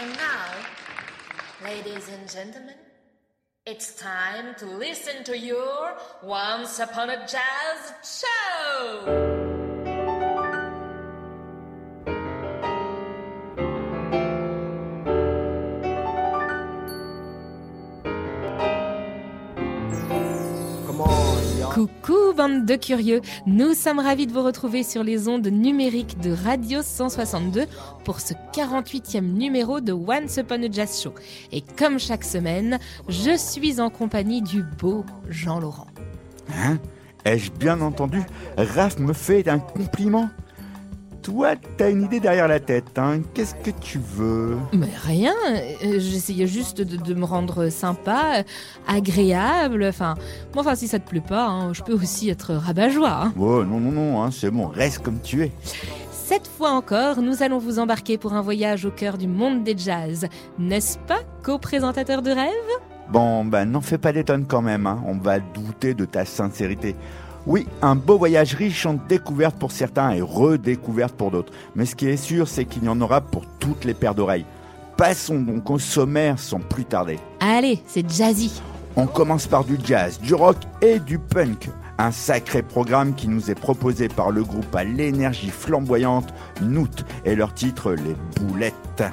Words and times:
And 0.00 0.16
now, 0.16 0.54
ladies 1.64 2.08
and 2.08 2.30
gentlemen, 2.30 2.76
it's 3.66 3.96
time 3.96 4.54
to 4.58 4.66
listen 4.66 5.24
to 5.24 5.36
your 5.36 5.96
Once 6.22 6.78
Upon 6.78 7.10
a 7.10 7.26
Jazz 7.26 8.22
show! 8.22 9.47
Bande 22.38 22.66
de 22.66 22.76
curieux, 22.76 23.20
nous 23.46 23.74
sommes 23.74 23.98
ravis 23.98 24.28
de 24.28 24.32
vous 24.32 24.44
retrouver 24.44 24.84
sur 24.84 25.02
les 25.02 25.26
ondes 25.26 25.48
numériques 25.48 26.20
de 26.20 26.30
Radio 26.30 26.82
162 26.82 27.66
pour 28.04 28.20
ce 28.20 28.32
48e 28.54 29.22
numéro 29.22 29.80
de 29.80 29.92
Once 29.92 30.36
Upon 30.36 30.62
a 30.62 30.70
Jazz 30.70 31.02
Show. 31.02 31.14
Et 31.50 31.62
comme 31.76 31.98
chaque 31.98 32.22
semaine, 32.22 32.78
je 33.08 33.36
suis 33.36 33.80
en 33.80 33.90
compagnie 33.90 34.40
du 34.40 34.62
beau 34.62 35.04
Jean-Laurent. 35.28 35.88
Hein? 36.54 36.78
Ai-je 37.24 37.50
bien 37.50 37.80
entendu? 37.80 38.22
Raph 38.56 39.00
me 39.00 39.12
fait 39.12 39.48
un 39.48 39.58
compliment? 39.58 40.30
Toi, 41.28 41.50
t'as 41.76 41.90
une 41.90 42.04
idée 42.04 42.20
derrière 42.20 42.48
la 42.48 42.58
tête, 42.58 42.98
hein 42.98 43.20
Qu'est-ce 43.34 43.54
que 43.54 43.70
tu 43.70 43.98
veux? 43.98 44.56
Mais 44.72 44.88
rien, 45.04 45.34
euh, 45.52 45.98
j'essayais 45.98 46.46
juste 46.46 46.80
de, 46.80 47.14
me 47.14 47.24
rendre 47.26 47.68
sympa, 47.68 48.44
agréable, 48.86 49.84
enfin... 49.84 50.14
Bon, 50.54 50.60
enfin, 50.60 50.74
si 50.74 50.88
ça 50.88 50.98
te 50.98 51.06
plaît 51.06 51.20
pas, 51.20 51.46
hein, 51.46 51.74
je 51.74 51.82
peux 51.82 51.92
aussi 51.92 52.30
être 52.30 52.54
rabat-joie. 52.54 53.24
Hein. 53.24 53.32
Oh, 53.38 53.62
non, 53.62 53.78
non, 53.78 53.92
non, 53.92 54.22
hein, 54.22 54.30
c'est 54.30 54.50
bon, 54.50 54.68
reste 54.68 55.00
comme 55.00 55.20
tu 55.20 55.42
es. 55.42 55.52
Cette 56.10 56.46
fois 56.46 56.70
encore, 56.70 57.20
nous 57.20 57.42
allons 57.42 57.58
vous 57.58 57.78
embarquer 57.78 58.16
pour 58.16 58.32
un 58.32 58.40
voyage 58.40 58.86
au 58.86 58.90
cœur 58.90 59.18
du 59.18 59.26
monde 59.26 59.64
des 59.64 59.76
jazz. 59.76 60.26
N'est-ce 60.58 60.96
pas, 61.00 61.20
co-présentateur 61.42 62.22
de 62.22 62.30
rêve? 62.30 62.52
Bon, 63.10 63.44
ben, 63.44 63.66
n'en 63.66 63.82
fais 63.82 63.98
pas 63.98 64.12
des 64.12 64.24
tonnes 64.24 64.46
quand 64.46 64.62
même, 64.62 64.86
hein. 64.86 65.02
on 65.06 65.18
va 65.18 65.40
douter 65.40 65.92
de 65.92 66.06
ta 66.06 66.24
sincérité. 66.24 66.96
Oui, 67.48 67.66
un 67.80 67.96
beau 67.96 68.18
voyage 68.18 68.52
riche 68.52 68.84
en 68.84 68.92
découvertes 69.08 69.56
pour 69.56 69.72
certains 69.72 70.10
et 70.10 70.20
redécouvertes 70.20 71.14
pour 71.14 71.30
d'autres. 71.30 71.50
Mais 71.74 71.86
ce 71.86 71.96
qui 71.96 72.06
est 72.06 72.18
sûr, 72.18 72.46
c'est 72.46 72.66
qu'il 72.66 72.84
y 72.84 72.88
en 72.90 73.00
aura 73.00 73.22
pour 73.22 73.46
toutes 73.58 73.86
les 73.86 73.94
paires 73.94 74.14
d'oreilles. 74.14 74.44
Passons 74.98 75.40
donc 75.40 75.70
au 75.70 75.78
sommaire 75.78 76.38
sans 76.38 76.58
plus 76.58 76.84
tarder. 76.84 77.18
Allez, 77.40 77.80
c'est 77.86 78.06
jazzy. 78.06 78.60
On 78.96 79.06
commence 79.06 79.46
par 79.46 79.64
du 79.64 79.78
jazz, 79.82 80.20
du 80.20 80.34
rock 80.34 80.58
et 80.82 80.98
du 80.98 81.18
punk. 81.18 81.70
Un 81.96 82.10
sacré 82.10 82.62
programme 82.62 83.14
qui 83.14 83.28
nous 83.28 83.50
est 83.50 83.58
proposé 83.58 84.08
par 84.08 84.30
le 84.30 84.44
groupe 84.44 84.76
à 84.76 84.84
l'énergie 84.84 85.48
flamboyante 85.48 86.34
Noot 86.60 87.06
et 87.24 87.34
leur 87.34 87.54
titre 87.54 87.92
Les 87.92 88.14
Boulettes. 88.42 89.04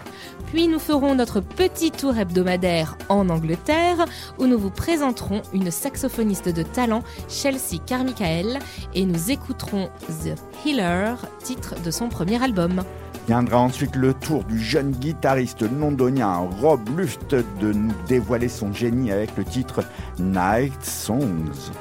Puis 0.47 0.67
nous 0.67 0.79
ferons 0.79 1.15
notre 1.15 1.39
petit 1.41 1.91
tour 1.91 2.17
hebdomadaire 2.17 2.97
en 3.09 3.29
Angleterre 3.29 4.05
où 4.37 4.45
nous 4.45 4.57
vous 4.57 4.69
présenterons 4.69 5.41
une 5.53 5.71
saxophoniste 5.71 6.49
de 6.49 6.63
talent, 6.63 7.03
Chelsea 7.27 7.79
Carmichael, 7.85 8.59
et 8.93 9.05
nous 9.05 9.31
écouterons 9.31 9.89
The 10.23 10.35
Healer, 10.65 11.15
titre 11.43 11.75
de 11.83 11.91
son 11.91 12.09
premier 12.09 12.41
album. 12.41 12.83
Viendra 13.27 13.57
ensuite 13.57 13.95
le 13.95 14.13
tour 14.13 14.43
du 14.43 14.59
jeune 14.59 14.91
guitariste 14.91 15.63
londonien 15.63 16.47
Rob 16.61 16.81
Luft 16.95 17.33
de 17.33 17.73
nous 17.73 17.93
dévoiler 18.07 18.49
son 18.49 18.71
génie 18.71 19.11
avec 19.11 19.35
le 19.35 19.43
titre 19.43 19.83
Night 20.19 20.83
Songs. 20.83 21.71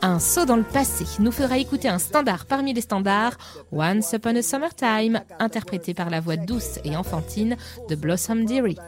Un 0.00 0.20
saut 0.20 0.44
dans 0.44 0.56
le 0.56 0.62
passé 0.62 1.04
nous 1.18 1.32
fera 1.32 1.58
écouter 1.58 1.88
un 1.88 1.98
standard 1.98 2.46
parmi 2.46 2.72
les 2.72 2.80
standards, 2.80 3.36
Once 3.72 4.12
Upon 4.12 4.36
a 4.36 4.42
Summertime, 4.42 5.20
interprété 5.40 5.92
par 5.92 6.08
la 6.08 6.20
voix 6.20 6.36
douce 6.36 6.78
et 6.84 6.96
enfantine 6.96 7.56
de 7.88 7.96
Blossom 7.96 8.44
Dearie. 8.44 8.78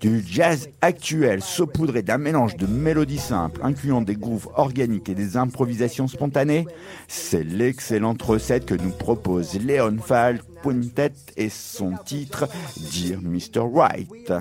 Du 0.00 0.22
jazz 0.26 0.68
actuel 0.80 1.40
saupoudré 1.40 2.02
d'un 2.02 2.18
mélange 2.18 2.56
de 2.56 2.66
mélodies 2.66 3.18
simples, 3.18 3.60
incluant 3.62 4.02
des 4.02 4.16
grooves 4.16 4.48
organiques 4.56 5.08
et 5.08 5.14
des 5.14 5.36
improvisations 5.36 6.08
spontanées, 6.08 6.66
c'est 7.08 7.44
l'excellente 7.44 8.20
recette 8.20 8.66
que 8.66 8.74
nous 8.74 8.90
propose 8.90 9.54
Léon 9.54 9.96
Falk 10.04 10.42
Quintet 10.62 11.12
et 11.36 11.48
son 11.48 11.94
titre 12.04 12.48
Dear 12.76 13.20
Mr. 13.20 13.60
White. 13.60 14.32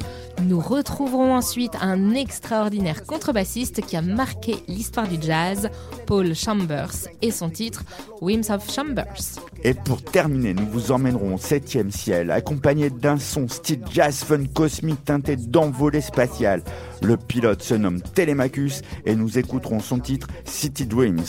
Nous 0.43 0.59
retrouverons 0.59 1.35
ensuite 1.35 1.73
un 1.81 2.13
extraordinaire 2.13 3.05
contrebassiste 3.05 3.81
qui 3.81 3.97
a 3.97 4.01
marqué 4.01 4.57
l'histoire 4.67 5.07
du 5.07 5.17
jazz, 5.21 5.69
Paul 6.05 6.33
Chambers, 6.35 7.07
et 7.21 7.31
son 7.31 7.49
titre 7.49 7.83
Whims 8.21 8.49
of 8.49 8.71
Chambers. 8.71 9.39
Et 9.63 9.73
pour 9.73 10.03
terminer, 10.03 10.53
nous 10.53 10.67
vous 10.67 10.91
emmènerons 10.91 11.35
au 11.35 11.37
7 11.37 11.91
ciel, 11.91 12.31
accompagné 12.31 12.89
d'un 12.89 13.17
son 13.17 13.47
style 13.47 13.81
jazz 13.91 14.23
fun 14.23 14.45
cosmique 14.45 15.03
teinté 15.05 15.35
d'envolée 15.35 16.01
spatiale. 16.01 16.63
Le 17.01 17.17
pilote 17.17 17.61
se 17.63 17.73
nomme 17.73 18.01
Telemachus 18.01 18.81
et 19.05 19.15
nous 19.15 19.37
écouterons 19.37 19.79
son 19.79 19.99
titre 19.99 20.27
City 20.45 20.85
Dreams. 20.85 21.25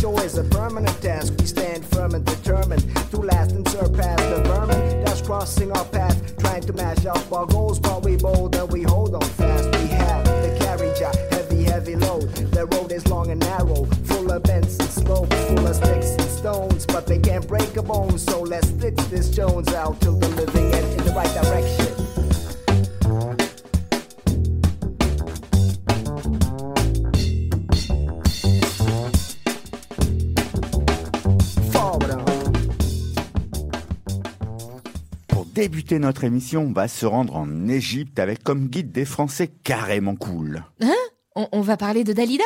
Show 0.00 0.16
is 0.20 0.38
a 0.38 0.44
permanent 0.44 1.02
task. 1.02 1.34
We 1.38 1.44
stand 1.44 1.84
firm 1.84 2.14
and 2.14 2.24
determined 2.24 2.82
to 3.10 3.18
last 3.18 3.50
and 3.50 3.68
surpass 3.68 4.18
the 4.30 4.42
vermin 4.46 5.04
that's 5.04 5.20
crossing 5.20 5.70
our 5.72 5.84
path, 5.84 6.38
trying 6.38 6.62
to 6.62 6.72
mash 6.72 7.04
up 7.04 7.30
our 7.30 7.44
goals. 7.44 7.78
But 7.78 8.02
we 8.02 8.16
bold 8.16 8.56
and 8.56 8.72
we 8.72 8.82
hold 8.82 9.14
on 9.14 9.20
fast. 9.20 9.66
We 9.66 9.88
have 9.88 10.24
the 10.24 10.56
carriage, 10.58 11.02
a 11.02 11.14
heavy, 11.34 11.64
heavy 11.64 11.96
load. 11.96 12.22
The 12.32 12.64
road 12.64 12.92
is 12.92 13.06
long 13.08 13.30
and 13.30 13.40
narrow, 13.40 13.84
full 14.04 14.32
of 14.32 14.42
bends 14.44 14.78
and 14.78 14.88
slopes, 14.88 15.36
full 15.44 15.66
of 15.66 15.76
sticks 15.76 16.12
and 16.12 16.30
stones. 16.30 16.86
But 16.86 17.06
they 17.06 17.18
can't 17.18 17.46
break 17.46 17.76
a 17.76 17.82
bone, 17.82 18.16
so 18.16 18.40
let's 18.40 18.68
stitch 18.68 18.96
this 19.10 19.28
Jones 19.28 19.68
out 19.74 20.00
till 20.00 20.16
the 20.16 20.28
living 20.28 20.72
end 20.72 20.98
in 20.98 21.04
the 21.04 21.12
right 21.12 21.34
direction. 21.42 21.99
Débuter 35.60 35.98
notre 35.98 36.24
émission, 36.24 36.62
on 36.62 36.72
va 36.72 36.88
se 36.88 37.04
rendre 37.04 37.36
en 37.36 37.68
Égypte 37.68 38.18
avec 38.18 38.42
comme 38.42 38.68
guide 38.68 38.92
des 38.92 39.04
Français 39.04 39.48
carrément 39.62 40.16
cool. 40.16 40.64
Hein? 40.80 40.94
On, 41.34 41.60
va 41.60 41.76
parler 41.76 42.02
de 42.02 42.14
Dalida? 42.14 42.44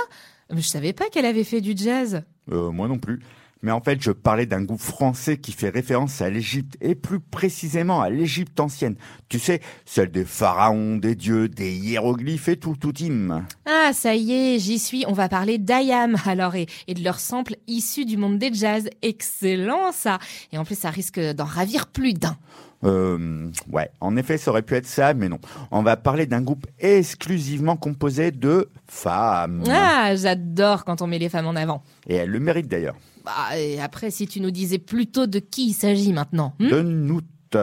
Je 0.51 0.61
savais 0.61 0.93
pas 0.93 1.09
qu'elle 1.11 1.25
avait 1.25 1.45
fait 1.45 1.61
du 1.61 1.77
jazz. 1.77 2.25
Euh, 2.51 2.73
moi 2.73 2.89
non 2.89 2.99
plus. 2.99 3.21
Mais 3.63 3.71
en 3.71 3.81
fait, 3.81 4.01
je 4.03 4.11
parlais 4.11 4.47
d'un 4.47 4.63
groupe 4.63 4.81
français 4.81 5.39
qui 5.39 5.53
fait 5.53 5.71
référence 5.71 6.21
à 6.21 6.29
l'Égypte, 6.29 6.77
et 6.81 6.95
plus 6.95 7.21
précisément 7.21 8.03
à 8.03 8.11
l'Égypte 8.11 8.61
ancienne. 8.61 8.97
Tu 9.29 9.39
sais, 9.39 9.61
celle 9.87 10.11
des 10.11 10.25
pharaons, 10.25 10.97
des 10.97 11.15
dieux, 11.15 11.49
des 11.49 11.73
hiéroglyphes 11.73 12.49
et 12.49 12.57
tout, 12.57 12.77
tout 12.77 12.93
im. 13.01 13.47
Ah, 13.65 13.93
ça 13.93 14.15
y 14.15 14.33
est, 14.33 14.59
j'y 14.59 14.79
suis. 14.79 15.05
On 15.09 15.13
va 15.13 15.29
parler 15.29 15.59
d'Ayam, 15.59 16.17
alors, 16.27 16.55
et, 16.55 16.67
et, 16.89 16.95
de 16.95 17.03
leurs 17.03 17.21
samples 17.21 17.57
issus 17.67 18.05
du 18.05 18.17
monde 18.17 18.39
des 18.39 18.53
jazz. 18.53 18.89
Excellent, 19.03 19.93
ça. 19.93 20.19
Et 20.53 20.59
en 20.59 20.65
plus, 20.65 20.79
ça 20.79 20.91
risque 20.91 21.19
d'en 21.19 21.45
ravir 21.45 21.87
plus 21.87 22.13
d'un. 22.13 22.37
Euh, 22.85 23.51
ouais, 23.73 23.91
en 24.01 24.17
effet, 24.17 24.37
ça 24.37 24.51
aurait 24.51 24.63
pu 24.63 24.75
être 24.75 24.87
ça, 24.87 25.15
mais 25.15 25.29
non. 25.29 25.39
On 25.71 25.83
va 25.83 25.97
parler 25.97 26.27
d'un 26.27 26.43
groupe 26.43 26.67
exclusivement 26.79 27.77
composé 27.77 28.31
de 28.31 28.69
femmes. 28.87 29.65
Ah, 29.69 30.15
j'adore 30.17 30.85
quand 30.85 31.01
on 31.01 31.07
met 31.07 31.19
les 31.19 31.29
femmes 31.29 31.47
en 31.47 31.57
avant. 31.57 31.83
Et 32.07 32.15
elles 32.17 32.31
le 32.31 32.41
méritent 32.41 32.69
d'ailleurs. 32.69 32.97
Bah, 33.25 33.59
et 33.59 33.81
après, 33.81 34.11
si 34.11 34.27
tu 34.27 34.41
nous 34.41 34.51
disais 34.51 34.79
plutôt 34.79 35.27
de 35.27 35.39
qui 35.39 35.69
il 35.69 35.73
s'agit 35.73 36.13
maintenant 36.13 36.55
hmm 36.59 36.69
De 36.69 36.83
Nout. 36.83 37.57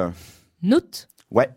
Nout 0.63 1.07
Ouais, 1.31 1.49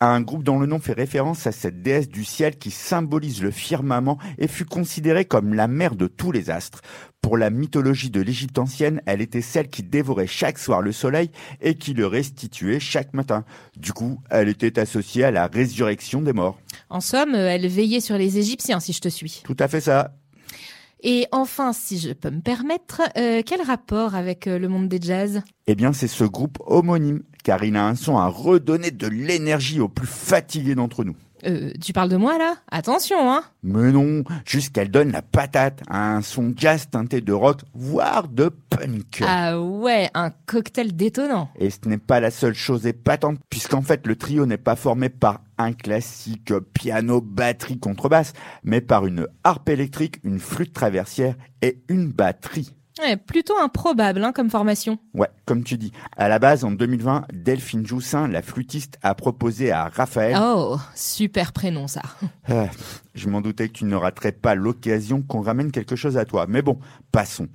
un 0.00 0.22
groupe 0.22 0.42
dont 0.42 0.58
le 0.58 0.64
nom 0.64 0.78
fait 0.78 0.94
référence 0.94 1.46
à 1.46 1.52
cette 1.52 1.82
déesse 1.82 2.08
du 2.08 2.24
ciel 2.24 2.56
qui 2.56 2.70
symbolise 2.70 3.42
le 3.42 3.50
firmament 3.50 4.16
et 4.38 4.48
fut 4.48 4.64
considérée 4.64 5.26
comme 5.26 5.52
la 5.52 5.68
mère 5.68 5.96
de 5.96 6.06
tous 6.06 6.32
les 6.32 6.48
astres. 6.48 6.80
Pour 7.20 7.36
la 7.36 7.50
mythologie 7.50 8.08
de 8.08 8.22
l'Égypte 8.22 8.58
ancienne, 8.58 9.02
elle 9.04 9.20
était 9.20 9.42
celle 9.42 9.68
qui 9.68 9.82
dévorait 9.82 10.26
chaque 10.26 10.58
soir 10.58 10.80
le 10.80 10.92
soleil 10.92 11.30
et 11.60 11.74
qui 11.74 11.92
le 11.92 12.06
restituait 12.06 12.80
chaque 12.80 13.12
matin. 13.12 13.44
Du 13.76 13.92
coup, 13.92 14.18
elle 14.30 14.48
était 14.48 14.78
associée 14.78 15.24
à 15.24 15.30
la 15.30 15.46
résurrection 15.46 16.22
des 16.22 16.32
morts. 16.32 16.58
En 16.88 17.02
somme, 17.02 17.34
elle 17.34 17.68
veillait 17.68 18.00
sur 18.00 18.16
les 18.16 18.38
Égyptiens, 18.38 18.80
si 18.80 18.94
je 18.94 19.00
te 19.02 19.08
suis. 19.10 19.42
Tout 19.44 19.56
à 19.58 19.68
fait 19.68 19.82
ça. 19.82 20.14
Et 21.00 21.26
enfin, 21.30 21.72
si 21.72 21.98
je 21.98 22.12
peux 22.12 22.30
me 22.30 22.40
permettre, 22.40 23.02
euh, 23.16 23.42
quel 23.46 23.62
rapport 23.62 24.14
avec 24.14 24.46
euh, 24.46 24.58
le 24.58 24.68
monde 24.68 24.88
des 24.88 25.00
jazz? 25.00 25.42
Eh 25.66 25.74
bien, 25.74 25.92
c'est 25.92 26.08
ce 26.08 26.24
groupe 26.24 26.58
homonyme, 26.66 27.22
car 27.44 27.62
il 27.62 27.76
a 27.76 27.86
un 27.86 27.94
son 27.94 28.18
à 28.18 28.26
redonner 28.26 28.90
de 28.90 29.06
l'énergie 29.06 29.80
aux 29.80 29.88
plus 29.88 30.08
fatigués 30.08 30.74
d'entre 30.74 31.04
nous. 31.04 31.16
Euh, 31.44 31.72
tu 31.80 31.92
parles 31.92 32.08
de 32.08 32.16
moi 32.16 32.38
là? 32.38 32.56
Attention, 32.70 33.32
hein 33.32 33.42
Mais 33.62 33.92
non, 33.92 34.24
juste 34.44 34.72
qu'elle 34.72 34.90
donne 34.90 35.12
la 35.12 35.22
patate 35.22 35.82
à 35.88 36.16
un 36.16 36.22
son 36.22 36.52
jazz 36.56 36.88
teinté 36.90 37.20
de 37.20 37.32
rock, 37.32 37.60
voire 37.74 38.28
de 38.28 38.50
punk. 38.70 39.22
Ah 39.26 39.60
ouais, 39.60 40.10
un 40.14 40.30
cocktail 40.46 40.94
détonnant. 40.96 41.50
Et 41.58 41.70
ce 41.70 41.78
n'est 41.86 41.98
pas 41.98 42.20
la 42.20 42.30
seule 42.30 42.54
chose 42.54 42.86
épatante, 42.86 43.38
puisqu'en 43.50 43.82
fait 43.82 44.06
le 44.06 44.16
trio 44.16 44.46
n'est 44.46 44.58
pas 44.58 44.76
formé 44.76 45.08
par 45.08 45.40
un 45.58 45.72
classique 45.72 46.52
piano, 46.72 47.20
batterie, 47.20 47.78
contrebasse, 47.78 48.32
mais 48.62 48.80
par 48.80 49.06
une 49.06 49.26
harpe 49.44 49.68
électrique, 49.68 50.20
une 50.24 50.38
flûte 50.38 50.72
traversière 50.72 51.34
et 51.62 51.82
une 51.88 52.08
batterie. 52.08 52.74
Ouais, 52.98 53.16
plutôt 53.16 53.56
improbable 53.58 54.24
hein, 54.24 54.32
comme 54.32 54.50
formation. 54.50 54.98
Ouais, 55.14 55.28
comme 55.44 55.64
tu 55.64 55.76
dis. 55.78 55.92
À 56.16 56.28
la 56.28 56.38
base, 56.38 56.64
en 56.64 56.70
2020, 56.70 57.26
Delphine 57.32 57.86
Joussin, 57.86 58.28
la 58.28 58.42
flûtiste, 58.42 58.98
a 59.02 59.14
proposé 59.14 59.70
à 59.70 59.88
Raphaël... 59.88 60.36
Oh, 60.40 60.78
super 60.94 61.52
prénom 61.52 61.86
ça. 61.86 62.02
Ah, 62.48 62.66
je 63.14 63.28
m'en 63.28 63.40
doutais 63.40 63.68
que 63.68 63.74
tu 63.74 63.84
ne 63.84 63.94
raterais 63.94 64.32
pas 64.32 64.54
l'occasion 64.54 65.22
qu'on 65.22 65.42
ramène 65.42 65.70
quelque 65.70 65.96
chose 65.96 66.16
à 66.16 66.24
toi. 66.24 66.46
Mais 66.48 66.62
bon, 66.62 66.78
passons. 67.12 67.48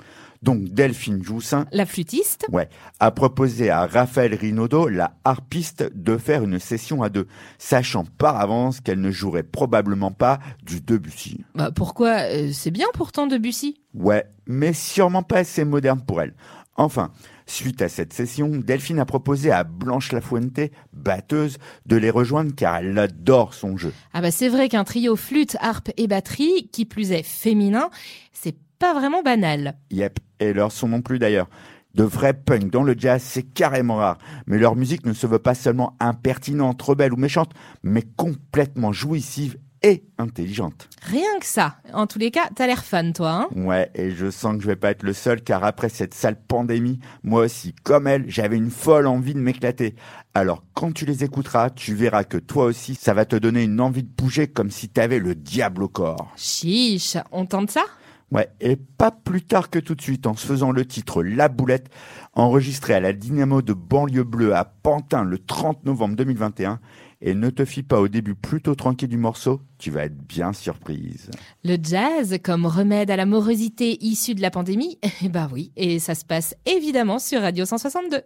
Donc 0.43 0.65
Delphine 0.65 1.23
Joussin, 1.23 1.65
La 1.71 1.85
flûtiste 1.85 2.45
ouais, 2.51 2.67
a 2.99 3.11
proposé 3.11 3.69
à 3.69 3.85
Raphaël 3.87 4.35
Rinaudot, 4.35 4.89
la 4.89 5.15
harpiste, 5.23 5.89
de 5.95 6.17
faire 6.17 6.43
une 6.43 6.59
session 6.59 7.01
à 7.01 7.07
deux, 7.09 7.27
sachant 7.57 8.03
par 8.17 8.39
avance 8.39 8.81
qu'elle 8.81 8.99
ne 8.99 9.09
jouerait 9.09 9.43
probablement 9.43 10.11
pas 10.11 10.39
du 10.61 10.81
Debussy. 10.81 11.45
Bah 11.55 11.71
pourquoi 11.73 12.23
Euh, 12.29 12.49
C'est 12.51 12.71
bien 12.71 12.87
pourtant 12.93 13.25
Debussy? 13.25 13.79
Ouais, 13.93 14.25
mais 14.45 14.73
sûrement 14.73 15.23
pas 15.23 15.37
assez 15.39 15.63
moderne 15.63 16.01
pour 16.05 16.21
elle. 16.21 16.33
Enfin, 16.75 17.11
suite 17.45 17.81
à 17.81 17.87
cette 17.87 18.11
session, 18.13 18.49
Delphine 18.49 18.99
a 18.99 19.05
proposé 19.05 19.49
à 19.51 19.63
Blanche 19.63 20.11
Lafuente, 20.11 20.59
batteuse, 20.91 21.57
de 21.85 21.95
les 21.95 22.09
rejoindre 22.09 22.51
car 22.53 22.77
elle 22.77 22.97
adore 22.99 23.53
son 23.53 23.77
jeu. 23.77 23.93
Ah 24.11 24.21
bah 24.21 24.31
c'est 24.31 24.49
vrai 24.49 24.67
qu'un 24.67 24.83
trio 24.83 25.15
flûte, 25.15 25.55
harpe 25.61 25.91
et 25.95 26.07
batterie, 26.07 26.67
qui 26.73 26.83
plus 26.85 27.11
est 27.13 27.23
féminin, 27.23 27.89
c'est 28.33 28.55
pas 28.79 28.93
vraiment 28.93 29.21
banal. 29.21 29.75
Yep, 29.91 30.19
et 30.49 30.53
leur 30.53 30.71
son 30.71 30.87
non 30.87 31.01
plus 31.01 31.19
d'ailleurs. 31.19 31.49
De 31.93 32.03
vrais 32.03 32.33
punk 32.33 32.71
dans 32.71 32.81
le 32.81 32.95
jazz, 32.97 33.21
c'est 33.21 33.43
carrément 33.43 33.97
rare. 33.97 34.17
Mais 34.47 34.57
leur 34.57 34.75
musique 34.75 35.05
ne 35.05 35.13
se 35.13 35.27
veut 35.27 35.39
pas 35.39 35.53
seulement 35.53 35.95
impertinente, 35.99 36.81
rebelle 36.81 37.13
ou 37.13 37.17
méchante, 37.17 37.51
mais 37.83 38.01
complètement 38.01 38.91
jouissive 38.91 39.57
et 39.83 40.03
intelligente. 40.17 40.89
Rien 41.01 41.37
que 41.39 41.45
ça. 41.45 41.75
En 41.93 42.07
tous 42.07 42.17
les 42.17 42.31
cas, 42.31 42.49
t'as 42.55 42.65
l'air 42.65 42.83
fan 42.83 43.13
toi, 43.13 43.31
hein 43.31 43.47
Ouais, 43.55 43.91
et 43.93 44.11
je 44.11 44.31
sens 44.31 44.55
que 44.55 44.63
je 44.63 44.67
vais 44.67 44.77
pas 44.77 44.91
être 44.91 45.03
le 45.03 45.13
seul 45.13 45.41
car 45.41 45.63
après 45.63 45.89
cette 45.89 46.13
sale 46.13 46.37
pandémie, 46.47 46.99
moi 47.21 47.41
aussi, 47.41 47.75
comme 47.83 48.07
elle, 48.07 48.23
j'avais 48.27 48.57
une 48.57 48.71
folle 48.71 49.07
envie 49.07 49.33
de 49.33 49.39
m'éclater. 49.39 49.95
Alors 50.33 50.63
quand 50.73 50.93
tu 50.93 51.05
les 51.05 51.23
écouteras, 51.23 51.69
tu 51.69 51.93
verras 51.93 52.23
que 52.23 52.37
toi 52.37 52.65
aussi, 52.65 52.95
ça 52.95 53.13
va 53.13 53.25
te 53.25 53.35
donner 53.35 53.63
une 53.63 53.81
envie 53.81 54.03
de 54.03 54.09
bouger 54.09 54.47
comme 54.47 54.71
si 54.71 54.89
t'avais 54.89 55.19
le 55.19 55.35
diable 55.35 55.83
au 55.83 55.89
corps. 55.89 56.31
Chiche, 56.37 57.17
on 57.31 57.45
tente 57.45 57.69
ça? 57.69 57.83
Ouais, 58.33 58.49
et 58.59 58.75
pas 58.75 59.11
plus 59.11 59.43
tard 59.43 59.69
que 59.69 59.77
tout 59.77 59.93
de 59.93 60.01
suite, 60.01 60.25
en 60.25 60.33
se 60.33 60.47
faisant 60.47 60.71
le 60.71 60.85
titre 60.85 61.21
La 61.21 61.49
Boulette, 61.49 61.89
enregistré 62.33 62.95
à 62.95 62.99
la 62.99 63.13
Dynamo 63.13 63.61
de 63.61 63.73
Banlieue 63.73 64.23
Bleue 64.23 64.55
à 64.55 64.65
Pantin 64.65 65.23
le 65.23 65.37
30 65.37 65.85
novembre 65.85 66.15
2021. 66.15 66.79
Et 67.21 67.35
ne 67.35 67.49
te 67.51 67.63
fie 67.63 67.83
pas 67.83 68.01
au 68.01 68.07
début 68.07 68.33
plutôt 68.33 68.75
tranquille 68.75 69.07
du 69.07 69.17
morceau, 69.17 69.61
tu 69.77 69.91
vas 69.91 70.05
être 70.05 70.17
bien 70.17 70.51
surprise. 70.51 71.29
Le 71.63 71.77
jazz 71.81 72.37
comme 72.43 72.65
remède 72.65 73.11
à 73.11 73.15
la 73.15 73.25
morosité 73.25 74.03
issue 74.03 74.35
de 74.35 74.41
la 74.41 74.51
pandémie? 74.51 74.97
Eh 75.23 75.29
bah 75.29 75.47
oui, 75.53 75.71
et 75.77 75.99
ça 75.99 76.15
se 76.15 76.25
passe 76.25 76.55
évidemment 76.65 77.19
sur 77.19 77.39
Radio 77.39 77.65
162. 77.65 78.23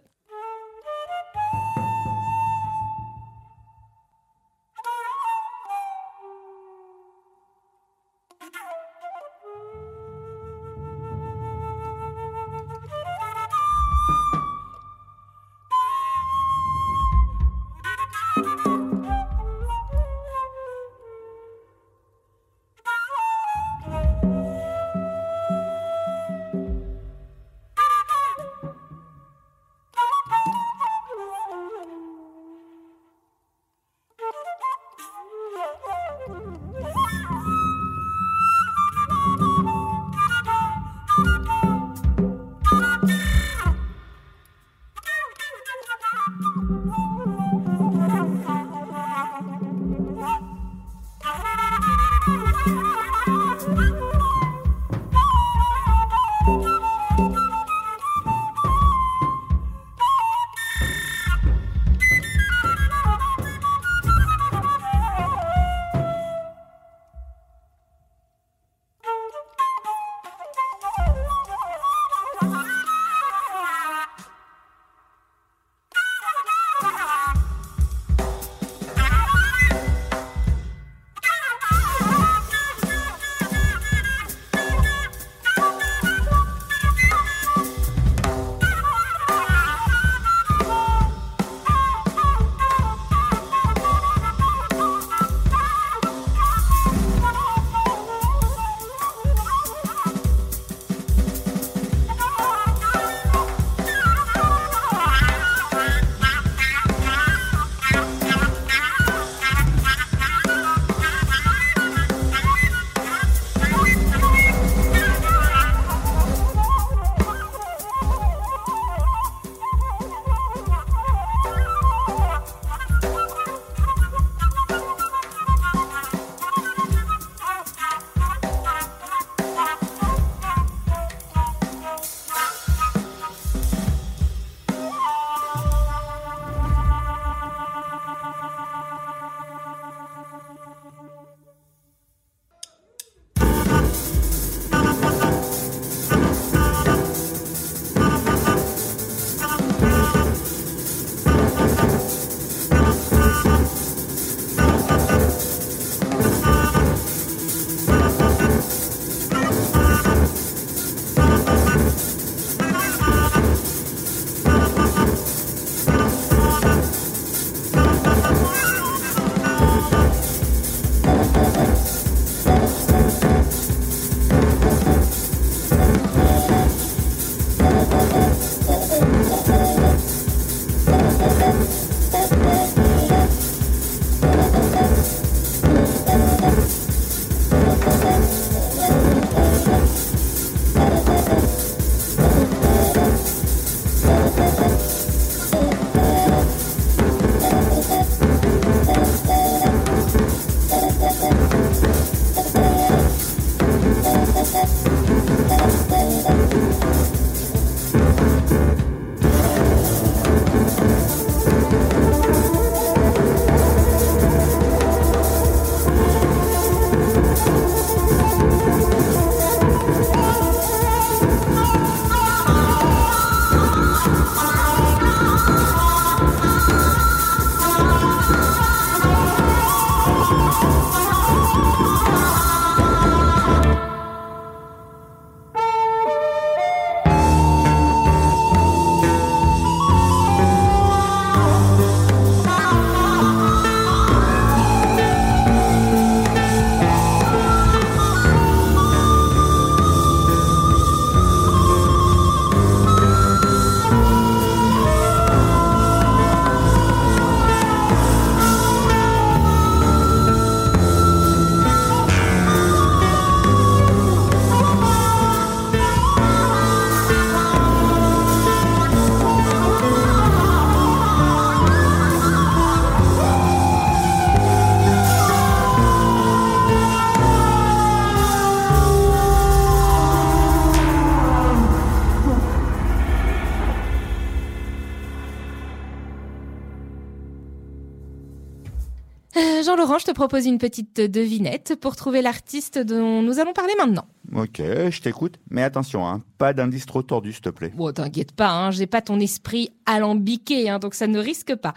Te 290.08 290.12
propose 290.14 290.46
une 290.46 290.56
petite 290.56 291.00
devinette 291.02 291.76
pour 291.78 291.94
trouver 291.94 292.22
l'artiste 292.22 292.78
dont 292.78 293.20
nous 293.20 293.40
allons 293.40 293.52
parler 293.52 293.74
maintenant. 293.76 294.06
Ok, 294.34 294.56
je 294.58 295.00
t'écoute. 295.00 295.38
Mais 295.50 295.62
attention, 295.62 296.06
hein, 296.06 296.22
pas 296.38 296.54
d'indice 296.54 296.86
trop 296.86 297.02
tordu, 297.02 297.32
s'il 297.32 297.42
te 297.42 297.50
plaît. 297.50 297.72
Bon, 297.76 297.92
t'inquiète 297.92 298.32
pas, 298.32 298.48
hein, 298.48 298.70
j'ai 298.70 298.86
pas 298.86 299.02
ton 299.02 299.20
esprit 299.20 299.70
alambiqué, 299.84 300.70
hein, 300.70 300.78
donc 300.78 300.94
ça 300.94 301.06
ne 301.06 301.18
risque 301.18 301.54
pas. 301.56 301.74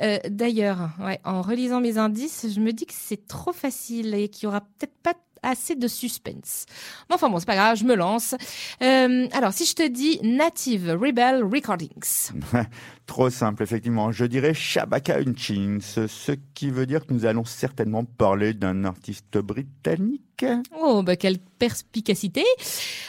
Euh, 0.00 0.18
D'ailleurs, 0.30 0.90
ouais, 1.00 1.20
en 1.24 1.42
relisant 1.42 1.82
mes 1.82 1.98
indices, 1.98 2.46
je 2.54 2.60
me 2.60 2.72
dis 2.72 2.86
que 2.86 2.94
c'est 2.94 3.26
trop 3.28 3.52
facile 3.52 4.14
et 4.14 4.28
qu'il 4.28 4.44
y 4.44 4.46
aura 4.46 4.62
peut-être 4.62 4.96
pas 5.02 5.12
assez 5.42 5.74
de 5.74 5.88
suspense. 5.88 6.66
Bon, 7.08 7.16
enfin 7.16 7.28
bon, 7.28 7.38
c'est 7.38 7.46
pas 7.46 7.54
grave, 7.54 7.76
je 7.76 7.84
me 7.84 7.94
lance. 7.94 8.34
Euh, 8.82 9.26
alors, 9.32 9.52
si 9.52 9.64
je 9.64 9.74
te 9.74 9.86
dis 9.86 10.20
Native 10.22 10.96
Rebel 11.00 11.44
Recordings. 11.44 12.30
Trop 13.06 13.30
simple, 13.30 13.62
effectivement. 13.62 14.10
Je 14.12 14.24
dirais 14.24 14.54
Shabaka 14.54 15.20
Hutchins, 15.20 15.78
ce 15.80 16.32
qui 16.54 16.70
veut 16.70 16.86
dire 16.86 17.06
que 17.06 17.14
nous 17.14 17.24
allons 17.24 17.44
certainement 17.44 18.04
parler 18.04 18.54
d'un 18.54 18.84
artiste 18.84 19.38
britannique. 19.38 20.44
Oh, 20.78 21.02
bah 21.02 21.16
quelle 21.16 21.38
perspicacité 21.38 22.44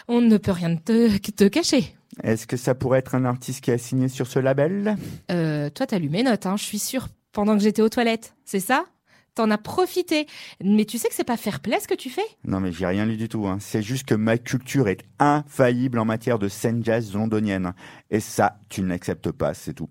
On 0.08 0.22
ne 0.22 0.38
peut 0.38 0.52
rien 0.52 0.76
te, 0.76 1.18
te 1.18 1.48
cacher. 1.48 1.96
Est-ce 2.24 2.48
que 2.48 2.58
ça 2.58 2.74
pourrait 2.76 3.00
être 3.00 3.16
un 3.16 3.26
artiste 3.26 3.64
qui 3.64 3.72
a 3.72 3.78
signé 3.78 4.08
sur 4.08 4.28
ce 4.28 4.40
label? 4.40 4.98
Euh, 5.32 5.70
toi, 5.70 5.86
t'as 5.86 6.00
lu 6.00 6.10
mes 6.10 6.24
notes, 6.24 6.46
hein, 6.46 6.58
je 6.58 6.64
suis 6.64 6.80
sûre, 6.80 7.08
pendant 7.32 7.56
que 7.56 7.64
j'étais 7.64 7.82
aux 7.82 7.90
toilettes, 7.90 8.34
c'est 8.46 8.60
ça? 8.60 8.86
T'en 9.38 9.52
as 9.52 9.60
profité. 9.60 10.26
Mais 10.64 10.86
tu 10.86 10.98
sais 10.98 11.10
que 11.10 11.14
c'est 11.14 11.24
pas 11.24 11.38
fair 11.38 11.60
play 11.60 11.80
ce 11.80 11.88
que 11.88 11.94
tu 11.94 12.10
fais? 12.10 12.26
Non 12.44 12.60
mais 12.60 12.72
j'ai 12.72 12.88
rien 12.88 13.06
lu 13.06 13.18
du 13.18 13.30
tout. 13.30 13.46
Hein. 13.46 13.60
C'est 13.60 13.84
juste 13.84 14.08
que 14.08 14.16
ma 14.16 14.40
culture 14.40 14.88
est 14.88 15.04
infaillible 15.20 16.00
en 16.00 16.06
matière 16.06 16.40
de 16.40 16.48
scène 16.48 16.84
jazz 16.84 17.14
londonienne. 17.14 17.74
Et 18.10 18.20
ça, 18.20 18.58
tu 18.68 18.82
ne 18.82 18.88
l'acceptes 18.88 19.32
pas, 19.32 19.54
c'est 19.54 19.74
tout. 19.74 19.90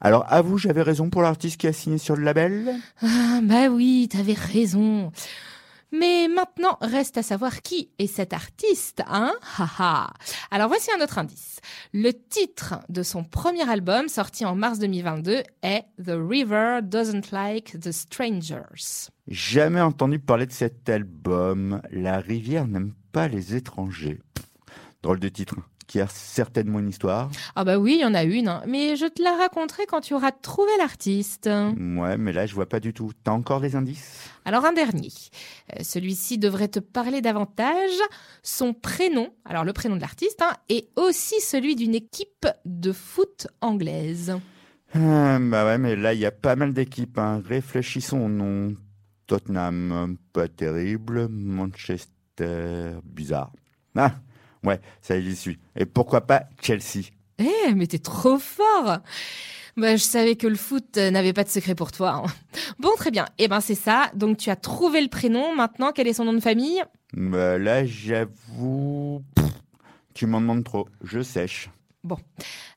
Alors 0.00 0.24
avoue, 0.28 0.56
j'avais 0.56 0.82
raison 0.82 1.10
pour 1.10 1.22
l'artiste 1.22 1.60
qui 1.60 1.66
a 1.66 1.72
signé 1.72 1.98
sur 1.98 2.14
le 2.14 2.22
label? 2.22 2.76
Ah, 3.02 3.40
bah 3.42 3.66
oui, 3.70 4.08
t'avais 4.08 4.34
raison. 4.34 5.10
Mais 5.92 6.28
maintenant, 6.28 6.78
reste 6.80 7.16
à 7.16 7.22
savoir 7.22 7.62
qui 7.62 7.90
est 7.98 8.06
cet 8.06 8.32
artiste, 8.32 9.02
hein? 9.06 9.32
Haha. 9.56 10.12
Alors 10.50 10.68
voici 10.68 10.90
un 10.96 11.02
autre 11.02 11.18
indice. 11.18 11.60
Le 11.92 12.12
titre 12.12 12.80
de 12.88 13.02
son 13.02 13.22
premier 13.22 13.68
album, 13.68 14.08
sorti 14.08 14.44
en 14.44 14.56
mars 14.56 14.78
2022, 14.78 15.42
est 15.62 15.84
The 16.04 16.14
River 16.16 16.80
Doesn't 16.82 17.30
Like 17.30 17.78
the 17.78 17.92
Strangers. 17.92 19.10
Jamais 19.28 19.80
entendu 19.80 20.18
parler 20.18 20.46
de 20.46 20.52
cet 20.52 20.88
album. 20.88 21.80
La 21.90 22.18
rivière 22.18 22.66
n'aime 22.66 22.92
pas 23.12 23.28
les 23.28 23.54
étrangers. 23.54 24.18
Drôle 25.02 25.20
de 25.20 25.28
titre, 25.28 25.54
qui 25.86 26.00
a 26.00 26.06
certainement 26.08 26.80
une 26.80 26.88
histoire. 26.88 27.30
Ah 27.54 27.64
bah 27.64 27.78
oui, 27.78 27.94
il 27.94 28.00
y 28.00 28.04
en 28.04 28.14
a 28.14 28.24
une, 28.24 28.48
hein. 28.48 28.62
mais 28.66 28.96
je 28.96 29.06
te 29.06 29.22
la 29.22 29.36
raconterai 29.36 29.86
quand 29.86 30.00
tu 30.00 30.14
auras 30.14 30.32
trouvé 30.32 30.70
l'artiste. 30.78 31.46
Ouais, 31.48 32.16
mais 32.16 32.32
là 32.32 32.46
je 32.46 32.54
vois 32.54 32.68
pas 32.68 32.80
du 32.80 32.92
tout. 32.92 33.12
T'as 33.24 33.30
encore 33.32 33.60
des 33.60 33.76
indices? 33.76 34.28
Alors 34.44 34.64
un 34.64 34.72
dernier. 34.72 35.10
Euh, 35.74 35.82
Celui-ci 35.82 36.38
devrait 36.38 36.68
te 36.68 36.78
parler 36.80 37.20
davantage. 37.20 37.98
Son 38.42 38.72
prénom, 38.74 39.28
alors 39.44 39.64
le 39.64 39.72
prénom 39.72 39.96
de 39.96 40.00
l'artiste, 40.00 40.42
hein, 40.42 40.52
est 40.68 40.88
aussi 40.96 41.40
celui 41.40 41.76
d'une 41.76 41.94
équipe 41.94 42.46
de 42.64 42.92
foot 42.92 43.46
anglaise. 43.60 44.36
Ah, 44.94 45.38
Bah 45.40 45.64
ouais, 45.66 45.78
mais 45.78 45.94
là 45.96 46.14
il 46.14 46.20
y 46.20 46.26
a 46.26 46.30
pas 46.32 46.56
mal 46.56 46.72
d'équipes. 46.72 47.18
Hein. 47.18 47.42
Réfléchissons 47.46 48.18
au 48.20 48.28
nom. 48.28 48.74
Tottenham, 49.26 49.92
euh, 49.92 50.14
pas 50.32 50.46
terrible. 50.48 51.28
Manchester, 51.28 52.92
bizarre. 53.04 53.52
Ah, 53.96 54.14
ouais, 54.66 54.80
ça 55.00 55.18
j'y 55.20 55.34
suis. 55.34 55.58
Et 55.76 55.86
pourquoi 55.86 56.20
pas 56.22 56.42
Chelsea? 56.62 57.06
Eh, 57.38 57.72
mais 57.74 57.86
t'es 57.86 57.98
trop 57.98 58.38
fort 58.38 58.98
bah, 59.76 59.94
je 59.96 60.02
savais 60.02 60.36
que 60.36 60.46
le 60.46 60.54
foot 60.54 60.96
euh, 60.96 61.10
n'avait 61.10 61.34
pas 61.34 61.44
de 61.44 61.50
secret 61.50 61.74
pour 61.74 61.92
toi. 61.92 62.22
hein. 62.24 62.32
Bon, 62.78 62.88
très 62.96 63.10
bien. 63.10 63.26
Eh 63.36 63.46
ben, 63.46 63.60
c'est 63.60 63.74
ça. 63.74 64.10
Donc, 64.14 64.38
tu 64.38 64.48
as 64.48 64.56
trouvé 64.56 65.02
le 65.02 65.08
prénom. 65.08 65.54
Maintenant, 65.54 65.92
quel 65.94 66.06
est 66.08 66.14
son 66.14 66.24
nom 66.24 66.32
de 66.32 66.40
famille? 66.40 66.82
Bah 67.12 67.58
là 67.58 67.84
j'avoue... 67.84 69.22
pff, 69.34 69.44
Tu 70.14 70.24
m'en 70.26 70.40
demandes 70.40 70.64
trop. 70.64 70.88
Je 71.02 71.20
sèche. 71.20 71.68
Bon. 72.04 72.16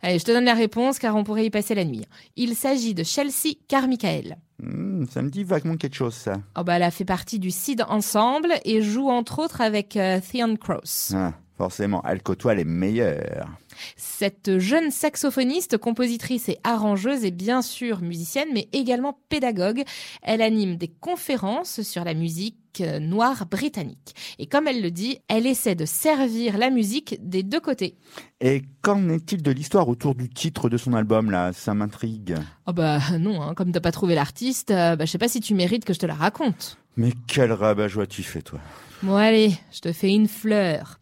Allez, 0.02 0.20
je 0.20 0.26
te 0.26 0.32
donne 0.32 0.44
la 0.44 0.54
réponse 0.56 1.00
car 1.00 1.16
on 1.16 1.24
pourrait 1.24 1.46
y 1.46 1.50
passer 1.50 1.74
la 1.74 1.86
nuit. 1.86 2.04
Il 2.36 2.54
s'agit 2.56 2.94
de 2.94 3.04
Chelsea 3.04 3.54
Carmichael. 3.70 4.38
Hmm, 4.62 5.06
ça 5.06 5.22
me 5.22 5.30
dit 5.30 5.46
vaguement 5.46 5.78
quelque 5.78 5.96
chose 5.96 6.16
ça. 6.16 6.42
Oh, 6.58 6.64
bah, 6.66 6.76
elle 6.76 6.84
a 6.84 6.92
fait 6.92 7.06
partie 7.06 7.40
du 7.40 7.50
Seed 7.52 7.86
Ensemble 7.88 8.52
et 8.66 8.82
joue 8.82 9.08
entre 9.10 9.40
autres 9.40 9.62
avec 9.62 9.96
euh, 9.96 10.20
Theon 10.20 10.58
Cross. 10.58 11.14
Ah, 11.16 11.34
forcément, 11.60 12.02
elle 12.08 12.24
côtoie 12.24 12.56
les 12.56 12.64
meilleurs. 12.64 13.50
Cette 13.98 14.60
jeune 14.60 14.92
saxophoniste, 14.92 15.78
compositrice 15.78 16.48
et 16.48 16.58
arrangeuse 16.64 17.26
est 17.26 17.32
bien 17.32 17.62
sûr 17.62 18.02
musicienne, 18.02 18.48
mais 18.54 18.70
également 18.72 19.20
pédagogue. 19.28 19.84
Elle 20.22 20.42
anime 20.42 20.78
des 20.78 20.88
conférences 20.88 21.82
sur 21.82 22.06
la 22.06 22.14
musique 22.14 22.56
euh, 22.80 23.00
noire 23.00 23.46
britannique. 23.46 24.16
Et 24.38 24.48
comme 24.48 24.70
elle 24.70 24.82
le 24.82 24.90
dit, 24.90 25.20
elle 25.28 25.46
essaie 25.46 25.76
de 25.76 25.84
servir 25.84 26.58
la 26.58 26.70
musique 26.70 27.18
des 27.20 27.44
deux 27.44 27.60
côtés. 27.60 27.98
Et 28.40 28.62
qu'en 28.82 29.10
est-il 29.10 29.44
de 29.44 29.52
l'histoire 29.52 29.90
autour 29.90 30.16
du 30.16 30.30
titre 30.30 30.70
de 30.70 30.78
son 30.78 30.94
album 30.94 31.30
là 31.30 31.52
Ça 31.52 31.74
m'intrigue? 31.74 32.36
Oh 32.68 32.72
bah 32.72 33.00
non, 33.20 33.42
hein, 33.42 33.54
comme 33.54 33.74
t'as 33.74 33.82
pas 33.82 33.92
trouvé 33.92 34.16
l'artiste, 34.16 34.72
euh, 34.72 34.96
bah, 34.96 35.04
je 35.04 35.12
sais 35.12 35.18
pas 35.18 35.28
si 35.28 35.42
tu 35.42 35.56
mérites 35.56 35.84
que 35.84 35.94
je 35.94 36.00
te 36.00 36.06
la 36.06 36.16
raconte. 36.16 36.78
Mais 36.96 37.12
quel 37.28 37.52
rabat-joie 37.52 38.08
tu 38.08 38.24
fais 38.24 38.42
toi 38.42 38.62
Bon 39.02 39.16
allez, 39.16 39.54
je 39.72 39.80
te 39.80 39.94
fais 39.94 40.10
une 40.14 40.28
fleur. 40.28 41.00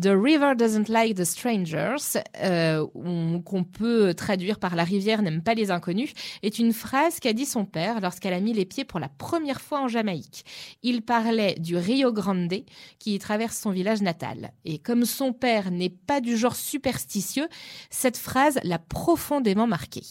The 0.00 0.10
river 0.14 0.54
doesn't 0.56 0.88
like 0.88 1.16
the 1.16 1.24
strangers, 1.24 2.16
euh, 2.40 2.86
on- 2.94 3.42
qu'on 3.42 3.64
peut 3.64 4.14
traduire 4.14 4.60
par 4.60 4.76
la 4.76 4.84
rivière 4.84 5.20
n'aime 5.20 5.42
pas 5.42 5.54
les 5.54 5.72
inconnus, 5.72 6.12
est 6.44 6.60
une 6.60 6.72
phrase 6.72 7.18
qu'a 7.18 7.32
dit 7.32 7.46
son 7.46 7.64
père 7.64 8.00
lorsqu'elle 8.00 8.34
a 8.34 8.40
mis 8.40 8.52
les 8.52 8.64
pieds 8.66 8.84
pour 8.84 9.00
la 9.00 9.08
première 9.08 9.60
fois 9.60 9.80
en 9.80 9.88
Jamaïque. 9.88 10.44
Il 10.84 11.02
parlait 11.02 11.56
du 11.58 11.76
Rio 11.76 12.12
Grande 12.12 12.54
qui 13.00 13.18
traverse 13.18 13.58
son 13.58 13.70
village 13.70 14.00
natal. 14.00 14.52
Et 14.64 14.78
comme 14.78 15.04
son 15.04 15.32
père 15.32 15.72
n'est 15.72 15.90
pas 15.90 16.20
du 16.20 16.36
genre 16.36 16.54
superstitieux, 16.56 17.48
cette 17.90 18.16
phrase 18.16 18.60
l'a 18.62 18.78
profondément 18.78 19.66
marqué. 19.66 20.02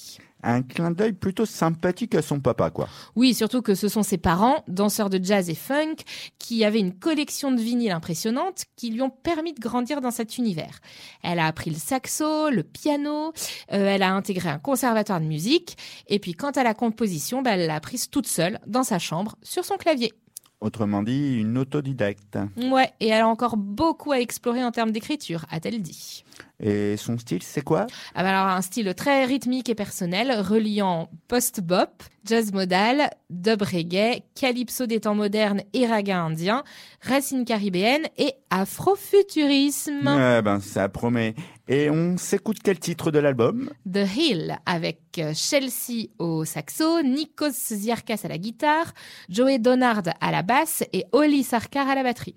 Un 0.42 0.62
clin 0.62 0.92
d'œil 0.92 1.14
plutôt 1.14 1.46
sympathique 1.46 2.16
à 2.16 2.22
son 2.22 2.40
papa 2.40 2.70
quoi. 2.70 2.88
Oui, 3.16 3.34
surtout 3.34 3.62
que 3.62 3.76
ce 3.76 3.88
sont 3.88 4.04
ses 4.04 4.18
parents, 4.18 4.64
danseurs 4.68 5.10
de 5.10 5.20
jazz 5.22 5.50
et 5.50 5.56
funk, 5.56 5.96
qui 6.38 6.64
avaient 6.64 6.80
une 6.80 6.94
collection 6.94 7.52
de 7.52 7.60
vinyles 7.60 7.92
impressionnante 7.92 8.64
qui 8.76 8.90
lui 8.90 9.02
ont 9.02 9.10
permis 9.10 9.54
de 9.54 9.60
grandir 9.60 10.00
dans 10.00 10.12
cet 10.12 10.38
univers. 10.38 10.80
Elle 11.24 11.40
a 11.40 11.46
appris 11.46 11.70
le 11.70 11.76
saxo, 11.76 12.50
le 12.50 12.64
piano, 12.64 13.34
euh, 13.74 13.88
elle 13.88 14.04
a 14.04 14.14
intégré 14.14 14.50
un 14.50 14.60
conservatoire 14.60 15.20
de 15.20 15.26
musique, 15.26 15.78
et 16.08 16.20
puis 16.20 16.34
quant 16.34 16.52
à 16.52 16.64
la 16.64 16.74
composition, 16.74 17.42
bah, 17.42 17.52
elle 17.52 17.68
l'a 17.68 17.76
apprise 17.76 18.10
toute 18.10 18.28
seule, 18.28 18.60
dans 18.68 18.84
sa 18.84 19.00
chambre, 19.00 19.36
sur 19.42 19.66
son 19.66 19.76
clavier. 19.76 20.14
Autrement 20.62 21.04
dit, 21.04 21.38
une 21.38 21.58
autodidacte. 21.58 22.38
Ouais, 22.58 22.92
et 23.00 23.08
elle 23.08 23.22
a 23.22 23.28
encore 23.28 23.56
beaucoup 23.56 24.12
à 24.12 24.20
explorer 24.20 24.64
en 24.64 24.72
termes 24.72 24.92
d'écriture, 24.92 25.46
a-t-elle 25.50 25.82
dit. 25.82 26.26
Et 26.62 26.98
son 26.98 27.18
style, 27.18 27.42
c'est 27.42 27.64
quoi? 27.64 27.88
Ah 28.14 28.24
bah 28.24 28.30
Alors, 28.30 28.56
un 28.56 28.62
style 28.62 28.94
très 28.94 29.26
rythmique 29.26 29.70
et 29.70 29.76
personnel, 29.76 30.32
reliant 30.42 31.10
post-bop, 31.28 32.04
jazz 32.26 32.52
modal, 32.52 33.10
dub 33.30 33.62
reggae, 33.62 34.24
calypso 34.36 34.86
des 34.86 35.00
temps 35.00 35.16
modernes 35.16 35.62
et 35.74 35.88
raga 35.88 36.20
indien, 36.20 36.64
racines 37.02 37.46
caribéennes 37.46 38.08
et 38.18 38.34
afrofuturisme. 38.50 40.06
Ouais, 40.06 40.42
ben, 40.42 40.60
ça 40.60 40.90
promet. 40.90 41.34
Et 41.70 41.90
on 41.90 42.18
s'écoute 42.18 42.58
quel 42.64 42.80
titre 42.80 43.12
de 43.12 43.20
l'album? 43.20 43.70
The 43.90 44.06
Hill, 44.18 44.58
avec 44.66 45.22
Chelsea 45.34 46.08
au 46.18 46.44
saxo, 46.44 47.02
Nikos 47.04 47.52
Ziarkas 47.52 48.22
à 48.24 48.28
la 48.28 48.38
guitare, 48.38 48.94
Joey 49.30 49.60
Donard 49.60 50.04
à 50.20 50.32
la 50.32 50.42
basse 50.42 50.84
et 50.94 51.06
Oli 51.14 51.44
Sarkar 51.44 51.88
à 51.88 51.96
la 51.96 52.04
batterie. 52.04 52.36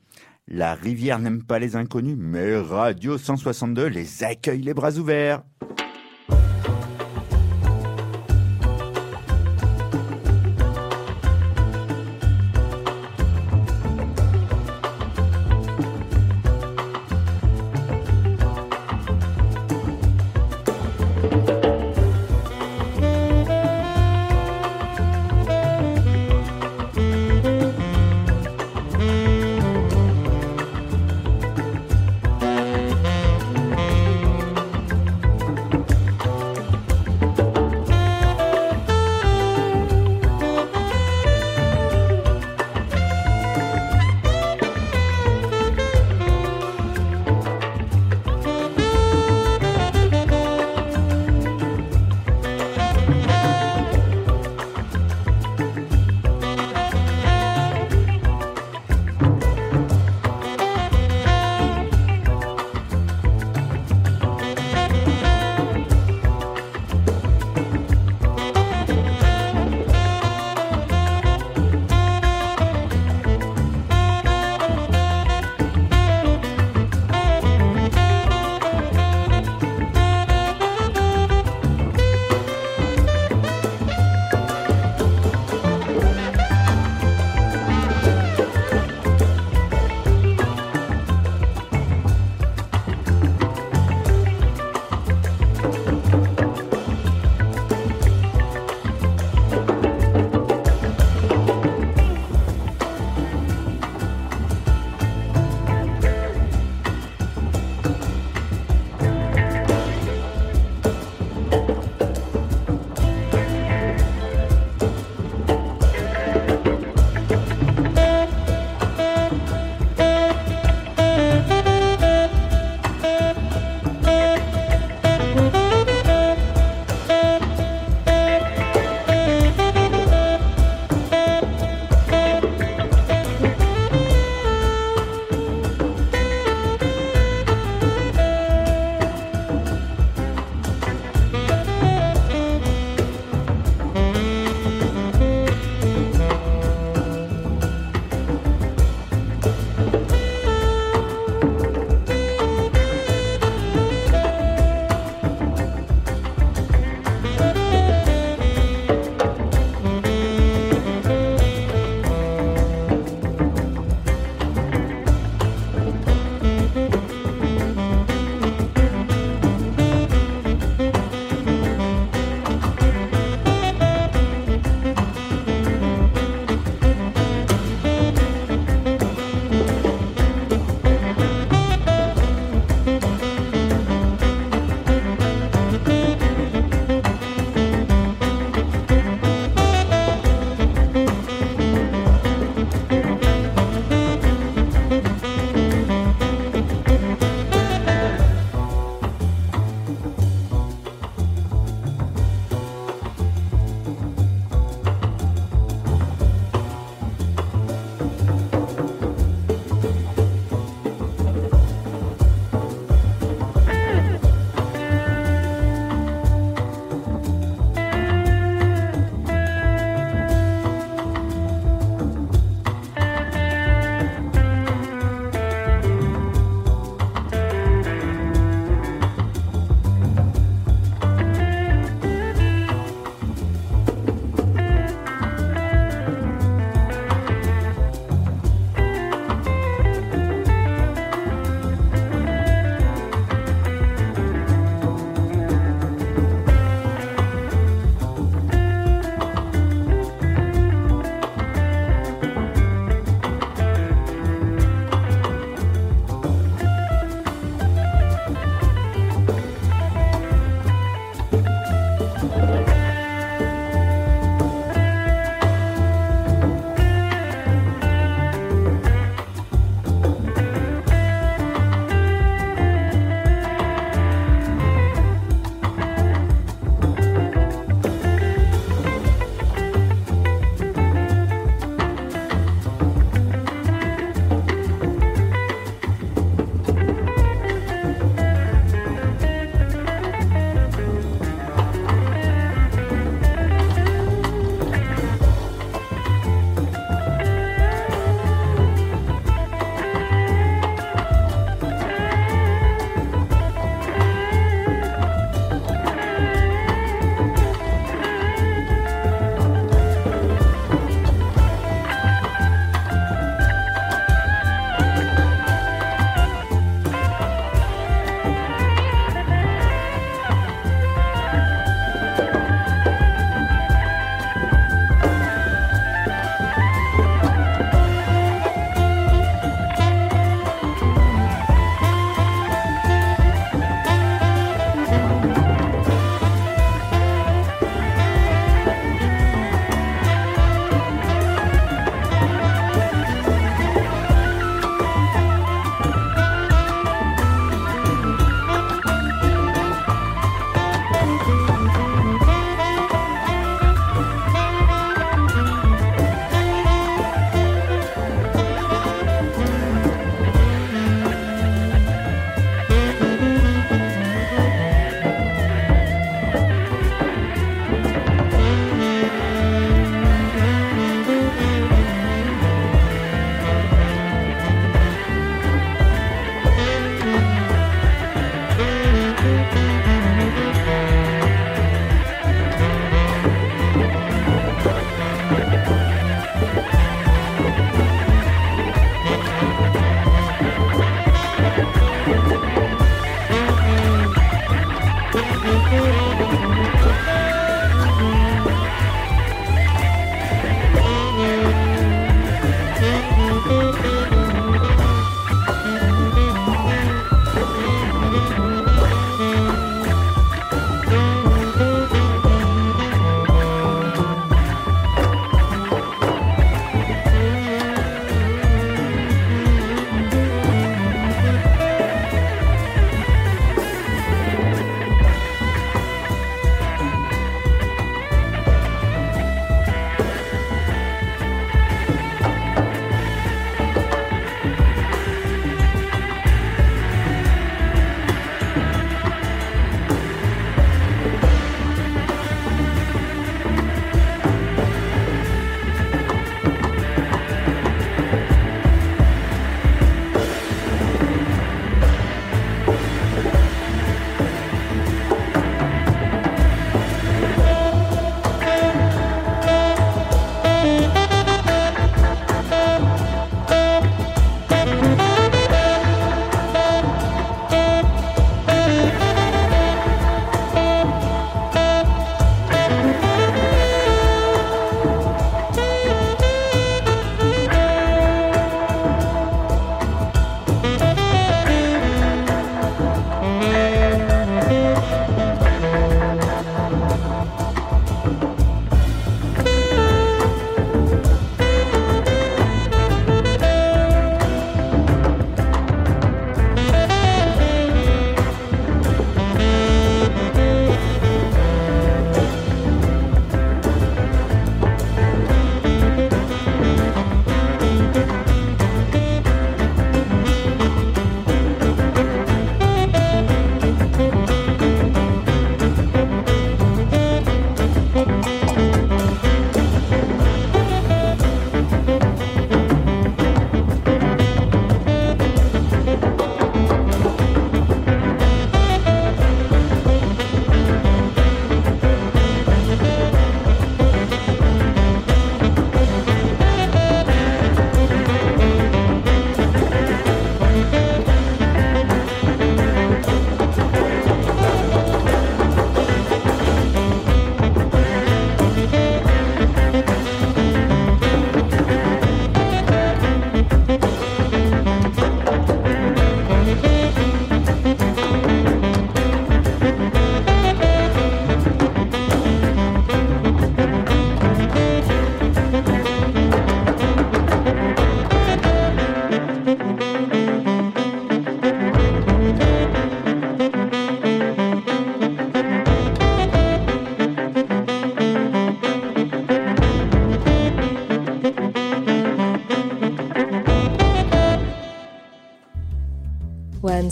La 0.49 0.75
rivière 0.75 1.21
n'aime 1.21 1.45
pas 1.45 1.61
les 1.61 1.77
inconnus, 1.77 2.17
mais 2.19 2.57
Radio 2.57 3.17
162 3.17 3.87
les 3.87 4.25
accueille 4.25 4.63
les 4.63 4.75
bras 4.75 4.93
ouverts. 4.93 5.45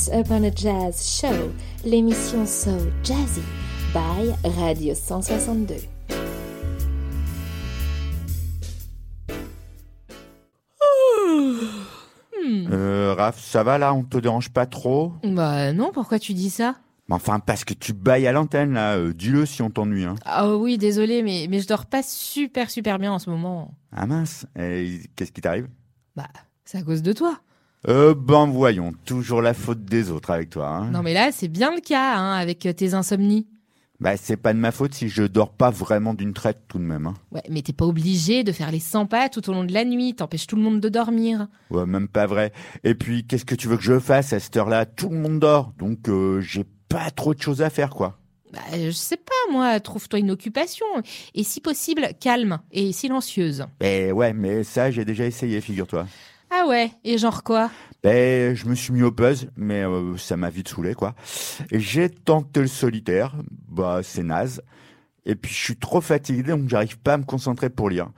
Once 0.01 0.09
Upon 0.15 0.45
a 0.45 0.51
Jazz 0.51 1.05
Show, 1.21 1.53
l'émission 1.85 2.47
So 2.47 2.71
Jazzy 3.05 3.43
by 3.93 4.33
Radio 4.49 4.95
162. 4.95 5.75
Euh, 12.73 13.15
Raph, 13.17 13.39
ça 13.41 13.63
va 13.63 13.79
là? 13.79 13.93
On 13.95 14.03
te 14.03 14.19
dérange 14.19 14.51
pas 14.51 14.67
trop? 14.67 15.13
Bah 15.25 15.73
non, 15.73 15.91
pourquoi 15.93 16.19
tu 16.19 16.33
dis 16.33 16.51
ça? 16.51 16.77
Enfin, 17.11 17.41
parce 17.41 17.65
que 17.65 17.75
tu 17.75 17.93
bailles 17.93 18.27
à 18.27 18.33
l'antenne 18.33 18.73
là. 18.75 18.95
euh, 18.97 19.13
Dis-le 19.13 19.45
si 19.45 19.63
on 19.63 19.71
t'ennuie. 19.71 20.05
Hein. 20.05 20.15
Ah 20.25 20.55
oui, 20.57 20.79
désolé, 20.79 21.23
mais, 21.23 21.47
mais 21.51 21.61
je 21.61 21.67
dors 21.69 21.87
pas 21.87 22.03
super 22.03 22.71
super 22.71 22.99
bien 22.99 23.13
en 23.13 23.19
ce 23.19 23.29
moment. 23.29 23.75
Ah 23.93 24.07
mince. 24.07 24.47
Et 24.59 25.01
Qu'est-ce 25.17 25.33
qui 25.33 25.41
t'arrive? 25.41 25.69
Bah, 26.17 26.29
c'est 26.65 26.79
à 26.79 26.83
cause 26.83 27.03
de 27.03 27.13
toi. 27.13 27.41
Euh, 27.89 28.15
ben 28.15 28.47
voyons, 28.47 28.93
toujours 29.05 29.41
la 29.41 29.55
faute 29.55 29.85
des 29.85 30.11
autres 30.11 30.31
avec 30.31 30.51
toi. 30.51 30.69
Hein. 30.69 30.91
Non 30.91 31.03
mais 31.03 31.15
là, 31.15 31.33
c'est 31.33 31.49
bien 31.49 31.75
le 31.75 31.81
cas, 31.81 32.17
hein, 32.17 32.35
avec 32.35 32.67
euh, 32.67 32.73
tes 32.73 32.93
insomnies. 32.93 33.47
Bah, 34.01 34.17
c'est 34.17 34.39
pas 34.39 34.55
de 34.55 34.59
ma 34.59 34.73
faute 34.73 34.95
si 34.95 35.09
je 35.09 35.23
dors 35.23 35.51
pas 35.51 35.71
vraiment 35.71 36.15
d'une 36.15 36.33
traite 36.33 36.63
tout 36.69 36.79
de 36.79 36.85
même. 36.85 37.07
Hein. 37.07 37.15
Ouais, 37.33 37.43
mais 37.51 37.61
t'es 37.61 37.75
pas 37.75 37.85
obligé 37.85 38.45
de 38.45 38.53
faire 38.53 38.71
les 38.71 38.81
100 38.81 39.07
pas 39.07 39.29
tout 39.29 39.49
au 39.51 39.53
long 39.53 39.65
de 39.65 39.73
la 39.73 39.85
nuit, 39.85 40.15
t'empêches 40.15 40.47
tout 40.47 40.57
le 40.57 40.63
monde 40.63 40.81
de 40.81 40.89
dormir. 40.89 41.49
Ouais, 41.71 41.85
même 41.85 42.09
pas 42.09 42.27
vrai. 42.27 42.53
Et 42.83 42.95
puis, 42.95 43.27
qu'est-ce 43.27 43.45
que 43.45 43.55
tu 43.55 43.69
veux 43.69 43.77
que 43.77 43.83
je 43.83 43.99
fasse 43.99 44.33
à 44.33 44.41
cette 44.41 44.57
heure-là? 44.57 44.87
Tout 44.87 45.11
le 45.11 45.19
monde 45.19 45.39
dort, 45.39 45.73
donc 45.79 46.09
euh, 46.09 46.41
j'ai 46.41 46.65
pas 46.89 47.11
trop 47.11 47.35
de 47.35 47.43
choses 47.43 47.61
à 47.61 47.69
faire, 47.69 47.91
quoi. 47.91 48.19
Bah, 48.53 48.61
je 48.75 48.91
sais 48.91 49.19
pas, 49.19 49.53
moi, 49.53 49.79
trouve-toi 49.81 50.19
une 50.19 50.31
occupation. 50.31 50.87
Et 51.35 51.45
si 51.45 51.61
possible, 51.61 52.09
calme 52.19 52.59
et 52.73 52.93
silencieuse. 52.93 53.67
Ben 53.79 54.13
ouais, 54.13 54.33
mais 54.33 54.65
ça, 54.65 54.91
j'ai 54.91 55.05
déjà 55.05 55.27
essayé, 55.27 55.61
figure-toi. 55.61 56.07
Ah 56.51 56.67
ouais, 56.67 56.91
et 57.05 57.17
genre 57.19 57.43
quoi? 57.43 57.71
Ben, 58.03 58.55
je 58.55 58.67
me 58.67 58.75
suis 58.75 58.93
mis 58.93 59.03
au 59.03 59.11
buzz, 59.11 59.49
mais 59.57 59.85
euh, 59.85 60.17
ça 60.17 60.37
m'a 60.37 60.51
vite 60.51 60.69
saoulé, 60.69 60.95
quoi. 60.95 61.15
J'ai 61.71 62.09
tenté 62.09 62.61
le 62.61 62.67
solitaire, 62.67 63.35
bah 63.69 64.01
c'est 64.03 64.23
naze. 64.23 64.63
Et 65.27 65.35
puis 65.35 65.53
je 65.53 65.59
suis 65.59 65.77
trop 65.77 66.01
fatigué, 66.01 66.43
donc 66.43 66.69
j'arrive 66.69 66.99
pas 66.99 67.15
à 67.15 67.19
me 67.19 67.25
concentrer 67.25 67.71
pour 67.71 67.91
lire. 67.91 68.09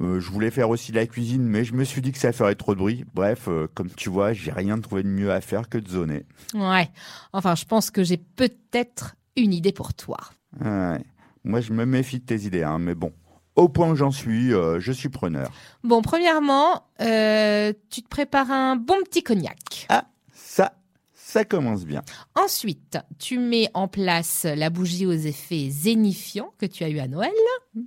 Euh, 0.00 0.20
je 0.20 0.30
voulais 0.30 0.50
faire 0.50 0.70
aussi 0.70 0.92
la 0.92 1.06
cuisine, 1.06 1.42
mais 1.42 1.64
je 1.64 1.74
me 1.74 1.84
suis 1.84 2.00
dit 2.00 2.12
que 2.12 2.18
ça 2.18 2.32
ferait 2.32 2.54
trop 2.54 2.74
de 2.74 2.78
bruit. 2.78 3.04
Bref, 3.14 3.46
euh, 3.48 3.66
comme 3.74 3.90
tu 3.90 4.10
vois, 4.10 4.32
j'ai 4.32 4.52
rien 4.52 4.78
trouvé 4.78 5.02
de 5.02 5.08
mieux 5.08 5.32
à 5.32 5.40
faire 5.40 5.68
que 5.68 5.78
de 5.78 5.88
zoner. 5.88 6.24
Ouais, 6.54 6.88
enfin, 7.32 7.54
je 7.54 7.64
pense 7.64 7.90
que 7.90 8.02
j'ai 8.04 8.16
peut-être 8.16 9.16
une 9.36 9.52
idée 9.52 9.72
pour 9.72 9.92
toi. 9.94 10.18
Ouais. 10.60 11.00
Moi, 11.44 11.60
je 11.60 11.72
me 11.72 11.84
méfie 11.84 12.20
de 12.20 12.24
tes 12.24 12.42
idées, 12.42 12.62
hein, 12.62 12.78
mais 12.78 12.94
bon. 12.94 13.12
Au 13.54 13.68
point 13.68 13.90
où 13.90 13.96
j'en 13.96 14.10
suis, 14.10 14.54
euh, 14.54 14.80
je 14.80 14.92
suis 14.92 15.10
preneur. 15.10 15.50
Bon, 15.84 16.00
premièrement, 16.00 16.84
euh, 17.00 17.72
tu 17.90 18.02
te 18.02 18.08
prépares 18.08 18.50
un 18.50 18.76
bon 18.76 18.96
petit 19.04 19.22
cognac. 19.22 19.86
Ah, 19.90 20.06
ça, 20.32 20.72
ça 21.14 21.44
commence 21.44 21.84
bien. 21.84 22.02
Ensuite, 22.34 22.96
tu 23.18 23.38
mets 23.38 23.68
en 23.74 23.88
place 23.88 24.44
la 24.44 24.70
bougie 24.70 25.04
aux 25.04 25.12
effets 25.12 25.68
zénifiants 25.68 26.52
que 26.58 26.64
tu 26.64 26.82
as 26.84 26.88
eu 26.88 26.98
à 26.98 27.08
Noël. 27.08 27.30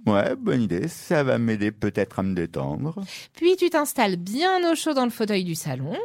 Ouais, 0.06 0.36
bonne 0.36 0.62
idée. 0.62 0.88
Ça 0.88 1.24
va 1.24 1.40
m'aider 1.40 1.72
peut-être 1.72 2.20
à 2.20 2.24
me 2.24 2.36
détendre. 2.36 3.04
Puis 3.34 3.56
tu 3.56 3.70
t'installes 3.72 4.18
bien 4.18 4.72
au 4.72 4.76
chaud 4.76 4.94
dans 4.94 5.06
le 5.06 5.12
fauteuil 5.12 5.44
du 5.44 5.56
salon. 5.56 5.98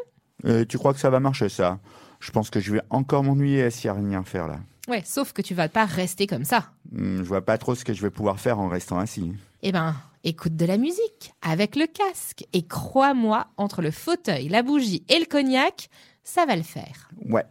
Euh, 0.46 0.64
tu 0.64 0.78
crois 0.78 0.94
que 0.94 1.00
ça 1.00 1.10
va 1.10 1.20
marcher, 1.20 1.50
ça? 1.50 1.78
Je 2.18 2.30
pense 2.30 2.48
que 2.48 2.60
je 2.60 2.72
vais 2.72 2.82
encore 2.88 3.24
m'ennuyer 3.24 3.70
s'il 3.70 3.90
n'y 3.90 3.96
a 3.96 4.00
rien 4.00 4.20
à 4.20 4.24
faire 4.24 4.48
là. 4.48 4.60
Ouais, 4.88 5.02
sauf 5.04 5.32
que 5.32 5.42
tu 5.42 5.54
vas 5.54 5.68
pas 5.68 5.84
rester 5.84 6.26
comme 6.26 6.44
ça. 6.44 6.70
Hmm, 6.90 7.18
je 7.18 7.22
vois 7.22 7.44
pas 7.44 7.58
trop 7.58 7.74
ce 7.74 7.84
que 7.84 7.92
je 7.92 8.00
vais 8.02 8.10
pouvoir 8.10 8.40
faire 8.40 8.58
en 8.58 8.68
restant 8.68 8.98
assis. 8.98 9.32
Eh 9.62 9.72
ben, 9.72 9.94
écoute 10.24 10.56
de 10.56 10.64
la 10.64 10.78
musique 10.78 11.32
avec 11.42 11.76
le 11.76 11.86
casque 11.86 12.46
et 12.52 12.66
crois-moi, 12.66 13.46
entre 13.56 13.82
le 13.82 13.90
fauteuil, 13.90 14.48
la 14.48 14.62
bougie 14.62 15.04
et 15.08 15.18
le 15.18 15.26
cognac, 15.26 15.90
ça 16.24 16.46
va 16.46 16.56
le 16.56 16.62
faire. 16.62 17.10
Ouais. 17.26 17.44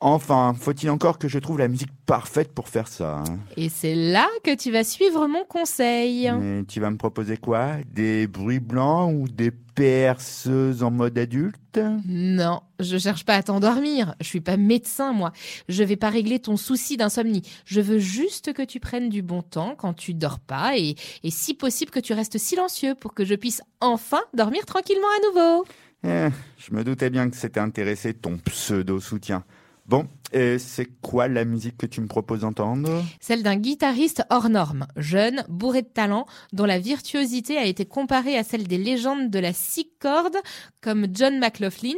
Enfin, 0.00 0.54
faut-il 0.54 0.90
encore 0.90 1.18
que 1.18 1.26
je 1.26 1.40
trouve 1.40 1.58
la 1.58 1.66
musique 1.66 1.90
parfaite 2.06 2.52
pour 2.52 2.68
faire 2.68 2.86
ça 2.86 3.16
hein 3.18 3.38
Et 3.56 3.68
c'est 3.68 3.96
là 3.96 4.28
que 4.44 4.54
tu 4.54 4.70
vas 4.70 4.84
suivre 4.84 5.26
mon 5.26 5.42
conseil. 5.44 6.30
Mais 6.38 6.62
tu 6.66 6.78
vas 6.78 6.90
me 6.90 6.96
proposer 6.96 7.36
quoi? 7.36 7.72
Des 7.92 8.28
bruits 8.28 8.60
blancs 8.60 9.12
ou 9.12 9.26
des 9.26 9.50
perceuses 9.50 10.84
en 10.84 10.92
mode 10.92 11.18
adulte? 11.18 11.80
Non, 12.06 12.60
je 12.78 12.96
cherche 12.96 13.24
pas 13.24 13.34
à 13.34 13.42
t'endormir. 13.42 14.14
Je 14.20 14.26
suis 14.26 14.40
pas 14.40 14.56
médecin, 14.56 15.12
moi. 15.12 15.32
Je 15.68 15.82
vais 15.82 15.96
pas 15.96 16.10
régler 16.10 16.38
ton 16.38 16.56
souci 16.56 16.96
d'insomnie. 16.96 17.42
Je 17.64 17.80
veux 17.80 17.98
juste 17.98 18.52
que 18.52 18.62
tu 18.62 18.78
prennes 18.78 19.08
du 19.08 19.22
bon 19.22 19.42
temps 19.42 19.74
quand 19.76 19.94
tu 19.94 20.14
dors 20.14 20.38
pas 20.38 20.76
et, 20.78 20.94
et 21.24 21.30
si 21.32 21.54
possible 21.54 21.90
que 21.90 22.00
tu 22.00 22.12
restes 22.12 22.38
silencieux 22.38 22.94
pour 22.94 23.14
que 23.14 23.24
je 23.24 23.34
puisse 23.34 23.62
enfin 23.80 24.20
dormir 24.32 24.64
tranquillement 24.64 25.08
à 25.18 25.26
nouveau. 25.26 25.64
Eh, 26.04 26.28
Je 26.56 26.72
me 26.72 26.84
doutais 26.84 27.10
bien 27.10 27.28
que 27.28 27.36
c'était 27.36 27.58
intéressé 27.58 28.14
ton 28.14 28.38
pseudo-soutien. 28.38 29.42
Bon, 29.88 30.06
et 30.34 30.58
c'est 30.58 30.84
quoi 31.00 31.28
la 31.28 31.46
musique 31.46 31.78
que 31.78 31.86
tu 31.86 32.02
me 32.02 32.08
proposes 32.08 32.40
d'entendre? 32.40 33.02
Celle 33.20 33.42
d'un 33.42 33.56
guitariste 33.56 34.22
hors 34.28 34.50
norme, 34.50 34.86
jeune, 34.96 35.46
bourré 35.48 35.80
de 35.80 35.88
talent, 35.88 36.26
dont 36.52 36.66
la 36.66 36.78
virtuosité 36.78 37.56
a 37.56 37.64
été 37.64 37.86
comparée 37.86 38.36
à 38.36 38.44
celle 38.44 38.68
des 38.68 38.76
légendes 38.76 39.30
de 39.30 39.38
la 39.38 39.54
six 39.54 39.88
cordes 39.98 40.36
comme 40.82 41.06
John 41.14 41.38
McLaughlin, 41.38 41.96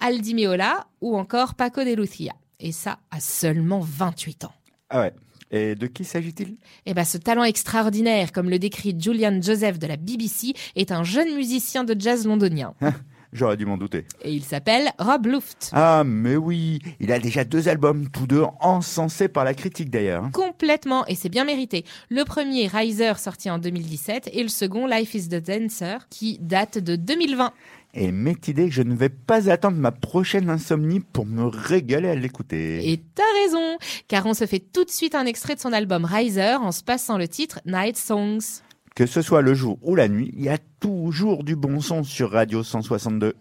Aldi 0.00 0.34
Meola 0.34 0.86
ou 1.02 1.18
encore 1.18 1.54
Paco 1.54 1.84
de 1.84 1.94
Lucia. 1.94 2.32
Et 2.60 2.72
ça 2.72 2.98
à 3.10 3.20
seulement 3.20 3.80
28 3.80 4.44
ans. 4.44 4.54
Ah 4.88 5.00
ouais. 5.00 5.12
Et 5.50 5.74
de 5.74 5.86
qui 5.86 6.06
s'agit-il? 6.06 6.56
Eh 6.86 6.94
ben, 6.94 7.04
ce 7.04 7.18
talent 7.18 7.44
extraordinaire, 7.44 8.32
comme 8.32 8.48
le 8.48 8.58
décrit 8.58 8.96
Julian 8.98 9.38
Joseph 9.42 9.78
de 9.78 9.86
la 9.86 9.98
BBC, 9.98 10.54
est 10.76 10.92
un 10.92 11.04
jeune 11.04 11.34
musicien 11.34 11.84
de 11.84 11.94
jazz 11.98 12.26
londonien. 12.26 12.72
J'aurais 13.32 13.56
dû 13.56 13.66
m'en 13.66 13.76
douter. 13.76 14.06
Et 14.22 14.32
il 14.32 14.42
s'appelle 14.42 14.90
Rob 14.98 15.26
Luft. 15.26 15.70
Ah, 15.74 16.02
mais 16.04 16.36
oui, 16.36 16.78
il 16.98 17.12
a 17.12 17.18
déjà 17.18 17.44
deux 17.44 17.68
albums, 17.68 18.08
tous 18.08 18.26
deux 18.26 18.44
encensés 18.60 19.28
par 19.28 19.44
la 19.44 19.54
critique 19.54 19.90
d'ailleurs. 19.90 20.30
Complètement, 20.32 21.06
et 21.06 21.14
c'est 21.14 21.28
bien 21.28 21.44
mérité. 21.44 21.84
Le 22.10 22.24
premier, 22.24 22.68
Riser, 22.68 23.12
sorti 23.18 23.50
en 23.50 23.58
2017, 23.58 24.30
et 24.32 24.42
le 24.42 24.48
second, 24.48 24.86
Life 24.86 25.14
is 25.14 25.28
the 25.28 25.44
Dancer, 25.44 26.06
qui 26.08 26.38
date 26.40 26.78
de 26.78 26.96
2020. 26.96 27.52
Et 27.94 28.12
m'est 28.12 28.48
idée 28.48 28.66
que 28.66 28.74
je 28.74 28.82
ne 28.82 28.94
vais 28.94 29.08
pas 29.08 29.50
attendre 29.50 29.76
ma 29.76 29.92
prochaine 29.92 30.50
insomnie 30.50 31.00
pour 31.00 31.26
me 31.26 31.44
régaler 31.44 32.08
à 32.08 32.14
l'écouter. 32.14 32.92
Et 32.92 33.02
t'as 33.14 33.22
raison, 33.44 33.78
car 34.08 34.26
on 34.26 34.34
se 34.34 34.46
fait 34.46 34.60
tout 34.60 34.84
de 34.84 34.90
suite 34.90 35.14
un 35.14 35.26
extrait 35.26 35.54
de 35.54 35.60
son 35.60 35.72
album 35.72 36.04
Riser 36.04 36.54
en 36.54 36.70
se 36.70 36.82
passant 36.82 37.18
le 37.18 37.28
titre 37.28 37.60
Night 37.66 37.96
Songs. 37.96 38.62
Que 38.98 39.06
ce 39.06 39.22
soit 39.22 39.42
le 39.42 39.54
jour 39.54 39.78
ou 39.82 39.94
la 39.94 40.08
nuit, 40.08 40.32
il 40.36 40.42
y 40.42 40.48
a 40.48 40.58
toujours 40.80 41.44
du 41.44 41.54
bon 41.54 41.80
son 41.80 42.02
sur 42.02 42.32
Radio 42.32 42.64
162. 42.64 43.36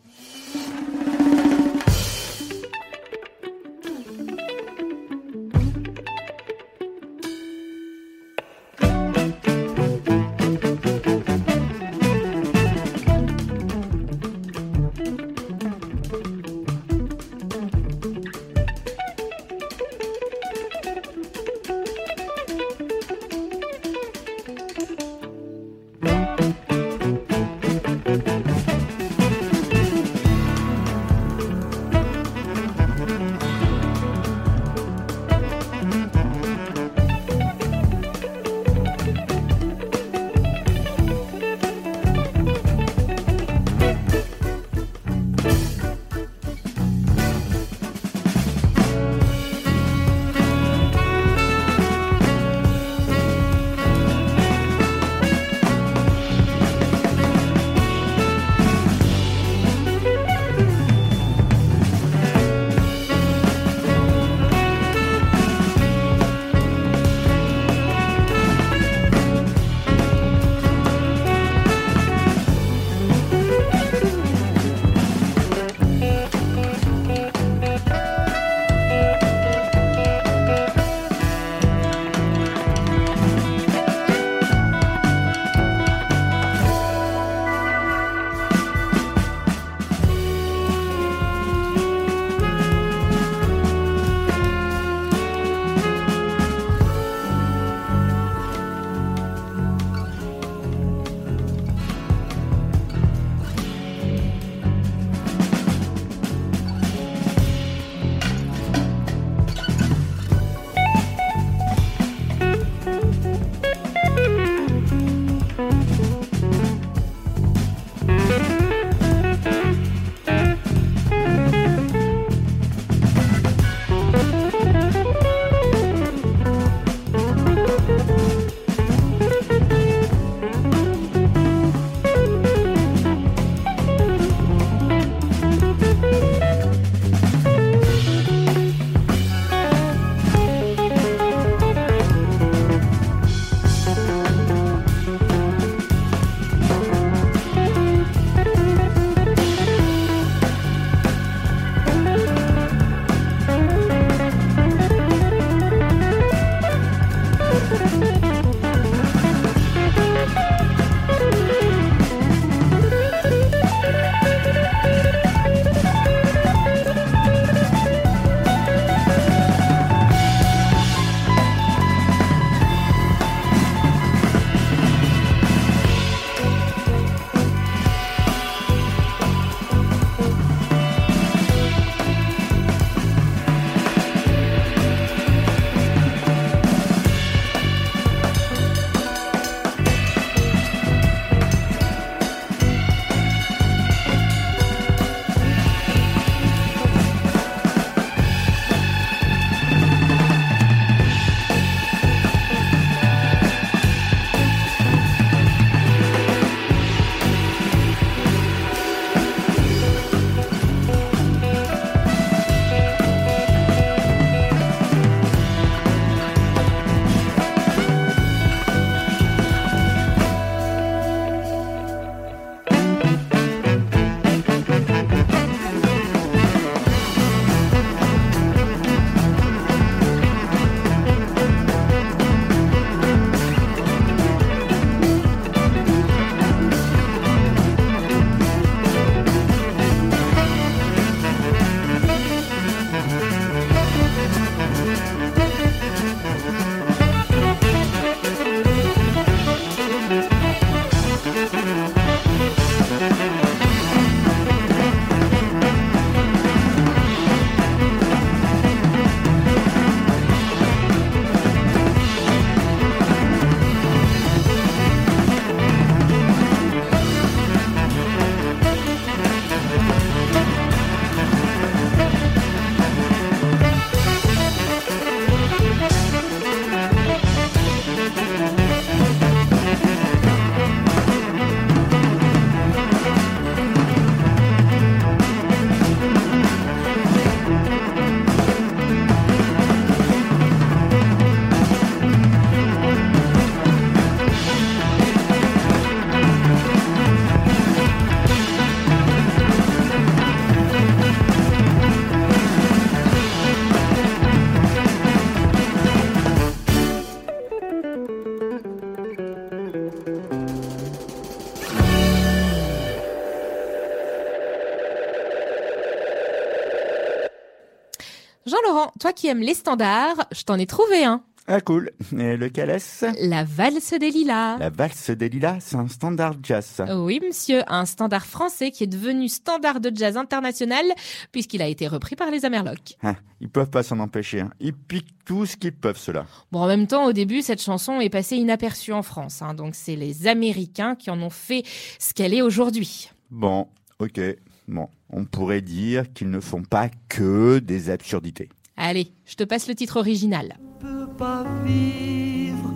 Qui 319.17 319.27
aimes 319.27 319.41
les 319.41 319.55
standards, 319.55 320.27
je 320.31 320.43
t'en 320.43 320.59
ai 320.59 320.67
trouvé 320.67 321.03
un. 321.03 321.23
Ah 321.49 321.61
cool. 321.61 321.91
Et 322.17 322.35
lequel 322.37 322.69
est-ce? 322.69 323.05
La 323.29 323.45
valse 323.45 323.93
des 323.93 324.11
lilas. 324.11 324.57
La 324.59 324.69
valse 324.69 325.09
des 325.11 325.29
lilas, 325.29 325.57
c'est 325.61 325.77
un 325.77 325.87
standard 325.87 326.35
jazz. 326.43 326.83
Oui, 326.93 327.19
monsieur, 327.25 327.61
un 327.67 327.85
standard 327.85 328.25
français 328.25 328.69
qui 328.69 328.83
est 328.83 328.87
devenu 328.87 329.27
standard 329.29 329.79
de 329.79 329.89
jazz 329.95 330.17
international 330.17 330.83
puisqu'il 331.31 331.61
a 331.61 331.67
été 331.67 331.87
repris 331.87 332.15
par 332.17 332.29
les 332.31 332.43
Amerlocs. 332.45 332.97
Hein, 333.01 333.15
ils 333.39 333.49
peuvent 333.49 333.69
pas 333.69 333.81
s'en 333.81 333.99
empêcher. 333.99 334.41
hein. 334.41 334.51
Ils 334.59 334.73
piquent 334.73 335.15
tout 335.25 335.45
ce 335.45 335.55
qu'ils 335.55 335.71
peuvent, 335.73 335.97
ceux-là. 335.97 336.25
Bon, 336.51 336.59
en 336.59 336.67
même 336.67 336.85
temps, 336.85 337.05
au 337.05 337.13
début, 337.13 337.41
cette 337.41 337.61
chanson 337.61 338.01
est 338.01 338.09
passée 338.09 338.35
inaperçue 338.35 338.91
en 338.91 339.01
France, 339.01 339.41
hein, 339.41 339.53
donc 339.53 339.73
c'est 339.73 339.95
les 339.95 340.27
Américains 340.27 340.95
qui 340.95 341.09
en 341.09 341.21
ont 341.21 341.29
fait 341.29 341.63
ce 341.97 342.13
qu'elle 342.13 342.33
est 342.33 342.41
aujourd'hui. 342.41 343.09
Bon, 343.31 343.67
ok. 343.99 344.19
Bon, 344.67 344.89
on 345.09 345.23
pourrait 345.23 345.61
dire 345.61 346.11
qu'ils 346.13 346.29
ne 346.29 346.41
font 346.41 346.61
pas 346.63 346.89
que 347.07 347.59
des 347.59 347.89
absurdités. 347.89 348.49
Allez, 348.79 349.11
je 349.25 349.33
te 349.33 349.43
passe 349.43 349.67
le 349.67 349.73
titre 349.73 349.97
original. 349.97 350.55
peux 350.79 351.07
pas 351.17 351.43
vivre 351.65 352.71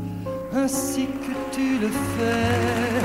ainsi 0.52 1.06
que 1.06 1.56
tu 1.56 1.78
le 1.80 1.90
fais. 1.90 3.02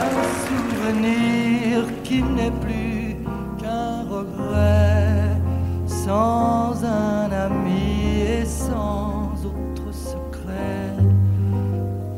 Un 0.00 0.24
souvenir 0.48 2.02
qui 2.02 2.22
n'est 2.22 2.50
plus 2.50 3.16
qu'un 3.58 4.02
regret, 4.02 5.36
sans 5.86 6.84
un 6.84 7.30
ami 7.30 8.22
et 8.40 8.44
sans 8.44 9.30
autre 9.44 9.92
secret 9.92 10.96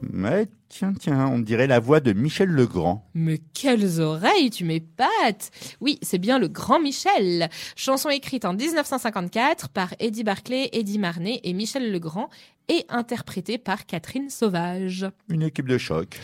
Mais 0.00 0.48
tiens, 0.74 0.92
tiens, 0.92 1.28
on 1.28 1.38
dirait 1.38 1.68
la 1.68 1.78
voix 1.78 2.00
de 2.00 2.12
Michel 2.12 2.48
Legrand. 2.48 3.08
Mais 3.14 3.38
quelles 3.38 4.00
oreilles, 4.00 4.50
tu 4.50 4.64
m'épates 4.64 5.52
Oui, 5.80 6.00
c'est 6.02 6.18
bien 6.18 6.40
le 6.40 6.48
Grand 6.48 6.80
Michel. 6.80 7.48
Chanson 7.76 8.10
écrite 8.10 8.44
en 8.44 8.54
1954 8.54 9.68
par 9.68 9.94
Eddie 10.00 10.24
Barclay, 10.24 10.70
Eddie 10.72 10.98
Marnet 10.98 11.40
et 11.44 11.52
Michel 11.52 11.92
Legrand 11.92 12.28
et 12.68 12.84
interprétée 12.88 13.56
par 13.56 13.86
Catherine 13.86 14.30
Sauvage. 14.30 15.06
Une 15.28 15.42
équipe 15.42 15.68
de 15.68 15.78
choc. 15.78 16.18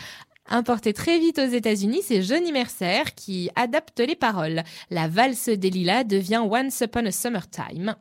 Importé 0.48 0.92
très 0.92 1.20
vite 1.20 1.38
aux 1.38 1.48
États-Unis, 1.48 2.00
c'est 2.02 2.22
Johnny 2.22 2.50
Mercer 2.50 3.14
qui 3.14 3.50
adapte 3.54 4.00
les 4.00 4.16
paroles. 4.16 4.64
La 4.90 5.06
valse 5.06 5.48
des 5.48 5.70
lilas 5.70 6.02
devient 6.02 6.42
Once 6.44 6.80
Upon 6.80 7.06
a 7.06 7.12
Summertime. 7.12 7.94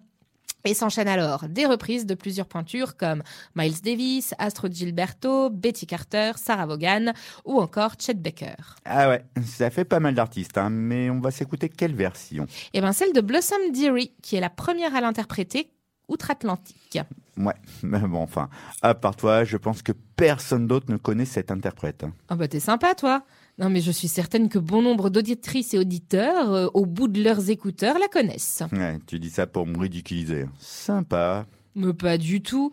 Et 0.65 0.73
s'enchaînent 0.73 1.07
alors 1.07 1.47
des 1.47 1.65
reprises 1.65 2.05
de 2.05 2.15
plusieurs 2.15 2.47
pointures 2.47 2.97
comme 2.97 3.23
Miles 3.55 3.81
Davis, 3.81 4.33
Astro 4.39 4.67
Gilberto, 4.69 5.49
Betty 5.49 5.87
Carter, 5.87 6.33
Sarah 6.35 6.65
Vaughan 6.65 7.13
ou 7.45 7.59
encore 7.59 7.93
Chet 7.99 8.15
Baker. 8.15 8.55
Ah 8.85 9.09
ouais, 9.09 9.23
ça 9.43 9.69
fait 9.69 9.85
pas 9.85 9.99
mal 9.99 10.15
d'artistes, 10.15 10.57
hein, 10.57 10.69
mais 10.69 11.09
on 11.09 11.19
va 11.19 11.31
s'écouter 11.31 11.69
quelle 11.69 11.95
version? 11.95 12.45
Et 12.73 12.81
bien 12.81 12.93
celle 12.93 13.13
de 13.13 13.21
Blossom 13.21 13.71
Dearie, 13.71 14.13
qui 14.21 14.35
est 14.35 14.41
la 14.41 14.49
première 14.49 14.95
à 14.95 15.01
l'interpréter 15.01 15.71
outre-Atlantique. 16.09 16.99
Ouais, 17.37 17.53
mais 17.83 17.99
bon, 17.99 18.21
enfin, 18.21 18.49
à 18.81 18.93
part 18.93 19.15
toi, 19.15 19.43
je 19.45 19.57
pense 19.57 19.81
que 19.81 19.93
personne 20.15 20.67
d'autre 20.67 20.91
ne 20.91 20.97
connaît 20.97 21.25
cet 21.25 21.51
interprète. 21.51 22.05
Ah 22.27 22.35
bah 22.35 22.47
t'es 22.47 22.59
sympa 22.59 22.95
toi 22.95 23.23
Non 23.59 23.69
mais 23.69 23.81
je 23.81 23.91
suis 23.91 24.07
certaine 24.07 24.47
que 24.47 24.57
bon 24.57 24.81
nombre 24.81 25.09
d'auditrices 25.09 25.73
et 25.73 25.77
auditeurs, 25.77 26.53
euh, 26.53 26.67
au 26.73 26.85
bout 26.85 27.09
de 27.09 27.21
leurs 27.21 27.49
écouteurs, 27.49 27.99
la 27.99 28.07
connaissent. 28.07 28.63
Ouais, 28.71 28.97
tu 29.05 29.19
dis 29.19 29.29
ça 29.29 29.47
pour 29.47 29.67
me 29.67 29.77
ridiculiser. 29.77 30.45
Sympa. 30.59 31.45
Mais 31.75 31.93
pas 31.93 32.17
du 32.17 32.41
tout. 32.41 32.71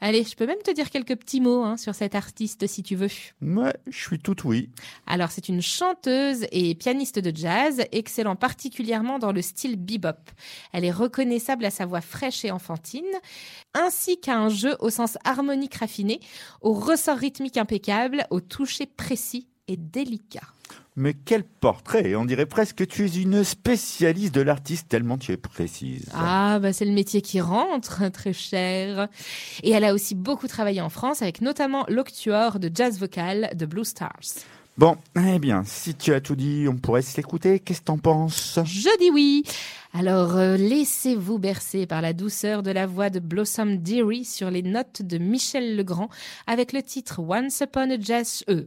Allez, 0.00 0.24
je 0.24 0.34
peux 0.34 0.44
même 0.44 0.58
te 0.62 0.72
dire 0.72 0.90
quelques 0.90 1.16
petits 1.16 1.40
mots 1.40 1.62
hein, 1.62 1.76
sur 1.76 1.94
cet 1.94 2.16
artiste 2.16 2.66
si 2.66 2.82
tu 2.82 2.96
veux. 2.96 3.08
Ouais, 3.40 3.72
je 3.86 3.96
suis 3.96 4.18
tout 4.18 4.36
oui. 4.44 4.70
Alors, 5.06 5.30
c'est 5.30 5.48
une 5.48 5.62
chanteuse 5.62 6.46
et 6.50 6.74
pianiste 6.74 7.20
de 7.20 7.34
jazz, 7.34 7.82
excellant 7.92 8.34
particulièrement 8.34 9.20
dans 9.20 9.30
le 9.30 9.40
style 9.40 9.76
bebop. 9.76 10.18
Elle 10.72 10.84
est 10.84 10.90
reconnaissable 10.90 11.64
à 11.64 11.70
sa 11.70 11.86
voix 11.86 12.00
fraîche 12.00 12.44
et 12.44 12.50
enfantine, 12.50 13.04
ainsi 13.72 14.20
qu'à 14.20 14.36
un 14.36 14.48
jeu 14.48 14.76
au 14.80 14.90
sens 14.90 15.16
harmonique 15.24 15.76
raffiné, 15.76 16.18
au 16.60 16.72
ressort 16.72 17.18
rythmique 17.18 17.56
impeccable, 17.56 18.26
au 18.30 18.40
toucher 18.40 18.86
précis 18.86 19.46
et 19.68 19.76
délicat. 19.76 20.46
Mais 20.96 21.14
quel 21.14 21.42
portrait 21.42 22.14
On 22.14 22.24
dirait 22.24 22.46
presque 22.46 22.76
que 22.76 22.84
tu 22.84 23.04
es 23.06 23.16
une 23.16 23.42
spécialiste 23.42 24.34
de 24.34 24.40
l'artiste 24.40 24.88
tellement 24.88 25.18
tu 25.18 25.32
es 25.32 25.36
précise. 25.36 26.08
Ah, 26.14 26.58
bah 26.60 26.72
c'est 26.72 26.84
le 26.84 26.92
métier 26.92 27.20
qui 27.20 27.40
rentre, 27.40 28.08
très 28.12 28.32
cher. 28.32 29.08
Et 29.62 29.70
elle 29.70 29.84
a 29.84 29.92
aussi 29.92 30.14
beaucoup 30.14 30.46
travaillé 30.46 30.80
en 30.80 30.90
France, 30.90 31.20
avec 31.20 31.40
notamment 31.40 31.84
l'octuor 31.88 32.60
de 32.60 32.70
jazz 32.72 32.98
vocal 32.98 33.50
de 33.56 33.66
Blue 33.66 33.84
Stars. 33.84 34.44
Bon, 34.76 34.96
eh 35.16 35.38
bien, 35.38 35.62
si 35.64 35.94
tu 35.94 36.12
as 36.12 36.20
tout 36.20 36.34
dit, 36.34 36.66
on 36.68 36.76
pourrait 36.76 37.02
se 37.02 37.16
l'écouter. 37.16 37.60
Qu'est-ce 37.60 37.80
que 37.80 37.86
t'en 37.86 37.98
penses? 37.98 38.58
Je 38.64 38.98
dis 38.98 39.10
oui. 39.10 39.44
Alors 39.92 40.36
euh, 40.36 40.56
laissez-vous 40.56 41.38
bercer 41.38 41.86
par 41.86 42.02
la 42.02 42.12
douceur 42.12 42.64
de 42.64 42.72
la 42.72 42.84
voix 42.84 43.10
de 43.10 43.20
Blossom 43.20 43.76
Dearie 43.76 44.24
sur 44.24 44.50
les 44.50 44.62
notes 44.62 45.02
de 45.02 45.18
Michel 45.18 45.76
Legrand 45.76 46.08
avec 46.48 46.72
le 46.72 46.82
titre 46.82 47.20
Once 47.20 47.60
Upon 47.60 47.90
a 47.90 48.00
Jazz 48.00 48.42
E. 48.48 48.66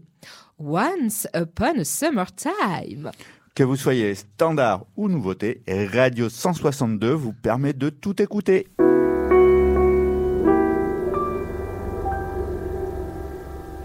Once 0.60 1.28
Upon 1.36 1.78
a 1.78 1.86
Summertime. 1.86 3.12
Que 3.54 3.64
vous 3.64 3.76
soyez 3.76 4.16
standard 4.16 4.88
ou 4.98 5.08
nouveauté, 5.08 5.62
Radio 5.68 6.30
162 6.30 7.12
vous 7.12 7.32
permet 7.32 7.74
de 7.74 7.90
tout 7.90 8.20
écouter. 8.20 8.66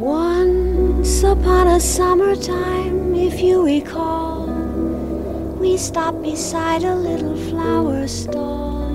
Once 0.01 1.23
upon 1.23 1.67
a 1.67 1.79
summertime, 1.79 3.15
if 3.15 3.43
you 3.43 3.63
recall, 3.63 4.47
we 5.61 5.77
stopped 5.77 6.23
beside 6.23 6.85
a 6.85 6.97
little 6.97 7.37
flower 7.51 8.09
stall. 8.09 8.89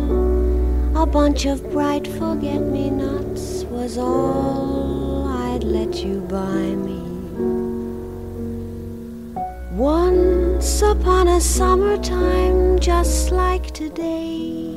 A 0.95 1.05
bunch 1.05 1.45
of 1.45 1.61
bright 1.71 2.07
forget 2.07 2.59
me 2.59 2.89
nots 2.89 3.65
was 3.69 3.99
all 3.99 5.27
I'd 5.27 5.63
let 5.63 6.03
you 6.03 6.21
buy 6.21 6.75
me. 6.75 7.06
Once 9.77 10.81
upon 10.81 11.27
a 11.27 11.39
summertime, 11.39 12.79
just 12.79 13.29
like 13.29 13.69
today, 13.75 14.73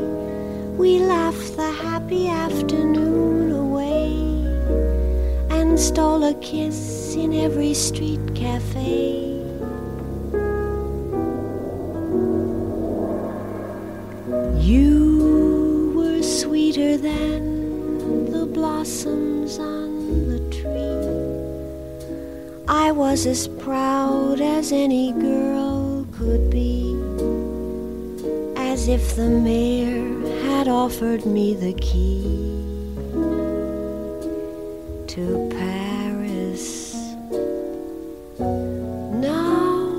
we 0.77 0.99
laughed 0.99 1.57
the 1.57 1.73
happy 1.73 2.29
afternoon 2.29 3.51
away 3.51 4.13
and 5.49 5.81
stole 5.81 6.23
a 6.25 6.35
kiss 6.43 7.15
in 7.15 7.33
every 7.33 7.73
street 7.73 8.21
cafe. 8.35 9.41
You 14.59 15.95
were 15.97 16.23
sweeter 16.23 16.99
than 16.99 18.31
the 18.31 18.45
blossoms 18.45 19.59
on 19.59 20.29
the 20.29 20.41
tree. 20.51 21.30
I 22.73 22.93
was 22.93 23.27
as 23.27 23.49
proud 23.49 24.41
as 24.41 24.71
any 24.71 25.11
girl 25.11 26.07
could 26.13 26.51
be, 26.51 26.95
as 28.57 28.87
if 28.87 29.17
the 29.17 29.29
mayor 29.29 30.21
had 30.45 30.69
offered 30.69 31.27
me 31.27 31.55
the 31.55 31.73
key 31.73 32.23
to 35.09 35.49
Paris. 35.51 36.95
Now 38.39 39.91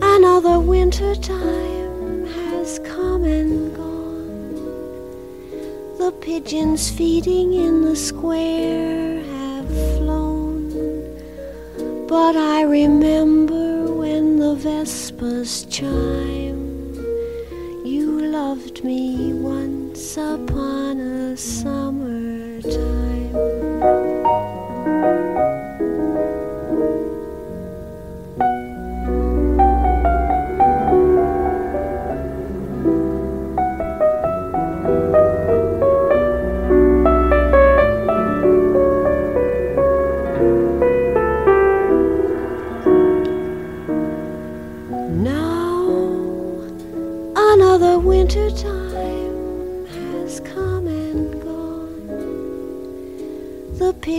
another 0.00 0.58
winter 0.60 1.14
time 1.14 2.24
has 2.24 2.78
come 2.78 3.24
and 3.24 3.76
gone. 3.76 4.54
The 5.98 6.10
pigeons 6.22 6.88
feeding 6.90 7.52
in 7.52 7.82
the 7.82 7.96
square. 7.96 9.19
But 12.10 12.34
I 12.34 12.62
remember 12.62 13.84
when 13.84 14.36
the 14.40 14.56
vespers 14.56 15.64
chime. 15.66 16.96
You 17.84 18.22
loved 18.22 18.82
me 18.82 19.32
once 19.32 20.16
upon 20.16 20.98
a 20.98 21.36
summertime. 21.36 21.99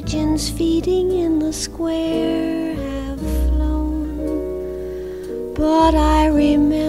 Pigeons 0.02 0.49
feeding 0.49 1.12
in 1.12 1.38
the 1.38 1.54
square 1.54 2.74
have 2.74 3.20
flown. 3.20 4.34
But 5.54 5.93
I 5.93 6.26
remember 6.28 6.80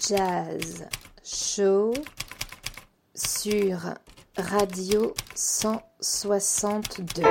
jazz 0.00 0.86
show 1.22 1.92
sur 3.14 3.78
Radio 4.36 5.14
162. 5.34 7.22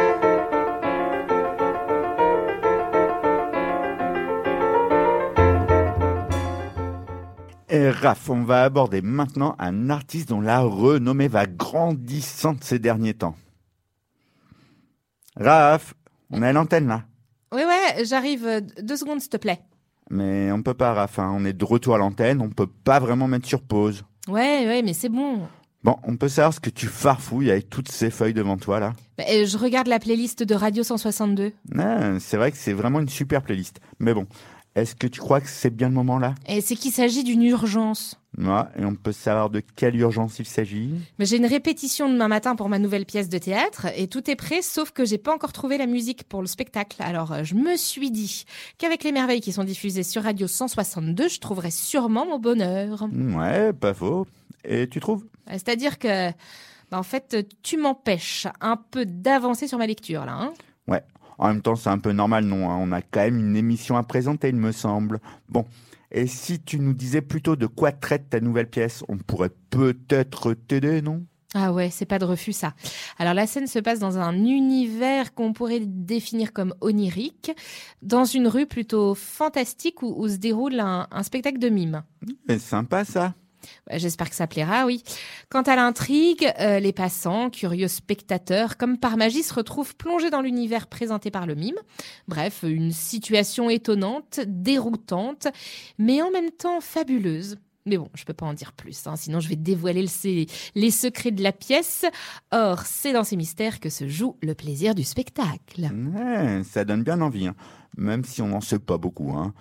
Et 7.69 7.89
Raph, 7.89 8.29
on 8.29 8.43
va 8.43 8.63
aborder 8.63 9.01
maintenant 9.01 9.55
un 9.57 9.89
artiste 9.89 10.29
dont 10.29 10.41
la 10.41 10.59
renommée 10.59 11.27
va 11.27 11.45
grandissant 11.47 12.55
ces 12.61 12.77
derniers 12.77 13.15
temps. 13.15 13.35
Raph, 15.35 15.95
on 16.29 16.43
est 16.43 16.47
à 16.47 16.53
l'antenne 16.53 16.87
là. 16.87 17.03
Oui, 17.51 17.61
ouais, 17.63 18.05
j'arrive. 18.05 18.45
euh, 18.45 18.61
Deux 18.81 18.97
secondes, 18.97 19.21
s'il 19.21 19.29
te 19.29 19.37
plaît. 19.37 19.61
Mais 20.13 20.51
on 20.51 20.61
peut 20.61 20.75
pas, 20.75 20.93
Raph, 20.93 21.17
hein, 21.17 21.33
on 21.35 21.43
est 21.43 21.53
de 21.53 21.65
retour 21.65 21.95
à 21.95 21.97
l'antenne, 21.97 22.39
on 22.39 22.49
peut 22.49 22.67
pas 22.67 22.99
vraiment 22.99 23.27
mettre 23.27 23.47
sur 23.47 23.63
pause. 23.63 24.03
Ouais, 24.27 24.67
ouais, 24.67 24.83
mais 24.83 24.93
c'est 24.93 25.09
bon. 25.09 25.39
Bon, 25.83 25.95
on 26.03 26.17
peut 26.17 26.29
savoir 26.29 26.53
ce 26.53 26.59
que 26.59 26.69
tu 26.69 26.85
farfouilles 26.85 27.49
avec 27.49 27.67
toutes 27.67 27.91
ces 27.91 28.11
feuilles 28.11 28.35
devant 28.35 28.57
toi 28.57 28.79
là. 28.79 28.93
Bah, 29.17 29.23
euh, 29.31 29.47
je 29.47 29.57
regarde 29.57 29.87
la 29.87 29.97
playlist 29.97 30.43
de 30.43 30.53
Radio 30.53 30.83
162. 30.83 31.51
Ah, 31.79 32.19
c'est 32.19 32.37
vrai 32.37 32.51
que 32.51 32.57
c'est 32.57 32.73
vraiment 32.73 32.99
une 32.99 33.09
super 33.09 33.41
playlist. 33.41 33.79
Mais 33.97 34.13
bon, 34.13 34.27
est-ce 34.75 34.93
que 34.95 35.07
tu 35.07 35.19
crois 35.19 35.41
que 35.41 35.49
c'est 35.49 35.75
bien 35.75 35.89
le 35.89 35.95
moment 35.95 36.19
là? 36.19 36.35
Et 36.47 36.61
c'est 36.61 36.75
qu'il 36.75 36.91
s'agit 36.91 37.23
d'une 37.23 37.41
urgence. 37.41 38.19
Ouais, 38.37 38.63
et 38.79 38.83
on 38.85 38.95
peut 38.95 39.11
savoir 39.11 39.49
de 39.51 39.61
quelle 39.75 39.95
urgence 39.95 40.39
il 40.39 40.45
s'agit 40.47 40.91
Mais 41.19 41.25
J'ai 41.25 41.37
une 41.37 41.45
répétition 41.45 42.09
demain 42.11 42.27
matin 42.27 42.55
pour 42.55 42.67
ma 42.67 42.79
nouvelle 42.79 43.05
pièce 43.05 43.29
de 43.29 43.37
théâtre 43.37 43.87
et 43.95 44.07
tout 44.07 44.27
est 44.29 44.35
prêt 44.35 44.61
sauf 44.63 44.89
que 44.91 45.05
j'ai 45.05 45.19
pas 45.19 45.33
encore 45.33 45.53
trouvé 45.53 45.77
la 45.77 45.85
musique 45.85 46.23
pour 46.23 46.41
le 46.41 46.47
spectacle. 46.47 46.97
Alors 47.03 47.31
euh, 47.31 47.43
je 47.43 47.53
me 47.53 47.75
suis 47.77 48.09
dit 48.09 48.45
qu'avec 48.79 49.03
les 49.03 49.11
merveilles 49.11 49.41
qui 49.41 49.51
sont 49.51 49.63
diffusées 49.63 50.01
sur 50.03 50.23
Radio 50.23 50.47
162, 50.47 51.27
je 51.29 51.39
trouverai 51.39 51.69
sûrement 51.69 52.25
mon 52.25 52.39
bonheur. 52.39 53.07
Ouais, 53.13 53.71
pas 53.71 53.93
faux. 53.93 54.25
Et 54.65 54.87
tu 54.87 54.99
trouves? 54.99 55.23
Euh, 55.49 55.53
C'est-à-dire 55.53 55.99
que, 55.99 56.29
bah, 56.89 56.97
en 56.97 57.03
fait, 57.03 57.45
tu 57.61 57.77
m'empêches 57.77 58.47
un 58.61 58.77
peu 58.77 59.05
d'avancer 59.05 59.67
sur 59.67 59.77
ma 59.77 59.85
lecture 59.85 60.25
là. 60.25 60.33
hein. 60.33 60.53
Ouais. 60.87 61.03
En 61.37 61.47
même 61.49 61.61
temps, 61.61 61.75
c'est 61.75 61.89
un 61.89 61.97
peu 61.99 62.11
normal, 62.13 62.45
non 62.45 62.69
hein, 62.71 62.77
On 62.79 62.91
a 62.91 63.01
quand 63.01 63.21
même 63.21 63.37
une 63.39 63.55
émission 63.55 63.97
à 63.97 64.03
présenter, 64.03 64.49
il 64.49 64.55
me 64.55 64.71
semble. 64.71 65.19
Bon. 65.49 65.65
Et 66.13 66.27
si 66.27 66.61
tu 66.61 66.79
nous 66.79 66.93
disais 66.93 67.21
plutôt 67.21 67.55
de 67.55 67.65
quoi 67.65 67.91
traite 67.91 68.29
ta 68.29 68.39
nouvelle 68.39 68.69
pièce, 68.69 69.03
on 69.09 69.17
pourrait 69.17 69.51
peut-être 69.71 70.53
t'aider, 70.53 71.01
non? 71.01 71.25
Ah 71.55 71.71
ouais, 71.71 71.89
c'est 71.91 72.05
pas 72.05 72.17
de 72.17 72.25
refus 72.25 72.53
ça. 72.53 72.73
Alors 73.19 73.33
la 73.33 73.45
scène 73.45 73.67
se 73.67 73.77
passe 73.79 73.99
dans 73.99 74.17
un 74.17 74.33
univers 74.33 75.33
qu'on 75.33 75.53
pourrait 75.53 75.81
définir 75.81 76.51
comme 76.51 76.73
onirique, 76.81 77.51
dans 78.01 78.25
une 78.25 78.47
rue 78.47 78.65
plutôt 78.65 79.13
fantastique 79.13 80.01
où, 80.01 80.15
où 80.17 80.27
se 80.27 80.37
déroule 80.37 80.79
un, 80.79 81.07
un 81.11 81.23
spectacle 81.23 81.59
de 81.59 81.69
mime. 81.69 82.03
C'est 82.47 82.59
sympa 82.59 83.05
ça. 83.05 83.35
J'espère 83.91 84.29
que 84.29 84.35
ça 84.35 84.47
plaira, 84.47 84.85
oui. 84.85 85.03
Quant 85.49 85.61
à 85.61 85.75
l'intrigue, 85.75 86.51
euh, 86.59 86.79
les 86.79 86.93
passants, 86.93 87.49
curieux 87.49 87.87
spectateurs, 87.87 88.77
comme 88.77 88.97
par 88.97 89.17
magie, 89.17 89.43
se 89.43 89.53
retrouvent 89.53 89.95
plongés 89.95 90.29
dans 90.29 90.41
l'univers 90.41 90.87
présenté 90.87 91.31
par 91.31 91.45
le 91.45 91.55
mime. 91.55 91.77
Bref, 92.27 92.63
une 92.63 92.91
situation 92.91 93.69
étonnante, 93.69 94.39
déroutante, 94.45 95.47
mais 95.97 96.21
en 96.21 96.31
même 96.31 96.51
temps 96.51 96.81
fabuleuse. 96.81 97.57
Mais 97.85 97.97
bon, 97.97 98.09
je 98.13 98.23
peux 98.23 98.33
pas 98.33 98.45
en 98.45 98.53
dire 98.53 98.71
plus, 98.71 99.07
hein, 99.07 99.15
sinon 99.17 99.41
je 99.41 99.49
vais 99.49 99.57
dévoiler 99.57 100.05
les 100.75 100.91
secrets 100.91 101.31
de 101.31 101.43
la 101.43 101.51
pièce. 101.51 102.05
Or, 102.51 102.83
c'est 102.85 103.11
dans 103.11 103.25
ces 103.25 103.35
mystères 103.35 103.79
que 103.81 103.89
se 103.89 104.07
joue 104.07 104.37
le 104.41 104.55
plaisir 104.55 104.95
du 104.95 105.03
spectacle. 105.03 105.89
Ça 106.63 106.85
donne 106.85 107.03
bien 107.03 107.19
envie, 107.19 107.47
hein. 107.47 107.55
même 107.97 108.23
si 108.23 108.41
on 108.41 108.47
n'en 108.47 108.61
sait 108.61 108.79
pas 108.79 108.97
beaucoup. 108.97 109.33
Hein. 109.33 109.53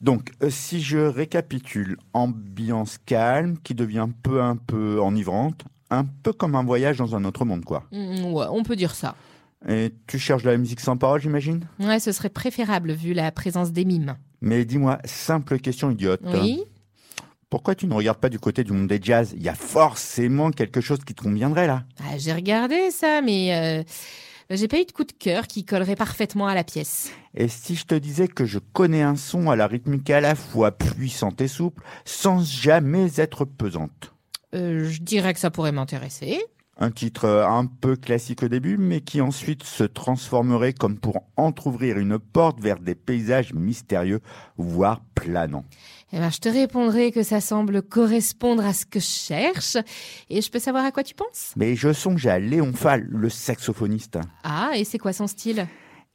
Donc, 0.00 0.32
euh, 0.42 0.50
si 0.50 0.80
je 0.80 0.98
récapitule, 0.98 1.96
ambiance 2.12 2.98
calme 3.06 3.56
qui 3.62 3.74
devient 3.74 4.08
peu 4.22 4.42
à 4.42 4.54
peu 4.66 5.00
enivrante, 5.00 5.64
un 5.90 6.04
peu 6.04 6.32
comme 6.32 6.54
un 6.54 6.64
voyage 6.64 6.98
dans 6.98 7.14
un 7.16 7.24
autre 7.24 7.44
monde, 7.44 7.64
quoi. 7.64 7.84
Mm, 7.92 8.24
ouais, 8.32 8.46
on 8.50 8.62
peut 8.62 8.76
dire 8.76 8.94
ça. 8.94 9.14
Et 9.68 9.92
tu 10.06 10.18
cherches 10.18 10.42
de 10.42 10.50
la 10.50 10.56
musique 10.56 10.80
sans 10.80 10.96
parole, 10.96 11.20
j'imagine? 11.20 11.66
Ouais, 11.80 11.98
ce 11.98 12.12
serait 12.12 12.28
préférable 12.28 12.92
vu 12.92 13.14
la 13.14 13.32
présence 13.32 13.72
des 13.72 13.84
mimes. 13.84 14.16
Mais 14.40 14.64
dis-moi, 14.64 14.98
simple 15.04 15.58
question 15.58 15.90
idiote. 15.90 16.20
Oui. 16.24 16.62
Pourquoi 17.48 17.74
tu 17.74 17.86
ne 17.86 17.94
regardes 17.94 18.18
pas 18.18 18.28
du 18.28 18.38
côté 18.38 18.64
du 18.64 18.72
monde 18.72 18.88
des 18.88 19.00
jazz? 19.00 19.32
Il 19.36 19.42
y 19.42 19.48
a 19.48 19.54
forcément 19.54 20.50
quelque 20.50 20.80
chose 20.80 20.98
qui 21.04 21.14
te 21.14 21.22
conviendrait 21.22 21.66
là. 21.66 21.84
Ah, 22.00 22.18
j'ai 22.18 22.32
regardé 22.32 22.90
ça, 22.90 23.22
mais 23.22 23.54
euh, 23.54 23.82
j'ai 24.50 24.68
pas 24.68 24.80
eu 24.80 24.84
de 24.84 24.92
coup 24.92 25.04
de 25.04 25.12
cœur 25.12 25.46
qui 25.46 25.64
collerait 25.64 25.96
parfaitement 25.96 26.46
à 26.46 26.54
la 26.54 26.64
pièce. 26.64 27.10
Et 27.34 27.48
si 27.48 27.74
je 27.74 27.84
te 27.84 27.94
disais 27.94 28.28
que 28.28 28.44
je 28.44 28.58
connais 28.58 29.02
un 29.02 29.16
son 29.16 29.50
à 29.50 29.56
la 29.56 29.66
rythmique 29.66 30.08
à 30.10 30.20
la 30.20 30.34
fois 30.34 30.70
puissante 30.72 31.40
et 31.40 31.48
souple, 31.48 31.82
sans 32.04 32.44
jamais 32.44 33.18
être 33.18 33.44
pesante? 33.44 34.12
Euh, 34.54 34.88
je 34.88 35.02
dirais 35.02 35.34
que 35.34 35.40
ça 35.40 35.50
pourrait 35.50 35.72
m'intéresser. 35.72 36.40
Un 36.78 36.90
titre 36.90 37.24
euh, 37.24 37.46
un 37.46 37.64
peu 37.64 37.96
classique 37.96 38.42
au 38.42 38.48
début, 38.48 38.76
mais 38.76 39.00
qui 39.00 39.22
ensuite 39.22 39.62
se 39.62 39.84
transformerait 39.84 40.74
comme 40.74 40.98
pour 40.98 41.22
entr'ouvrir 41.36 41.98
une 41.98 42.18
porte 42.18 42.60
vers 42.60 42.78
des 42.78 42.94
paysages 42.94 43.54
mystérieux, 43.54 44.20
voire 44.58 45.00
planants. 45.14 45.64
Eh 46.12 46.18
ben, 46.18 46.30
je 46.30 46.38
te 46.38 46.50
répondrai 46.50 47.12
que 47.12 47.22
ça 47.22 47.40
semble 47.40 47.80
correspondre 47.80 48.64
à 48.64 48.74
ce 48.74 48.84
que 48.84 49.00
je 49.00 49.06
cherche. 49.06 49.78
Et 50.28 50.42
je 50.42 50.50
peux 50.50 50.58
savoir 50.58 50.84
à 50.84 50.92
quoi 50.92 51.02
tu 51.02 51.14
penses? 51.14 51.52
Mais 51.56 51.76
je 51.76 51.94
songe 51.94 52.26
à 52.26 52.38
Léon 52.38 52.74
Fall, 52.74 53.06
le 53.08 53.30
saxophoniste. 53.30 54.18
Ah, 54.44 54.72
et 54.76 54.84
c'est 54.84 54.98
quoi 54.98 55.14
son 55.14 55.26
style? 55.26 55.66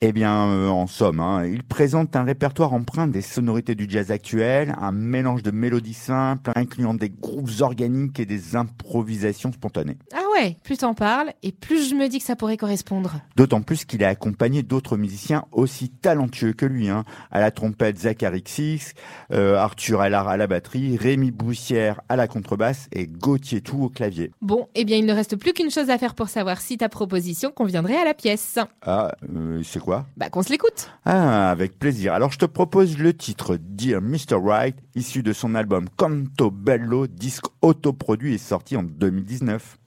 Eh 0.03 0.13
bien, 0.13 0.47
euh, 0.47 0.67
en 0.67 0.87
somme, 0.87 1.19
hein, 1.19 1.45
il 1.45 1.61
présente 1.61 2.15
un 2.15 2.23
répertoire 2.23 2.73
empreint 2.73 3.05
des 3.05 3.21
sonorités 3.21 3.75
du 3.75 3.85
jazz 3.87 4.09
actuel, 4.09 4.73
un 4.81 4.91
mélange 4.91 5.43
de 5.43 5.51
mélodies 5.51 5.93
simples, 5.93 6.51
incluant 6.55 6.95
des 6.95 7.11
groupes 7.11 7.51
organiques 7.59 8.19
et 8.19 8.25
des 8.25 8.55
improvisations 8.55 9.51
spontanées. 9.51 9.97
Ah 10.11 10.20
ouais, 10.33 10.57
plus 10.63 10.77
t'en 10.77 10.93
parles, 10.93 11.33
et 11.43 11.51
plus 11.51 11.89
je 11.89 11.95
me 11.95 12.07
dis 12.07 12.19
que 12.19 12.25
ça 12.25 12.35
pourrait 12.35 12.57
correspondre. 12.57 13.15
D'autant 13.35 13.61
plus 13.61 13.85
qu'il 13.85 14.01
est 14.01 14.05
accompagné 14.05 14.63
d'autres 14.63 14.97
musiciens 14.97 15.45
aussi 15.51 15.89
talentueux 15.89 16.53
que 16.53 16.65
lui. 16.65 16.89
Hein. 16.89 17.03
À 17.31 17.39
la 17.39 17.51
trompette, 17.51 17.99
Zachary 17.99 18.43
Six, 18.45 18.93
euh, 19.31 19.55
Arthur 19.55 20.01
Allard 20.01 20.27
à 20.27 20.37
la 20.37 20.47
batterie, 20.47 20.97
Rémi 20.97 21.31
Boussière 21.31 22.01
à 22.09 22.15
la 22.15 22.27
contrebasse 22.27 22.87
et 22.91 23.07
Gauthier 23.07 23.61
Tout 23.61 23.83
au 23.83 23.89
clavier. 23.89 24.31
Bon, 24.41 24.67
eh 24.75 24.85
bien, 24.85 24.97
il 24.97 25.05
ne 25.05 25.13
reste 25.13 25.35
plus 25.35 25.53
qu'une 25.53 25.71
chose 25.71 25.89
à 25.89 25.97
faire 25.97 26.15
pour 26.15 26.29
savoir 26.29 26.61
si 26.61 26.77
ta 26.77 26.89
proposition 26.89 27.51
conviendrait 27.51 27.97
à 27.97 28.05
la 28.05 28.13
pièce. 28.13 28.59
Ah, 28.81 29.11
euh, 29.35 29.61
c'est 29.63 29.79
quoi? 29.79 30.05
Bah, 30.17 30.29
qu'on 30.29 30.43
se 30.43 30.49
l'écoute. 30.49 30.89
Ah, 31.05 31.49
avec 31.51 31.77
plaisir. 31.77 32.13
Alors 32.13 32.31
je 32.31 32.39
te 32.39 32.45
propose 32.45 32.97
le 32.97 33.13
titre 33.13 33.57
Dear 33.59 34.01
Mr. 34.01 34.35
Right, 34.41 34.75
issu 34.95 35.23
de 35.23 35.33
son 35.33 35.55
album 35.55 35.87
Canto 35.95 36.51
Bello, 36.51 37.07
disque 37.07 37.45
autoproduit 37.61 38.35
et 38.35 38.37
sorti 38.37 38.75
en 38.75 38.83
2019. 38.83 39.77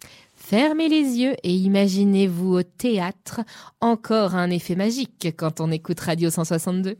Fermez 0.47 0.91
les 0.91 1.19
yeux 1.19 1.37
et 1.43 1.55
imaginez-vous 1.55 2.57
au 2.59 2.63
théâtre 2.63 3.41
encore 3.81 4.35
un 4.35 4.51
effet 4.51 4.75
magique 4.75 5.29
quand 5.39 5.59
on 5.63 5.71
écoute 5.71 5.99
Radio 6.01 6.29
162. 6.29 6.99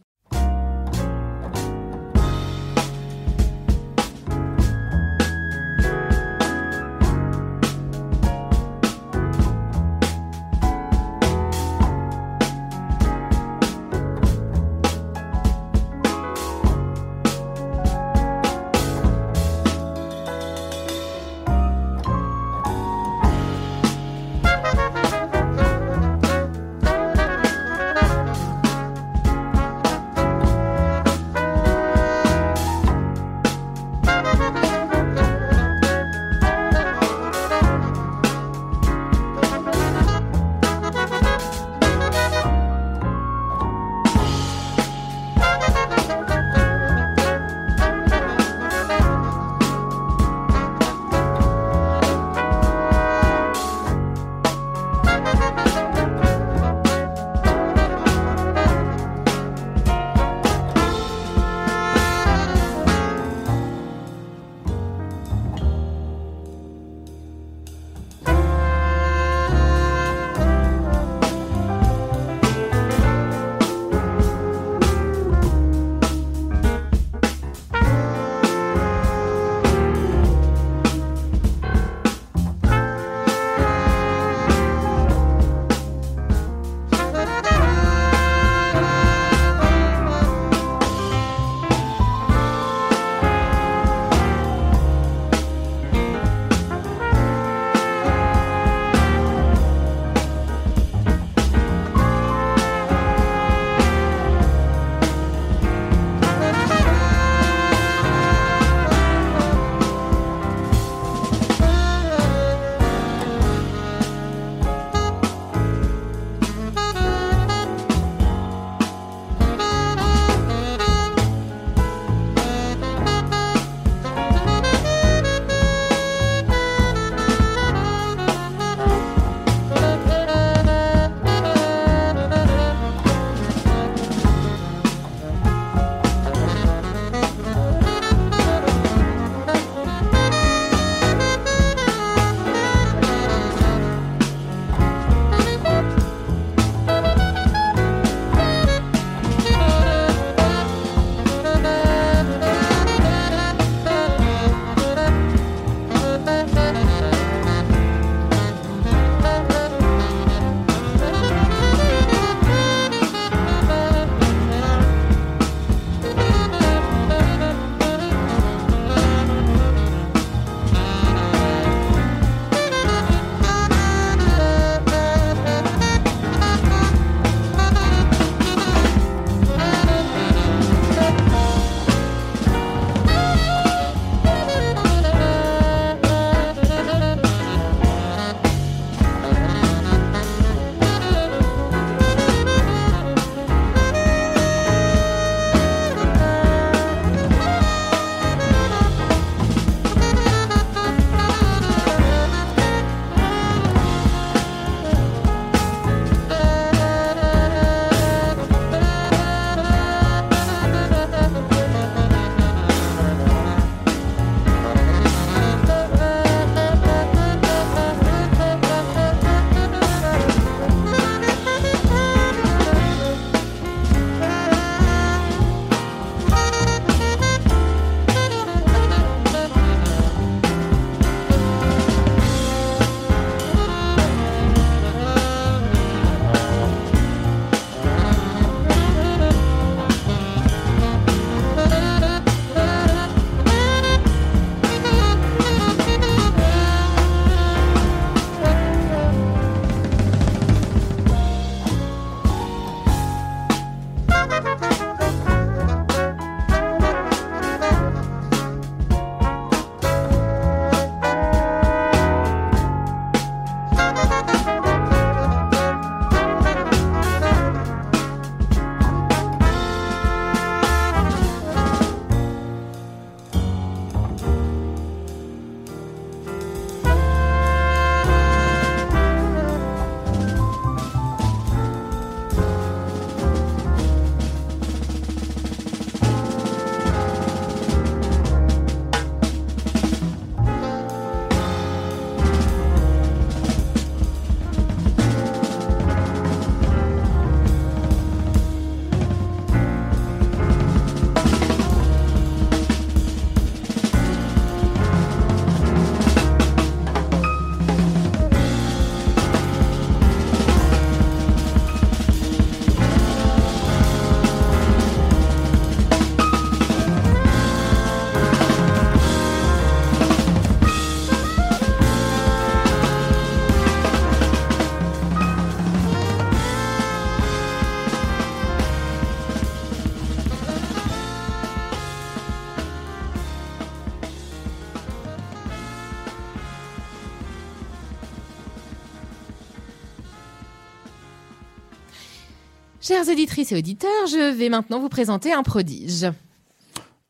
Chères 343.05 343.13
auditrices 343.13 343.53
et 343.53 343.59
auditeurs, 343.59 344.07
je 344.07 344.35
vais 344.37 344.49
maintenant 344.49 344.81
vous 344.81 344.89
présenter 344.89 345.33
un 345.33 345.43
prodige. 345.43 346.07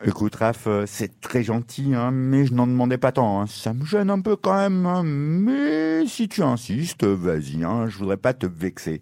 Écoute, 0.05 0.35
Raph, 0.35 0.67
euh, 0.67 0.85
c'est 0.87 1.21
très 1.21 1.43
gentil, 1.43 1.95
hein, 1.95 2.11
mais 2.11 2.47
je 2.47 2.55
n'en 2.55 2.67
demandais 2.67 2.99
pas 2.99 3.13
tant. 3.13 3.41
hein. 3.41 3.47
Ça 3.47 3.73
me 3.73 3.85
gêne 3.85 4.11
un 4.11 4.21
peu 4.21 4.35
quand 4.35 4.57
même, 4.57 4.87
hein, 4.87 5.03
mais 5.05 6.05
si 6.07 6.29
tu 6.29 6.43
insistes, 6.43 7.05
vas-y, 7.05 7.63
hein, 7.65 7.87
je 7.89 7.99
voudrais 7.99 8.17
pas 8.17 8.35
te 8.35 8.47
vexer. 8.47 9.01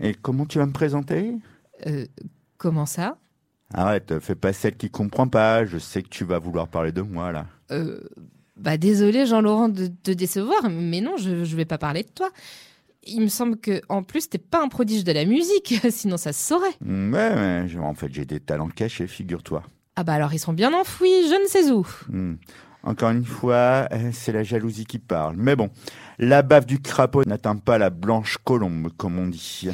Et 0.00 0.14
comment 0.14 0.44
tu 0.44 0.58
vas 0.58 0.66
me 0.66 0.72
présenter? 0.72 1.34
Euh, 1.86 2.04
comment 2.58 2.86
ça? 2.86 3.16
Arrête, 3.72 4.18
fais 4.20 4.34
pas 4.34 4.52
celle 4.52 4.76
qui 4.76 4.90
comprend 4.90 5.28
pas, 5.28 5.64
je 5.64 5.78
sais 5.78 6.02
que 6.02 6.08
tu 6.08 6.24
vas 6.24 6.38
vouloir 6.38 6.68
parler 6.68 6.92
de 6.92 7.02
moi, 7.02 7.32
là. 7.32 7.46
Euh, 7.70 8.00
bah 8.56 8.76
désolé 8.76 9.24
Jean-Laurent 9.26 9.68
de 9.70 9.86
te 9.86 10.10
décevoir, 10.10 10.68
mais 10.70 11.00
non, 11.00 11.16
je, 11.16 11.44
je 11.44 11.56
vais 11.56 11.64
pas 11.64 11.78
parler 11.78 12.02
de 12.02 12.10
toi. 12.10 12.28
Il 13.06 13.20
me 13.22 13.28
semble 13.28 13.56
que 13.58 13.80
en 13.88 14.02
plus 14.02 14.28
t'es 14.28 14.38
pas 14.38 14.62
un 14.62 14.68
prodige 14.68 15.04
de 15.04 15.12
la 15.12 15.24
musique, 15.24 15.74
sinon 15.90 16.16
ça 16.16 16.32
se 16.32 16.42
saurait. 16.46 16.74
Mm, 16.80 17.12
Ouais, 17.14 17.34
ouais, 17.34 17.64
je- 17.68 17.78
en 17.78 17.94
fait, 17.94 18.12
j'ai 18.12 18.24
des 18.24 18.40
talents 18.40 18.68
cachés, 18.68 19.06
figure-toi. 19.06 19.62
Ah 19.96 20.02
bah 20.04 20.14
alors 20.14 20.32
ils 20.34 20.38
sont 20.38 20.52
bien 20.52 20.72
enfouis, 20.74 21.28
je 21.28 21.42
ne 21.42 21.46
sais 21.48 21.70
où. 21.70 21.86
Hmm. 22.08 22.34
Encore 22.82 23.10
une 23.10 23.24
fois, 23.24 23.88
euh, 23.92 24.10
c'est 24.12 24.32
la 24.32 24.42
jalousie 24.42 24.84
qui 24.84 24.98
parle. 24.98 25.36
Mais 25.38 25.56
bon, 25.56 25.70
la 26.18 26.42
bave 26.42 26.66
du 26.66 26.80
crapaud 26.80 27.24
n'atteint 27.24 27.56
pas 27.56 27.78
la 27.78 27.88
blanche 27.90 28.36
colombe, 28.44 28.90
comme 28.96 29.18
on 29.18 29.26
dit. 29.28 29.68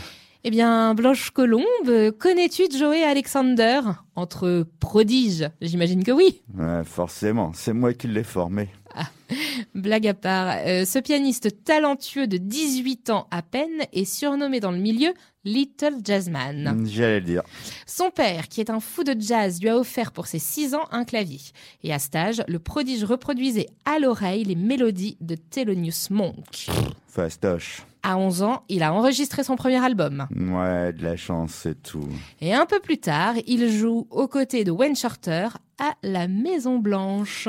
Eh 0.45 0.51
bien, 0.51 0.95
Blanche 0.95 1.31
Colombe, 1.33 2.13
connais-tu 2.19 2.65
Joey 2.75 3.03
Alexander? 3.03 3.81
Entre 4.15 4.65
prodiges, 4.79 5.51
j'imagine 5.61 6.03
que 6.03 6.13
oui. 6.13 6.41
Ouais, 6.57 6.83
forcément, 6.85 7.53
c'est 7.55 7.75
moi 7.75 7.93
qui 7.93 8.07
l'ai 8.09 8.23
formé. 8.25 8.71
Blague 9.75 10.09
à 10.09 10.15
part, 10.15 10.57
euh, 10.67 10.85
ce 10.85 10.99
pianiste 10.99 11.65
talentueux 11.65 12.27
de 12.27 12.37
18 12.37 13.11
ans 13.11 13.27
à 13.31 13.43
peine 13.43 13.85
est 13.93 14.05
surnommé 14.05 14.61
dans 14.61 14.73
le 14.73 14.79
milieu 14.79 15.13
Little 15.45 15.99
Jazzman. 16.05 16.87
J'allais 16.87 17.21
le 17.21 17.27
dire. 17.27 17.43
Son 17.87 18.11
père, 18.11 18.49
qui 18.49 18.61
est 18.61 18.71
un 18.71 18.81
fou 18.81 19.05
de 19.05 19.15
jazz, 19.19 19.61
lui 19.61 19.69
a 19.69 19.77
offert 19.77 20.13
pour 20.13 20.27
ses 20.27 20.39
6 20.39 20.75
ans 20.75 20.87
un 20.91 21.05
clavier. 21.05 21.41
Et 21.83 21.93
à 21.93 21.99
cet 21.99 22.17
âge, 22.17 22.43
le 22.47 22.59
prodige 22.59 23.05
reproduisait 23.05 23.69
à 23.85 23.99
l'oreille 23.99 24.45
les 24.45 24.55
mélodies 24.55 25.17
de 25.21 25.37
Thelonious 25.37 26.11
Monk. 26.11 26.67
Fastoche. 27.09 27.83
À 28.03 28.17
11 28.17 28.43
ans, 28.43 28.63
il 28.69 28.83
a 28.83 28.95
enregistré 28.95 29.45
son 29.45 29.57
premier 29.57 29.83
album. 29.83 30.27
Ouais, 30.31 30.93
de 30.93 31.03
la 31.03 31.17
chance, 31.17 31.53
c'est 31.53 31.83
tout. 31.83 32.09
Et 32.41 32.55
un 32.55 32.65
peu 32.65 32.81
plus 32.81 32.99
tard, 32.99 33.35
il 33.47 33.71
joue 33.71 34.07
aux 34.11 34.29
côtés 34.29 34.65
de 34.65 34.71
Wayne 34.71 34.97
Shorter 34.97 35.49
à 35.79 35.95
la 36.03 36.27
Maison 36.27 36.79
Blanche. 36.79 37.49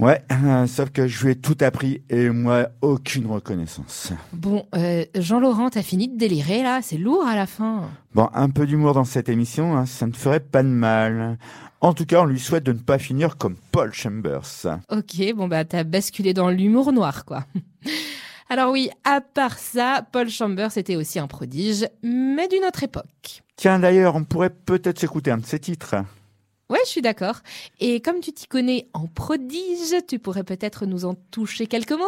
Ouais, 0.00 0.22
euh, 0.32 0.66
sauf 0.66 0.88
que 0.88 1.06
je 1.06 1.22
lui 1.22 1.32
ai 1.32 1.34
tout 1.34 1.58
appris 1.60 2.00
et 2.08 2.30
moi, 2.30 2.68
aucune 2.80 3.26
reconnaissance. 3.26 4.14
Bon, 4.32 4.66
euh, 4.74 5.04
Jean-Laurent, 5.14 5.68
t'as 5.68 5.82
fini 5.82 6.08
de 6.08 6.16
délirer 6.16 6.62
là 6.62 6.80
C'est 6.80 6.96
lourd 6.96 7.26
à 7.26 7.36
la 7.36 7.46
fin. 7.46 7.82
Bon, 8.14 8.30
un 8.32 8.48
peu 8.48 8.66
d'humour 8.66 8.94
dans 8.94 9.04
cette 9.04 9.28
émission, 9.28 9.76
hein, 9.76 9.84
ça 9.84 10.06
ne 10.06 10.12
ferait 10.12 10.40
pas 10.40 10.62
de 10.62 10.68
mal. 10.68 11.36
En 11.82 11.92
tout 11.92 12.06
cas, 12.06 12.22
on 12.22 12.24
lui 12.24 12.40
souhaite 12.40 12.64
de 12.64 12.72
ne 12.72 12.78
pas 12.78 12.98
finir 12.98 13.36
comme 13.36 13.56
Paul 13.72 13.92
Chambers. 13.92 14.66
Ok, 14.90 15.34
bon 15.36 15.48
bah 15.48 15.66
t'as 15.66 15.84
basculé 15.84 16.32
dans 16.32 16.48
l'humour 16.48 16.92
noir 16.92 17.26
quoi. 17.26 17.44
Alors 18.48 18.72
oui, 18.72 18.88
à 19.04 19.20
part 19.20 19.58
ça, 19.58 20.06
Paul 20.12 20.30
Chambers 20.30 20.78
était 20.78 20.96
aussi 20.96 21.18
un 21.18 21.26
prodige, 21.26 21.86
mais 22.02 22.48
d'une 22.48 22.64
autre 22.64 22.82
époque. 22.84 23.42
Tiens, 23.56 23.78
d'ailleurs, 23.78 24.16
on 24.16 24.24
pourrait 24.24 24.50
peut-être 24.50 24.98
s'écouter 24.98 25.30
un 25.30 25.38
de 25.38 25.46
ses 25.46 25.58
titres. 25.58 25.94
Ouais, 26.70 26.78
je 26.84 26.88
suis 26.90 27.02
d'accord. 27.02 27.40
Et 27.80 28.00
comme 28.00 28.20
tu 28.20 28.32
t'y 28.32 28.46
connais 28.46 28.86
en 28.94 29.08
prodige, 29.08 29.96
tu 30.06 30.20
pourrais 30.20 30.44
peut-être 30.44 30.86
nous 30.86 31.04
en 31.04 31.14
toucher 31.32 31.66
quelques 31.66 31.90
mots? 31.90 32.06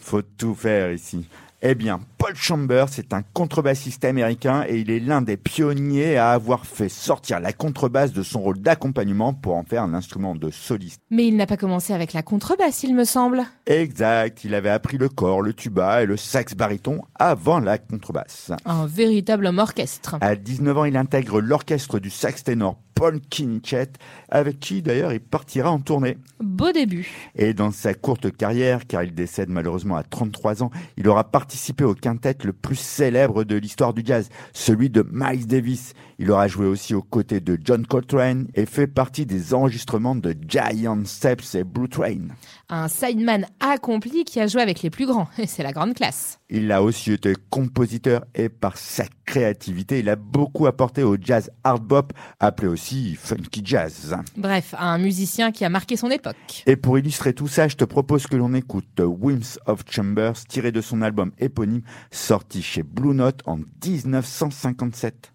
Faut 0.00 0.22
tout 0.22 0.54
faire 0.54 0.92
ici. 0.92 1.26
Eh 1.68 1.74
bien, 1.74 1.98
Paul 2.18 2.36
Chambers 2.36 2.96
est 2.96 3.12
un 3.12 3.22
contrebassiste 3.22 4.04
américain 4.04 4.64
et 4.68 4.78
il 4.78 4.88
est 4.88 5.00
l'un 5.00 5.20
des 5.20 5.36
pionniers 5.36 6.16
à 6.16 6.30
avoir 6.30 6.64
fait 6.64 6.88
sortir 6.88 7.40
la 7.40 7.52
contrebasse 7.52 8.12
de 8.12 8.22
son 8.22 8.40
rôle 8.40 8.60
d'accompagnement 8.60 9.34
pour 9.34 9.56
en 9.56 9.64
faire 9.64 9.82
un 9.82 9.92
instrument 9.92 10.36
de 10.36 10.52
soliste. 10.52 11.00
Mais 11.10 11.26
il 11.26 11.36
n'a 11.36 11.46
pas 11.46 11.56
commencé 11.56 11.92
avec 11.92 12.12
la 12.12 12.22
contrebasse, 12.22 12.84
il 12.84 12.94
me 12.94 13.02
semble. 13.02 13.42
Exact, 13.66 14.44
il 14.44 14.54
avait 14.54 14.70
appris 14.70 14.96
le 14.96 15.08
corps, 15.08 15.42
le 15.42 15.54
tuba 15.54 16.04
et 16.04 16.06
le 16.06 16.16
sax 16.16 16.54
baryton 16.54 17.02
avant 17.16 17.58
la 17.58 17.78
contrebasse. 17.78 18.52
Un 18.64 18.86
véritable 18.86 19.46
homme 19.46 19.58
orchestre. 19.58 20.18
À 20.20 20.36
19 20.36 20.78
ans, 20.78 20.84
il 20.84 20.96
intègre 20.96 21.40
l'orchestre 21.40 21.98
du 21.98 22.10
sax 22.10 22.44
ténor 22.44 22.78
Paul 22.96 23.20
Kinchet, 23.20 23.90
avec 24.30 24.58
qui 24.58 24.80
d'ailleurs 24.80 25.12
il 25.12 25.20
partira 25.20 25.70
en 25.70 25.78
tournée. 25.80 26.16
Beau 26.40 26.72
début. 26.72 27.06
Et 27.34 27.52
dans 27.52 27.70
sa 27.70 27.92
courte 27.92 28.34
carrière, 28.34 28.86
car 28.86 29.04
il 29.04 29.14
décède 29.14 29.50
malheureusement 29.50 29.96
à 29.96 30.02
33 30.02 30.62
ans, 30.62 30.70
il 30.96 31.06
aura 31.06 31.24
participé 31.24 31.84
au 31.84 31.94
quintet 31.94 32.38
le 32.42 32.54
plus 32.54 32.76
célèbre 32.76 33.44
de 33.44 33.54
l'histoire 33.54 33.92
du 33.92 34.02
jazz, 34.04 34.30
celui 34.54 34.88
de 34.88 35.06
Miles 35.12 35.46
Davis. 35.46 35.92
Il 36.18 36.30
aura 36.30 36.48
joué 36.48 36.66
aussi 36.66 36.94
aux 36.94 37.02
côtés 37.02 37.40
de 37.40 37.58
John 37.62 37.86
Coltrane 37.86 38.48
et 38.54 38.64
fait 38.64 38.86
partie 38.86 39.26
des 39.26 39.52
enregistrements 39.52 40.16
de 40.16 40.34
Giant 40.48 41.04
Steps 41.04 41.54
et 41.54 41.64
Blue 41.64 41.90
Train. 41.90 42.28
Un 42.68 42.88
sideman 42.88 43.46
accompli 43.60 44.24
qui 44.24 44.40
a 44.40 44.48
joué 44.48 44.60
avec 44.60 44.82
les 44.82 44.90
plus 44.90 45.06
grands. 45.06 45.28
Et 45.38 45.46
c'est 45.46 45.62
la 45.62 45.72
grande 45.72 45.94
classe. 45.94 46.40
Il 46.50 46.72
a 46.72 46.82
aussi 46.82 47.12
été 47.12 47.34
compositeur 47.50 48.24
et 48.34 48.48
par 48.48 48.76
sa 48.76 49.04
créativité, 49.24 50.00
il 50.00 50.08
a 50.08 50.16
beaucoup 50.16 50.66
apporté 50.66 51.02
au 51.02 51.16
jazz 51.20 51.50
hard 51.64 51.84
bop, 51.84 52.12
appelé 52.40 52.68
aussi 52.68 53.14
funky 53.14 53.62
jazz. 53.64 54.16
Bref, 54.36 54.74
un 54.78 54.98
musicien 54.98 55.52
qui 55.52 55.64
a 55.64 55.68
marqué 55.68 55.96
son 55.96 56.10
époque. 56.10 56.64
Et 56.66 56.76
pour 56.76 56.98
illustrer 56.98 57.34
tout 57.34 57.48
ça, 57.48 57.68
je 57.68 57.76
te 57.76 57.84
propose 57.84 58.26
que 58.26 58.36
l'on 58.36 58.54
écoute 58.54 59.00
Whims 59.00 59.58
of 59.66 59.82
Chambers, 59.88 60.44
tiré 60.48 60.72
de 60.72 60.80
son 60.80 61.02
album 61.02 61.32
éponyme, 61.38 61.82
sorti 62.10 62.62
chez 62.62 62.82
Blue 62.82 63.14
Note 63.14 63.40
en 63.46 63.58
1957. 63.58 65.32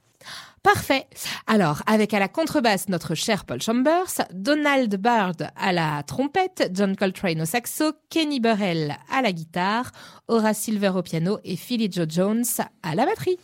Parfait. 0.64 1.08
Alors, 1.48 1.82
avec 1.88 2.14
à 2.14 2.20
la 2.20 2.28
contrebasse 2.28 2.88
notre 2.88 3.16
cher 3.16 3.46
Paul 3.46 3.62
Chambers, 3.62 4.22
Donald 4.32 4.96
Byrd 4.96 5.48
à 5.56 5.74
la 5.74 6.04
trompette, 6.04 6.70
John 6.72 6.96
Coltrane 6.96 7.42
au 7.42 7.46
saxo, 7.46 7.94
Kenny 8.10 8.40
Burrell 8.40 8.96
à 9.12 9.24
la 9.24 9.32
guitare, 9.32 9.92
Horace 10.28 10.60
Silver 10.60 10.90
au 10.90 11.02
piano 11.02 11.40
et 11.44 11.56
Philly 11.56 11.92
Joe 11.92 12.08
Jones 12.08 12.46
à 12.84 12.94
la 12.94 13.06
batterie. 13.08 13.40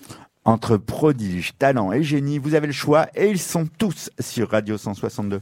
Entre 0.46 0.78
prodige, 0.78 1.54
talent 1.58 1.92
et 1.92 2.04
génie, 2.04 2.38
vous 2.38 2.54
avez 2.54 2.68
le 2.68 2.74
choix 2.74 3.08
et 3.16 3.30
ils 3.30 3.40
sont 3.40 3.68
tous 3.78 4.12
sur 4.20 4.52
Radio 4.52 4.78
162. 4.78 5.42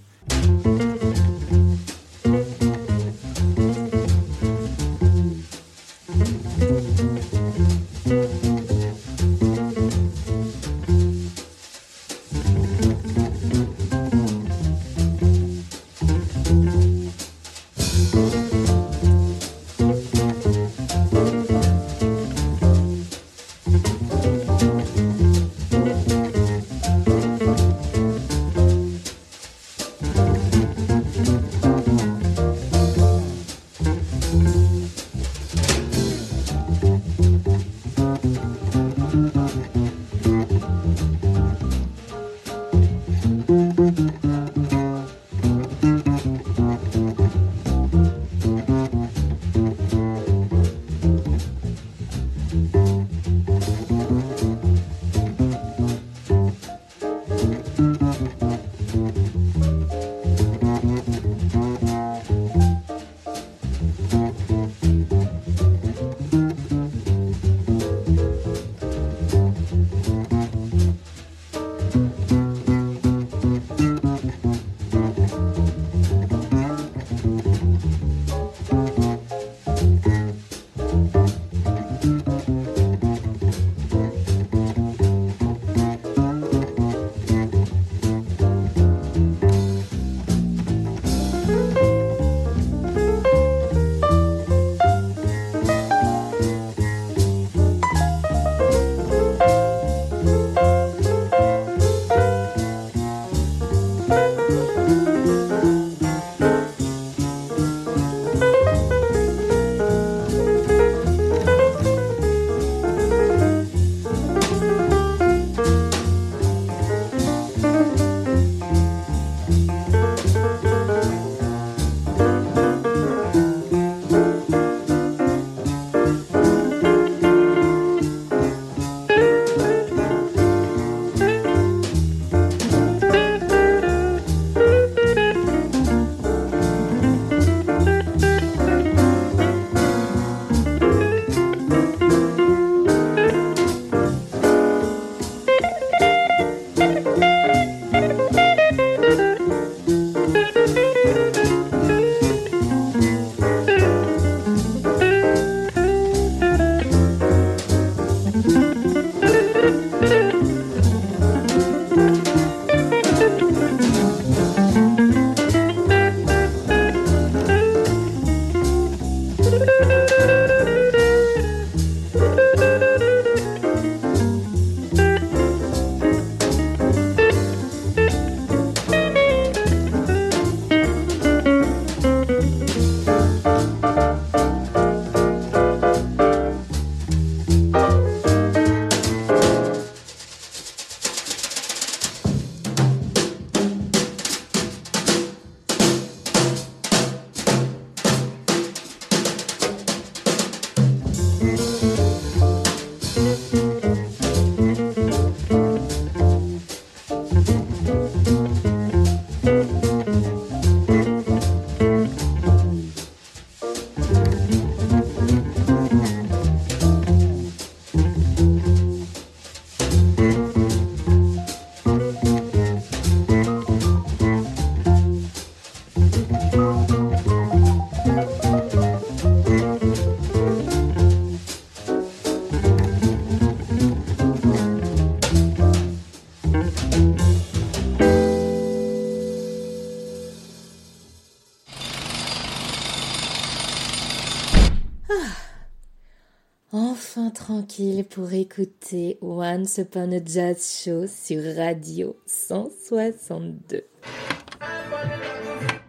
Tranquille 247.46 248.04
pour 248.06 248.34
écouter 248.34 249.20
Once 249.22 249.78
Upon 249.78 250.12
a 250.14 250.26
Jazz 250.26 250.82
Show 250.84 251.06
sur 251.06 251.44
Radio 251.56 252.18
162. 252.26 253.84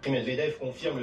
Medvedev 0.06 0.58
confirme. 0.58 1.00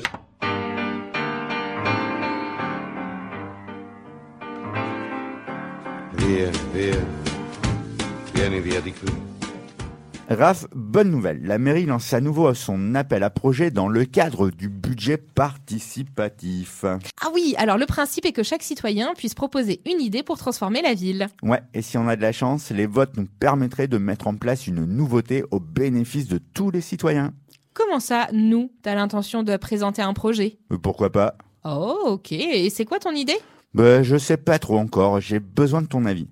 Raph, 10.30 10.66
bonne 10.74 11.12
nouvelle. 11.12 11.42
La 11.44 11.58
mairie 11.58 11.86
lance 11.86 12.14
à 12.14 12.22
nouveau 12.22 12.54
son 12.54 12.96
appel 12.96 13.24
à 13.24 13.30
projet 13.30 13.72
dans 13.72 13.88
le 13.90 14.06
cadre 14.06 14.50
du 14.50 14.70
budget 14.70 15.18
participatif. 15.18 16.86
Ah 17.22 17.28
oui, 17.34 17.54
alors 17.58 17.78
le 17.78 17.86
principe 17.86 18.26
est 18.26 18.32
que 18.32 18.42
chaque 18.42 18.64
citoyen 18.64 19.14
puisse 19.16 19.34
proposer 19.34 19.82
une 19.86 20.02
idée 20.02 20.24
pour 20.24 20.38
transformer 20.38 20.82
la 20.82 20.94
ville. 20.94 21.28
Ouais, 21.44 21.62
et 21.74 21.82
si 21.82 21.98
on 21.98 22.08
a 22.08 22.16
de 22.16 22.22
la 22.22 22.32
chance, 22.32 22.72
les 22.72 22.86
votes 22.86 23.18
nous 23.18 23.28
permettraient 23.40 23.88
de 23.88 23.98
mettre 23.98 24.28
en 24.28 24.36
place 24.36 24.66
une 24.66 24.86
nouveauté 24.86 25.44
au 25.52 25.60
bénéfice 25.60 26.28
de 26.28 26.40
tous 26.54 26.72
les 26.72 26.82
citoyens. 26.82 27.34
Comment 27.74 28.00
ça, 28.00 28.28
nous, 28.32 28.72
t'as 28.82 28.96
l'intention 28.96 29.44
de 29.44 29.58
présenter 29.58 30.02
un 30.02 30.14
projet? 30.14 30.58
Euh, 30.72 30.78
Pourquoi 30.78 31.12
pas? 31.12 31.36
Oh, 31.66 31.98
ok. 32.06 32.32
Et 32.32 32.70
c'est 32.70 32.86
quoi 32.86 33.00
ton 33.00 33.12
idée? 33.12 33.38
Ben, 33.74 34.04
je 34.04 34.18
sais 34.18 34.38
pas 34.38 34.60
trop 34.60 34.78
encore, 34.78 35.20
j'ai 35.20 35.40
besoin 35.40 35.82
de 35.82 35.88
ton 35.88 36.06
avis. 36.06 36.28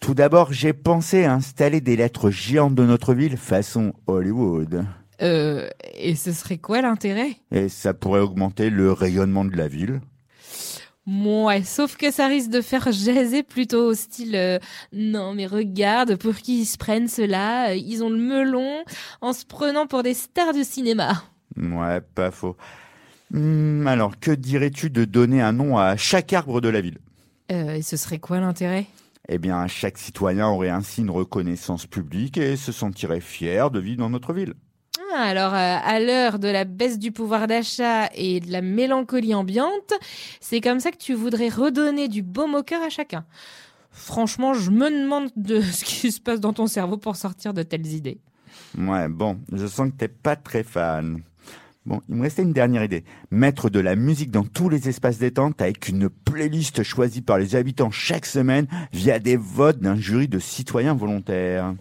Tout 0.00 0.14
d'abord, 0.14 0.52
j'ai 0.52 0.72
pensé 0.72 1.24
à 1.24 1.32
installer 1.32 1.80
des 1.80 1.96
lettres 1.96 2.30
géantes 2.30 2.74
de 2.74 2.84
notre 2.84 3.14
ville 3.14 3.36
façon 3.36 3.94
Hollywood. 4.06 4.84
Euh, 5.22 5.68
et 5.94 6.14
ce 6.14 6.32
serait 6.32 6.58
quoi 6.58 6.82
l'intérêt? 6.82 7.36
Et 7.50 7.68
ça 7.68 7.94
pourrait 7.94 8.20
augmenter 8.20 8.70
le 8.70 8.92
rayonnement 8.92 9.44
de 9.44 9.56
la 9.56 9.68
ville. 9.68 10.00
Ouais, 11.06 11.62
sauf 11.62 11.96
que 11.96 12.10
ça 12.10 12.26
risque 12.26 12.50
de 12.50 12.60
faire 12.60 12.90
jaser 12.90 13.44
plutôt 13.44 13.90
au 13.90 13.94
style 13.94 14.34
euh, 14.34 14.58
non 14.92 15.34
mais 15.34 15.46
regarde 15.46 16.16
pour 16.16 16.34
qui 16.34 16.62
ils 16.62 16.66
se 16.66 16.76
prennent 16.76 17.06
cela, 17.06 17.76
ils 17.76 18.02
ont 18.02 18.10
le 18.10 18.18
melon 18.18 18.82
en 19.20 19.32
se 19.32 19.44
prenant 19.44 19.86
pour 19.86 20.02
des 20.02 20.14
stars 20.14 20.52
de 20.52 20.64
cinéma. 20.64 21.22
Ouais, 21.56 22.00
pas 22.00 22.32
faux. 22.32 22.56
Hmm, 23.30 23.86
alors, 23.86 24.18
que 24.18 24.30
dirais-tu 24.30 24.90
de 24.90 25.04
donner 25.04 25.40
un 25.42 25.52
nom 25.52 25.78
à 25.78 25.96
chaque 25.96 26.32
arbre 26.32 26.60
de 26.60 26.68
la 26.68 26.80
ville? 26.80 26.98
Euh, 27.50 27.74
et 27.74 27.82
ce 27.82 27.96
serait 27.96 28.18
quoi 28.18 28.40
l'intérêt? 28.40 28.86
Eh 29.28 29.38
bien, 29.38 29.66
chaque 29.66 29.98
citoyen 29.98 30.48
aurait 30.48 30.68
ainsi 30.68 31.00
une 31.00 31.10
reconnaissance 31.10 31.86
publique 31.86 32.38
et 32.38 32.56
se 32.56 32.70
sentirait 32.70 33.20
fier 33.20 33.70
de 33.70 33.80
vivre 33.80 33.98
dans 33.98 34.10
notre 34.10 34.32
ville. 34.32 34.54
Ah, 35.14 35.22
alors 35.22 35.54
euh, 35.54 35.78
à 35.82 35.98
l'heure 36.00 36.38
de 36.38 36.48
la 36.48 36.64
baisse 36.64 36.98
du 36.98 37.10
pouvoir 37.10 37.46
d'achat 37.46 38.08
et 38.14 38.40
de 38.40 38.50
la 38.50 38.62
mélancolie 38.62 39.34
ambiante, 39.34 39.92
c'est 40.40 40.60
comme 40.60 40.80
ça 40.80 40.90
que 40.90 40.96
tu 40.96 41.14
voudrais 41.14 41.48
redonner 41.48 42.08
du 42.08 42.22
baume 42.22 42.54
au 42.54 42.62
cœur 42.62 42.82
à 42.82 42.88
chacun. 42.88 43.24
Franchement, 43.90 44.54
je 44.54 44.70
me 44.70 44.90
demande 44.90 45.30
de 45.36 45.60
ce 45.62 45.84
qui 45.84 46.12
se 46.12 46.20
passe 46.20 46.40
dans 46.40 46.52
ton 46.52 46.66
cerveau 46.66 46.96
pour 46.96 47.16
sortir 47.16 47.54
de 47.54 47.62
telles 47.62 47.86
idées. 47.86 48.18
Ouais, 48.78 49.08
bon, 49.08 49.38
je 49.52 49.66
sens 49.66 49.90
que 49.90 49.96
t'es 49.96 50.08
pas 50.08 50.36
très 50.36 50.62
fan. 50.62 51.22
Bon, 51.86 52.00
il 52.08 52.16
me 52.16 52.22
restait 52.22 52.42
une 52.42 52.52
dernière 52.52 52.82
idée. 52.82 53.04
Mettre 53.30 53.70
de 53.70 53.78
la 53.78 53.94
musique 53.94 54.32
dans 54.32 54.42
tous 54.42 54.68
les 54.68 54.88
espaces 54.88 55.18
détente 55.18 55.62
avec 55.62 55.88
une 55.88 56.08
playlist 56.08 56.82
choisie 56.82 57.22
par 57.22 57.38
les 57.38 57.54
habitants 57.54 57.92
chaque 57.92 58.26
semaine 58.26 58.66
via 58.92 59.20
des 59.20 59.36
votes 59.36 59.78
d'un 59.78 59.94
jury 59.94 60.26
de 60.26 60.40
citoyens 60.40 60.94
volontaires. 60.94 61.76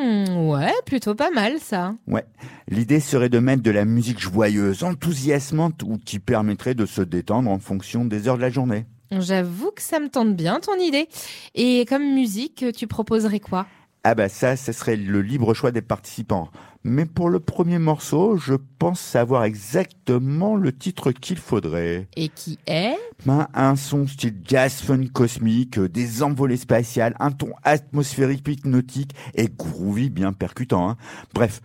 Hmm, 0.00 0.48
ouais, 0.48 0.72
plutôt 0.86 1.14
pas 1.14 1.30
mal 1.30 1.58
ça. 1.58 1.94
Ouais, 2.06 2.24
l'idée 2.68 3.00
serait 3.00 3.28
de 3.28 3.38
mettre 3.38 3.62
de 3.62 3.70
la 3.70 3.84
musique 3.84 4.18
joyeuse, 4.18 4.82
enthousiasmante 4.82 5.82
ou 5.82 5.98
qui 5.98 6.20
permettrait 6.20 6.74
de 6.74 6.86
se 6.86 7.02
détendre 7.02 7.50
en 7.50 7.58
fonction 7.58 8.06
des 8.06 8.28
heures 8.28 8.38
de 8.38 8.42
la 8.42 8.50
journée. 8.50 8.86
J'avoue 9.10 9.72
que 9.72 9.82
ça 9.82 9.98
me 9.98 10.08
tente 10.08 10.36
bien 10.36 10.60
ton 10.60 10.76
idée. 10.76 11.08
Et 11.54 11.84
comme 11.86 12.14
musique, 12.14 12.64
tu 12.74 12.86
proposerais 12.86 13.40
quoi? 13.40 13.66
Ah 14.02 14.14
bah 14.14 14.30
ça, 14.30 14.56
ce 14.56 14.72
serait 14.72 14.96
le 14.96 15.20
libre 15.20 15.52
choix 15.52 15.72
des 15.72 15.82
participants. 15.82 16.48
Mais 16.84 17.04
pour 17.04 17.28
le 17.28 17.38
premier 17.38 17.78
morceau, 17.78 18.38
je 18.38 18.54
pense 18.78 18.98
savoir 18.98 19.44
exactement 19.44 20.56
le 20.56 20.72
titre 20.72 21.12
qu'il 21.12 21.36
faudrait. 21.36 22.08
Et 22.16 22.28
qui 22.28 22.58
est? 22.66 22.96
Ben, 23.26 23.48
un 23.52 23.76
son 23.76 24.06
style 24.06 24.40
jazz 24.48 24.80
fun 24.80 25.04
cosmique, 25.12 25.78
euh, 25.78 25.90
des 25.90 26.22
envolées 26.22 26.56
spatiales, 26.56 27.14
un 27.20 27.30
ton 27.32 27.50
atmosphérique 27.62 28.48
hypnotique 28.48 29.14
et 29.34 29.48
groovy 29.48 30.08
bien 30.08 30.32
percutant. 30.32 30.88
hein. 30.88 30.96
Bref, 31.34 31.60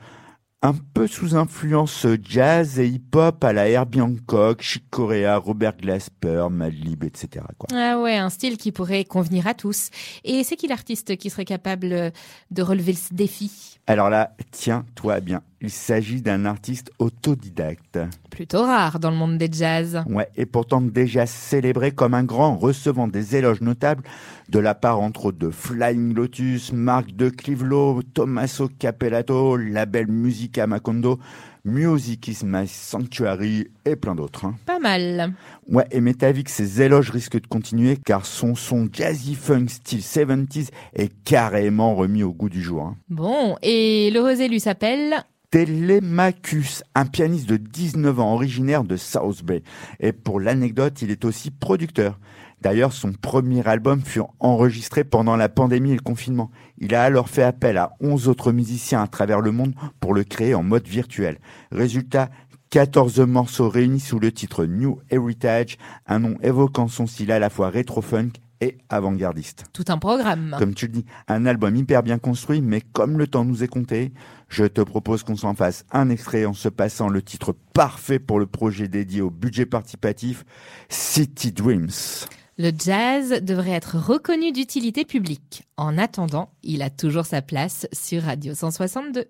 un 0.61 0.73
peu 0.93 1.05
sous 1.07 1.35
influence 1.35 2.07
jazz 2.23 2.79
et 2.79 2.87
hip-hop 2.87 3.43
à 3.43 3.53
la 3.53 3.69
Herbie 3.69 4.01
Hancock, 4.01 4.61
Chick 4.61 4.89
Corea, 4.89 5.37
Robert 5.37 5.77
Glasper, 5.77 6.47
Madlib, 6.49 7.03
etc. 7.03 7.45
Quoi. 7.57 7.69
Ah 7.73 7.99
ouais, 7.99 8.17
un 8.17 8.29
style 8.29 8.57
qui 8.57 8.71
pourrait 8.71 9.05
convenir 9.05 9.45
à 9.47 9.53
tous. 9.53 9.89
Et 10.23 10.43
c'est 10.43 10.55
qui 10.55 10.67
l'artiste 10.67 11.17
qui 11.17 11.29
serait 11.29 11.45
capable 11.45 12.11
de 12.51 12.61
relever 12.61 12.93
ce 12.93 13.13
défi? 13.13 13.77
Alors 13.87 14.09
là, 14.09 14.35
tiens-toi 14.51 15.19
bien, 15.19 15.43
il 15.61 15.71
s'agit 15.71 16.21
d'un 16.21 16.45
artiste 16.45 16.91
autodidacte. 16.99 17.99
Plutôt 18.29 18.61
rare 18.63 18.99
dans 18.99 19.09
le 19.09 19.15
monde 19.17 19.37
des 19.37 19.49
jazz. 19.51 20.03
Ouais, 20.07 20.27
et 20.35 20.45
pourtant 20.45 20.81
déjà 20.81 21.25
célébré 21.25 21.91
comme 21.91 22.13
un 22.13 22.23
grand, 22.23 22.55
recevant 22.57 23.07
des 23.07 23.35
éloges 23.35 23.61
notables 23.61 24.03
de 24.49 24.59
la 24.59 24.75
part 24.75 24.99
entre 24.99 25.25
autres 25.27 25.37
de 25.39 25.49
Flying 25.49 26.13
Lotus, 26.13 26.71
Marc 26.73 27.15
de 27.15 27.29
Clivelo, 27.29 28.01
Tommaso 28.13 28.69
Capellato, 28.79 29.57
label 29.57 30.07
Musica 30.07 30.67
Macondo, 30.67 31.19
Music 31.63 32.27
is 32.27 32.41
My 32.43 32.67
Sanctuary 32.67 33.67
et 33.85 33.95
plein 33.95 34.13
d'autres. 34.13 34.45
hein. 34.45 34.55
Pas 34.67 34.77
mal. 34.77 35.33
Ouais, 35.67 35.87
et 35.89 35.99
que 36.43 36.51
ces 36.51 36.81
éloges 36.83 37.09
risquent 37.09 37.41
de 37.41 37.47
continuer 37.47 37.97
car 38.05 38.27
son 38.27 38.53
son 38.53 38.87
jazzy 38.91 39.33
funk 39.33 39.65
style 39.69 40.01
70s 40.01 40.69
est 40.93 41.11
carrément 41.23 41.95
remis 41.95 42.21
au 42.21 42.33
goût 42.33 42.49
du 42.49 42.61
jour. 42.61 42.83
hein. 42.83 42.97
Bon, 43.09 43.55
et 43.63 44.11
l'heureux 44.11 44.39
élu 44.41 44.59
s'appelle 44.59 45.15
Telemachus, 45.55 46.83
un 46.95 47.05
pianiste 47.05 47.47
de 47.47 47.55
19 47.55 48.19
ans 48.19 48.33
originaire 48.33 48.83
de 48.83 48.97
South 48.97 49.41
Bay. 49.41 49.63
Et 50.01 50.11
pour 50.11 50.41
l'anecdote, 50.41 51.01
il 51.01 51.11
est 51.11 51.23
aussi 51.23 51.49
producteur. 51.49 52.19
D'ailleurs, 52.59 52.91
son 52.91 53.13
premier 53.13 53.65
album 53.65 54.01
fut 54.01 54.19
enregistré 54.41 55.05
pendant 55.05 55.37
la 55.37 55.47
pandémie 55.47 55.91
et 55.91 55.95
le 55.95 56.01
confinement. 56.01 56.51
Il 56.77 56.93
a 56.93 57.03
alors 57.03 57.29
fait 57.29 57.41
appel 57.41 57.77
à 57.77 57.93
11 58.01 58.27
autres 58.27 58.51
musiciens 58.51 59.01
à 59.01 59.07
travers 59.07 59.39
le 59.39 59.53
monde 59.53 59.75
pour 60.01 60.13
le 60.13 60.25
créer 60.25 60.55
en 60.55 60.63
mode 60.63 60.89
virtuel. 60.89 61.37
Résultat, 61.71 62.31
14 62.71 63.21
morceaux 63.21 63.69
réunis 63.69 64.01
sous 64.01 64.19
le 64.19 64.33
titre 64.33 64.65
New 64.65 64.99
Heritage, 65.09 65.77
un 66.05 66.19
nom 66.19 66.35
évoquant 66.43 66.89
son 66.89 67.07
style 67.07 67.31
à 67.31 67.39
la 67.39 67.49
fois 67.49 67.69
rétro-funk 67.69 68.41
et 68.61 68.77
avant-gardiste. 68.89 69.65
tout 69.73 69.85
un 69.89 69.97
programme. 69.97 70.55
Comme 70.57 70.73
tu 70.73 70.87
le 70.87 70.93
dis, 70.93 71.05
un 71.27 71.45
album 71.45 71.75
hyper 71.75 72.03
bien 72.03 72.17
construit, 72.17 72.61
mais 72.61 72.81
comme 72.81 73.17
le 73.17 73.27
temps 73.27 73.45
nous 73.45 73.63
est 73.63 73.67
compté, 73.67 74.13
je 74.49 74.65
te 74.65 74.81
propose 74.81 75.23
qu'on 75.23 75.35
s'en 75.35 75.53
fasse 75.53 75.85
un 75.91 76.09
extrait 76.09 76.45
en 76.45 76.53
se 76.53 76.69
passant 76.69 77.09
le 77.09 77.21
titre 77.21 77.55
parfait 77.73 78.19
pour 78.19 78.39
le 78.39 78.45
projet 78.45 78.87
dédié 78.87 79.21
au 79.21 79.29
budget 79.29 79.65
participatif, 79.65 80.45
City 80.89 81.51
Dreams. 81.51 81.89
Le 82.57 82.71
jazz 82.77 83.41
devrait 83.41 83.71
être 83.71 83.97
reconnu 83.97 84.53
d'utilité 84.53 85.03
publique. 85.03 85.63
En 85.75 85.97
attendant, 85.97 86.51
il 86.63 86.81
a 86.81 86.89
toujours 86.89 87.25
sa 87.25 87.41
place 87.41 87.85
sur 87.91 88.23
Radio 88.23 88.53
162. 88.53 89.25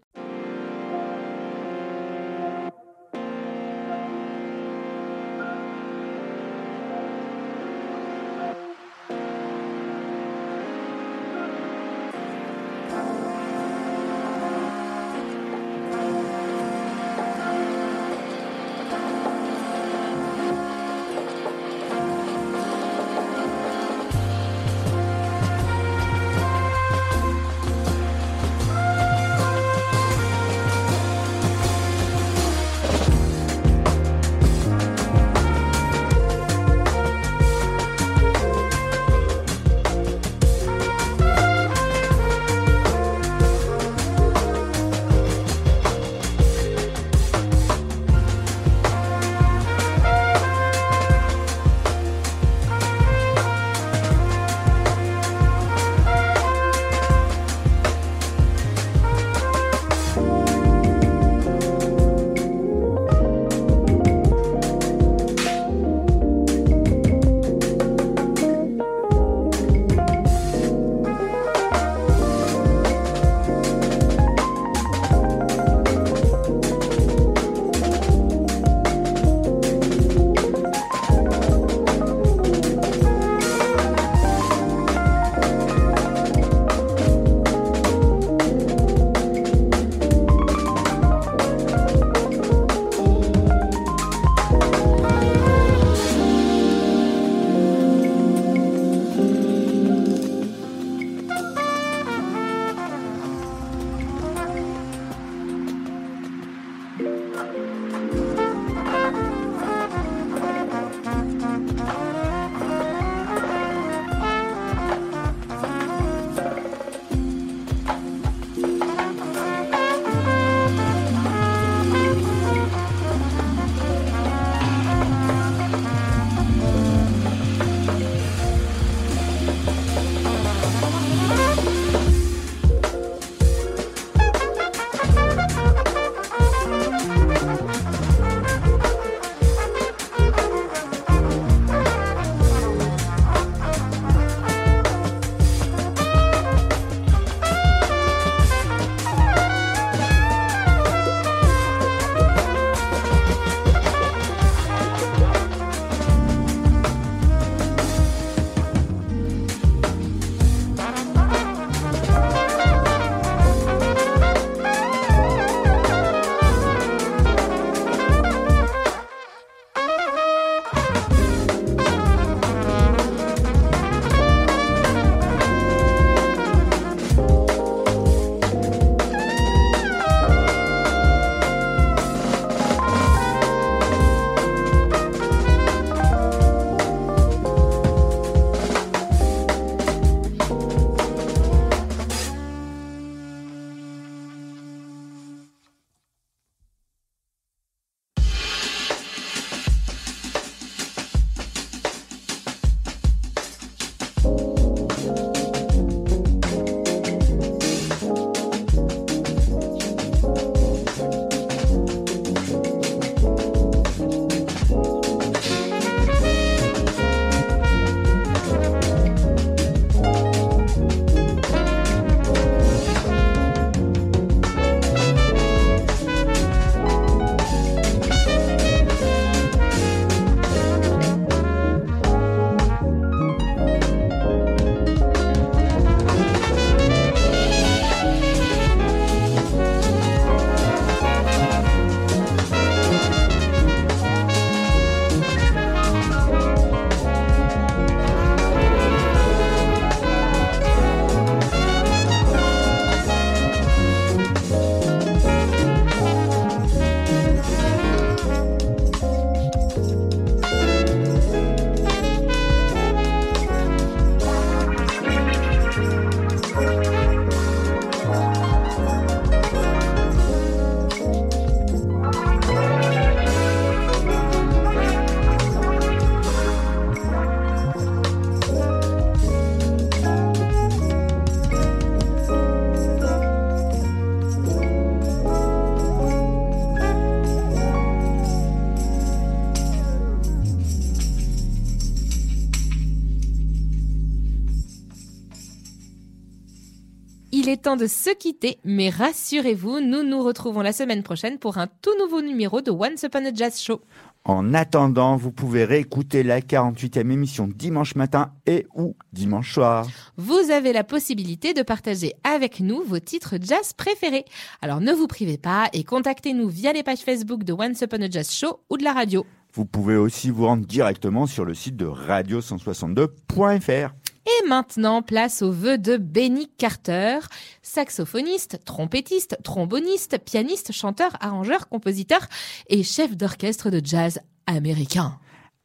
Temps 297.66 297.76
de 297.76 297.88
se 297.88 298.12
quitter, 298.12 298.60
mais 298.64 298.92
rassurez-vous, 298.92 299.80
nous 299.80 300.04
nous 300.04 300.22
retrouvons 300.22 300.62
la 300.62 300.72
semaine 300.72 301.02
prochaine 301.02 301.40
pour 301.40 301.58
un 301.58 301.66
tout 301.66 301.98
nouveau 301.98 302.22
numéro 302.22 302.62
de 302.62 302.70
Once 302.70 303.02
Upon 303.02 303.26
a 303.26 303.34
Jazz 303.34 303.60
Show. 303.60 303.82
En 304.24 304.54
attendant, 304.54 305.16
vous 305.16 305.32
pouvez 305.32 305.66
réécouter 305.66 306.22
la 306.22 306.42
48e 306.42 307.10
émission 307.10 307.48
dimanche 307.48 307.96
matin 307.96 308.34
et 308.46 308.68
ou 308.76 308.96
dimanche 309.14 309.52
soir. 309.52 309.88
Vous 310.16 310.52
avez 310.52 310.74
la 310.74 310.84
possibilité 310.84 311.56
de 311.56 311.64
partager 311.64 312.14
avec 312.24 312.60
nous 312.60 312.84
vos 312.84 313.00
titres 313.00 313.38
jazz 313.42 313.74
préférés. 313.74 314.26
Alors 314.62 314.80
ne 314.80 314.94
vous 314.94 315.08
privez 315.08 315.40
pas 315.40 315.68
et 315.74 315.84
contactez-nous 315.84 316.48
via 316.48 316.72
les 316.72 316.84
pages 316.84 317.00
Facebook 317.00 317.44
de 317.44 317.54
Once 317.54 317.82
Upon 317.82 318.04
a 318.04 318.10
Jazz 318.12 318.32
Show 318.32 318.60
ou 318.70 318.78
de 318.78 318.84
la 318.84 318.94
radio. 318.94 319.26
Vous 319.54 319.66
pouvez 319.66 319.96
aussi 319.96 320.30
vous 320.30 320.46
rendre 320.46 320.68
directement 320.68 321.26
sur 321.26 321.46
le 321.46 321.56
site 321.56 321.78
de 321.78 321.88
radio162.fr. 321.88 323.90
Et 324.26 324.48
maintenant, 324.48 325.04
place 325.04 325.44
au 325.44 325.52
vœu 325.52 325.78
de 325.78 325.98
Benny 325.98 326.48
Carter, 326.58 327.20
saxophoniste, 327.62 328.60
trompettiste, 328.66 329.38
tromboniste, 329.44 330.18
pianiste, 330.18 330.72
chanteur, 330.72 331.12
arrangeur, 331.20 331.70
compositeur 331.70 332.22
et 332.68 332.82
chef 332.82 333.16
d'orchestre 333.16 333.70
de 333.70 333.80
jazz 333.84 334.20
américain. 334.48 335.20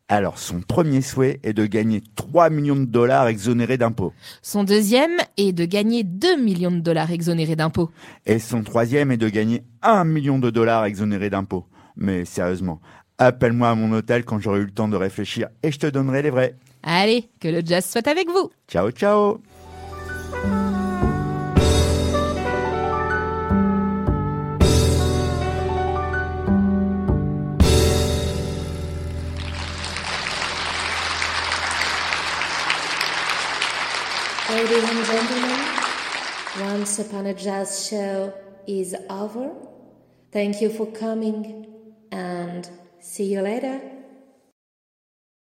Alors, 0.09 0.39
son 0.39 0.61
premier 0.61 1.01
souhait 1.01 1.41
est 1.43 1.53
de 1.53 1.65
gagner 1.65 2.03
3 2.17 2.51
millions 2.51 2.77
de 2.77 2.85
dollars 2.85 3.29
exonérés 3.29 3.79
d'impôts. 3.79 4.13
Son 4.43 4.65
deuxième 4.65 5.17
est 5.37 5.53
de 5.53 5.65
gagner 5.65 6.03
2 6.03 6.37
millions 6.37 6.73
de 6.73 6.81
dollars 6.81 7.13
exonérés 7.13 7.57
d'impôts. 7.57 7.91
Et 8.27 8.41
son 8.41 8.63
troisième 8.63 9.13
est 9.13 9.17
de 9.17 9.29
gagner 9.29 9.63
1 9.83 10.05
million 10.05 10.39
de 10.39 10.51
dollars 10.51 10.85
exonérés 10.85 11.31
d'impôts. 11.31 11.65
Mais 11.97 12.25
sérieusement, 12.25 12.81
appelle-moi 13.19 13.71
à 13.71 13.75
mon 13.75 13.93
hôtel 13.93 14.25
quand 14.25 14.41
j'aurai 14.41 14.61
eu 14.61 14.65
le 14.65 14.73
temps 14.73 14.89
de 14.89 14.97
réfléchir 14.97 15.49
et 15.63 15.71
je 15.71 15.79
te 15.79 15.87
donnerai 15.87 16.23
les 16.23 16.31
vrais. 16.31 16.57
Allez, 16.83 17.29
que 17.41 17.49
le 17.49 17.61
jazz 17.65 17.85
soit 17.85 18.07
avec 18.09 18.29
vous. 18.29 18.51
Ciao, 18.69 18.91
ciao 18.91 19.41
Ladies 34.51 34.83
and 34.83 35.07
gentlemen, 35.07 35.81
Once 36.61 36.99
Upon 36.99 37.27
a 37.27 37.35
Jazz 37.35 37.89
show 37.89 38.33
is 38.67 38.97
over. 39.09 39.53
Thank 40.33 40.61
you 40.61 40.71
for 40.71 40.87
coming 40.87 41.67
and 42.11 42.69
see 42.99 43.33
you 43.33 43.43
later. 43.43 43.81